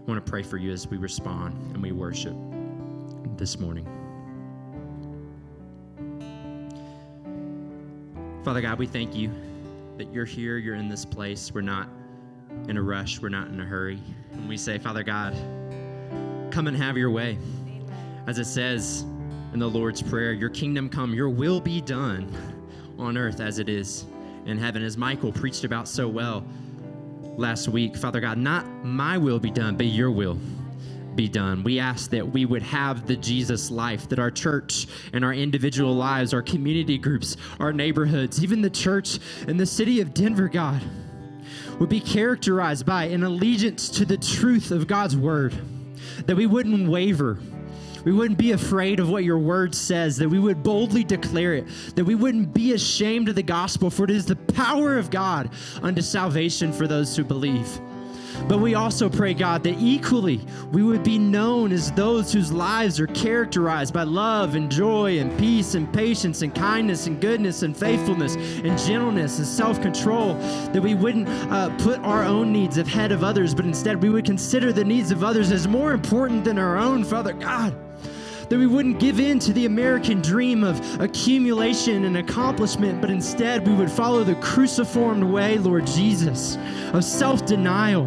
I 0.06 0.10
want 0.10 0.24
to 0.24 0.30
pray 0.30 0.42
for 0.42 0.56
you 0.56 0.72
as 0.72 0.86
we 0.86 0.98
respond 0.98 1.54
and 1.72 1.82
we 1.82 1.92
worship 1.92 2.36
this 3.36 3.58
morning. 3.58 3.86
Father 8.44 8.60
God, 8.60 8.78
we 8.78 8.86
thank 8.86 9.16
you 9.16 9.32
that 9.96 10.12
you're 10.12 10.24
here, 10.24 10.59
you're 10.59 10.74
in 10.74 10.88
this 10.88 11.04
place. 11.04 11.52
We're 11.52 11.62
not 11.62 11.88
in 12.68 12.76
a 12.76 12.82
rush, 12.82 13.20
we're 13.20 13.28
not 13.28 13.48
in 13.48 13.61
a 13.61 13.64
hurry. 13.64 14.00
And 14.32 14.48
we 14.48 14.56
say, 14.56 14.78
Father 14.78 15.02
God, 15.02 15.35
come 16.50 16.66
and 16.66 16.76
have 16.76 16.96
your 16.96 17.11
way. 17.11 17.38
As 18.26 18.38
it 18.38 18.46
says 18.46 19.02
in 19.52 19.59
the 19.59 19.68
Lord's 19.68 20.02
Prayer, 20.02 20.32
your 20.32 20.50
kingdom 20.50 20.88
come, 20.88 21.14
your 21.14 21.28
will 21.30 21.61
be 21.61 21.80
done 21.80 22.30
on 22.98 23.16
earth 23.16 23.40
as 23.40 23.59
it 23.59 23.68
is 23.68 24.06
in 24.46 24.59
heaven. 24.59 24.82
As 24.82 24.96
Michael 24.96 25.32
preached 25.32 25.64
about 25.64 25.88
so 25.88 26.09
well 26.09 26.44
last 27.37 27.68
week, 27.68 27.96
Father 27.96 28.20
God, 28.20 28.38
not 28.38 28.66
my 28.85 29.18
will 29.18 29.38
be 29.38 29.50
done, 29.50 29.76
but 29.76 29.87
your 29.87 30.11
will 30.11 30.38
be 31.16 31.29
done. 31.29 31.64
We 31.64 31.79
ask 31.79 32.11
that 32.11 32.29
we 32.29 32.44
would 32.44 32.62
have 32.62 33.07
the 33.07 33.16
Jesus 33.16 33.70
life, 33.70 34.09
that 34.11 34.18
our 34.18 34.31
church 34.31 34.87
and 35.12 35.24
our 35.24 35.35
individual 35.35 35.94
lives, 35.94 36.35
our 36.35 36.42
community 36.42 36.98
groups, 36.98 37.37
our 37.59 37.72
neighborhoods, 37.72 38.42
even 38.42 38.61
the 38.61 38.70
church 38.70 39.18
and 39.48 39.59
the 39.59 39.66
city 39.66 40.00
of 40.00 40.14
Denver, 40.14 40.48
God, 40.48 40.83
would 41.81 41.88
be 41.88 42.00
characterized 42.00 42.87
by 42.87 43.05
an 43.05 43.24
allegiance 43.24 43.88
to 43.90 44.05
the 44.05 44.16
truth 44.16 44.70
of 44.70 44.86
God's 44.86 45.16
word, 45.16 45.55
that 46.26 46.36
we 46.36 46.47
wouldn't 46.47 46.88
waver. 46.88 47.38
We 48.05 48.12
wouldn't 48.12 48.38
be 48.38 48.53
afraid 48.53 49.01
of 49.01 49.11
what 49.11 49.24
your 49.24 49.38
word 49.38 49.74
says, 49.74 50.16
that 50.18 50.28
we 50.28 50.38
would 50.38 50.62
boldly 50.62 51.03
declare 51.03 51.55
it, 51.55 51.66
that 51.97 52.05
we 52.05 52.14
wouldn't 52.14 52.55
be 52.55 52.72
ashamed 52.72 53.28
of 53.28 53.34
the 53.34 53.43
gospel, 53.43 53.90
for 53.90 54.05
it 54.05 54.11
is 54.11 54.26
the 54.26 54.36
power 54.36 54.97
of 54.97 55.11
God 55.11 55.51
unto 55.82 56.03
salvation 56.03 56.72
for 56.72 56.86
those 56.86 57.16
who 57.16 57.24
believe. 57.24 57.80
But 58.49 58.61
we 58.61 58.74
also 58.74 59.09
pray, 59.09 59.34
God, 59.34 59.62
that 59.64 59.76
equally 59.78 60.41
we 60.72 60.82
would 60.82 61.03
be 61.03 61.18
known 61.18 61.72
as 61.72 61.91
those 61.93 62.32
whose 62.32 62.53
lives 62.53 63.01
are 63.01 63.07
characterized 63.09 63.93
by 63.93 64.05
love 64.05 64.55
and 64.55 64.70
joy 64.70 65.18
and 65.18 65.37
peace 65.39 65.74
and 65.74 65.93
patience 65.93 66.43
and 66.43 66.55
kindness 66.55 67.07
and 67.07 67.20
goodness 67.20 67.62
and 67.62 67.76
faithfulness 67.76 68.37
and 68.37 68.78
gentleness 68.78 69.39
and 69.39 69.47
self 69.47 69.80
control. 69.82 70.34
That 70.72 70.82
we 70.82 70.95
wouldn't 70.95 71.28
uh, 71.28 71.76
put 71.78 71.99
our 72.01 72.24
own 72.24 72.53
needs 72.53 72.78
ahead 72.78 73.12
of 73.12 73.24
others, 73.24 73.55
but 73.55 73.64
instead 73.64 74.03
we 74.03 74.11
would 74.11 74.24
consider 74.24 74.72
the 74.72 74.84
needs 74.84 75.11
of 75.11 75.24
others 75.24 75.51
as 75.51 75.66
more 75.66 75.93
important 75.93 76.45
than 76.45 76.59
our 76.59 76.76
own, 76.76 77.05
Father 77.05 77.32
God 77.32 77.76
that 78.49 78.59
we 78.59 78.66
wouldn't 78.66 79.01
give 79.01 79.18
in 79.18 79.39
to 79.41 79.53
the 79.53 79.66
American 79.66 80.22
dream 80.22 80.62
of 80.62 81.01
accumulation 81.01 82.05
and 82.05 82.16
accomplishment, 82.18 83.01
but 83.01 83.11
instead 83.11 83.66
we 83.66 83.74
would 83.74 83.91
follow 83.91 84.22
the 84.22 84.37
cruciformed 84.37 85.24
way, 85.24 85.59
Lord 85.59 85.87
Jesus, 85.87 86.57
of 86.93 87.05
self 87.05 87.45
denial 87.45 88.07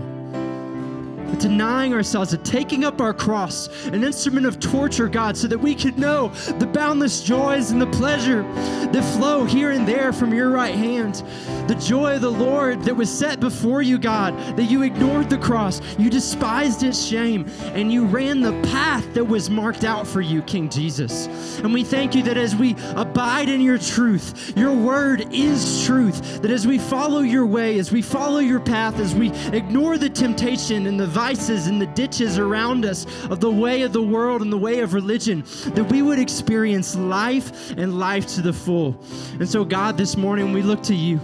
denying 1.37 1.93
ourselves, 1.93 2.33
of 2.33 2.43
taking 2.43 2.83
up 2.83 3.01
our 3.01 3.13
cross, 3.13 3.67
an 3.87 4.03
instrument 4.03 4.45
of 4.45 4.59
torture, 4.59 5.07
God, 5.07 5.37
so 5.37 5.47
that 5.47 5.57
we 5.57 5.75
could 5.75 5.97
know 5.97 6.29
the 6.57 6.67
boundless 6.67 7.21
joys 7.21 7.71
and 7.71 7.81
the 7.81 7.87
pleasure 7.87 8.43
that 8.91 9.17
flow 9.17 9.45
here 9.45 9.71
and 9.71 9.87
there 9.87 10.11
from 10.11 10.33
your 10.33 10.49
right 10.49 10.75
hand. 10.75 11.23
The 11.67 11.75
joy 11.75 12.15
of 12.15 12.21
the 12.21 12.31
Lord 12.31 12.81
that 12.83 12.95
was 12.95 13.09
set 13.09 13.39
before 13.39 13.81
you, 13.81 13.99
God, 13.99 14.35
that 14.57 14.63
you 14.63 14.81
ignored 14.83 15.29
the 15.29 15.37
cross, 15.37 15.81
you 15.97 16.09
despised 16.09 16.83
its 16.83 17.03
shame, 17.03 17.45
and 17.73 17.91
you 17.91 18.05
ran 18.05 18.41
the 18.41 18.59
path 18.69 19.13
that 19.13 19.23
was 19.23 19.49
marked 19.49 19.83
out 19.83 20.07
for 20.07 20.21
you, 20.21 20.41
King 20.41 20.69
Jesus. 20.69 21.27
And 21.59 21.73
we 21.73 21.83
thank 21.83 22.15
you 22.15 22.23
that 22.23 22.37
as 22.37 22.55
we 22.55 22.75
abide 22.95 23.49
in 23.49 23.61
your 23.61 23.77
truth, 23.77 24.53
your 24.55 24.73
word 24.73 25.27
is 25.31 25.85
truth, 25.85 26.41
that 26.41 26.51
as 26.51 26.65
we 26.65 26.79
follow 26.79 27.19
your 27.19 27.45
way, 27.45 27.77
as 27.77 27.91
we 27.91 28.01
follow 28.01 28.39
your 28.39 28.59
path, 28.59 28.99
as 28.99 29.13
we 29.13 29.31
ignore 29.53 29.97
the 29.97 30.09
temptation 30.09 30.87
and 30.87 30.99
the 30.99 31.07
vices 31.19 31.67
and 31.67 31.81
the 31.81 31.85
ditches 31.87 32.39
around 32.39 32.85
us 32.85 33.05
of 33.25 33.41
the 33.41 33.51
way 33.51 33.81
of 33.81 33.91
the 33.91 34.01
world 34.01 34.41
and 34.41 34.53
the 34.53 34.57
way 34.57 34.79
of 34.79 34.93
religion, 34.93 35.43
that 35.75 35.83
we 35.91 36.01
would 36.01 36.17
experience 36.17 36.95
life 36.95 37.71
and 37.71 37.99
life 37.99 38.25
to 38.25 38.41
the 38.41 38.53
full. 38.53 38.97
And 39.33 39.47
so, 39.47 39.65
God, 39.65 39.97
this 39.97 40.15
morning 40.15 40.53
we 40.53 40.61
look 40.61 40.81
to 40.83 40.95
you 40.95 41.17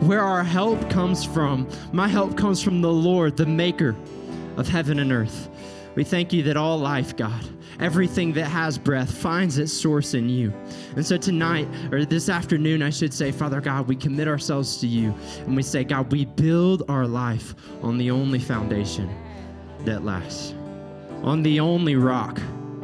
where 0.00 0.22
our 0.22 0.42
help 0.42 0.90
comes 0.90 1.24
from. 1.24 1.68
My 1.92 2.08
help 2.08 2.36
comes 2.36 2.60
from 2.60 2.82
the 2.82 2.90
Lord, 2.90 3.36
the 3.36 3.46
maker 3.46 3.94
of 4.56 4.66
heaven 4.66 4.98
and 4.98 5.12
earth. 5.12 5.48
We 5.94 6.02
thank 6.02 6.32
you 6.32 6.42
that 6.42 6.56
all 6.56 6.76
life, 6.76 7.16
God, 7.16 7.44
everything 7.78 8.32
that 8.32 8.46
has 8.46 8.76
breath 8.76 9.16
finds 9.16 9.56
its 9.56 9.72
source 9.72 10.14
in 10.14 10.28
you. 10.28 10.52
And 10.96 11.06
so 11.06 11.16
tonight, 11.16 11.68
or 11.92 12.04
this 12.04 12.28
afternoon, 12.28 12.82
I 12.82 12.90
should 12.90 13.14
say, 13.14 13.30
Father 13.30 13.60
God, 13.60 13.86
we 13.86 13.94
commit 13.94 14.26
ourselves 14.26 14.78
to 14.78 14.88
you 14.88 15.14
and 15.46 15.54
we 15.54 15.62
say, 15.62 15.84
God, 15.84 16.10
we 16.10 16.24
build 16.24 16.82
our 16.88 17.06
life 17.06 17.54
on 17.82 17.98
the 17.98 18.10
only 18.10 18.40
foundation 18.40 19.08
that 19.88 20.04
lasts, 20.04 20.54
on 21.22 21.42
the 21.42 21.58
only 21.58 21.96
rock 21.96 22.40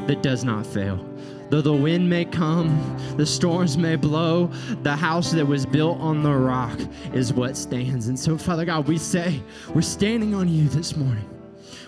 that 0.06 0.22
does 0.22 0.42
not 0.42 0.66
fail. 0.66 0.96
Though 1.50 1.60
the 1.60 1.72
wind 1.72 2.08
may 2.08 2.24
come, 2.24 2.96
the 3.16 3.26
storms 3.26 3.76
may 3.76 3.96
blow, 3.96 4.46
the 4.82 4.96
house 4.96 5.30
that 5.32 5.46
was 5.46 5.66
built 5.66 6.00
on 6.00 6.22
the 6.22 6.34
rock 6.34 6.78
is 7.12 7.32
what 7.32 7.56
stands. 7.56 8.08
And 8.08 8.18
so, 8.18 8.38
Father 8.38 8.64
God, 8.64 8.88
we 8.88 8.98
say, 8.98 9.40
we're 9.74 9.82
standing 9.82 10.34
on 10.34 10.48
you 10.48 10.68
this 10.68 10.96
morning. 10.96 11.28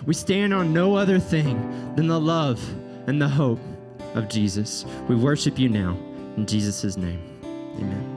We 0.05 0.13
stand 0.13 0.53
on 0.53 0.71
no 0.71 0.95
other 0.95 1.19
thing 1.19 1.95
than 1.95 2.07
the 2.07 2.19
love 2.19 2.63
and 3.07 3.21
the 3.21 3.27
hope 3.27 3.59
of 4.13 4.29
Jesus. 4.29 4.85
We 5.09 5.15
worship 5.15 5.57
you 5.57 5.67
now 5.67 5.97
in 6.37 6.45
Jesus' 6.45 6.95
name. 6.95 7.19
Amen. 7.77 8.16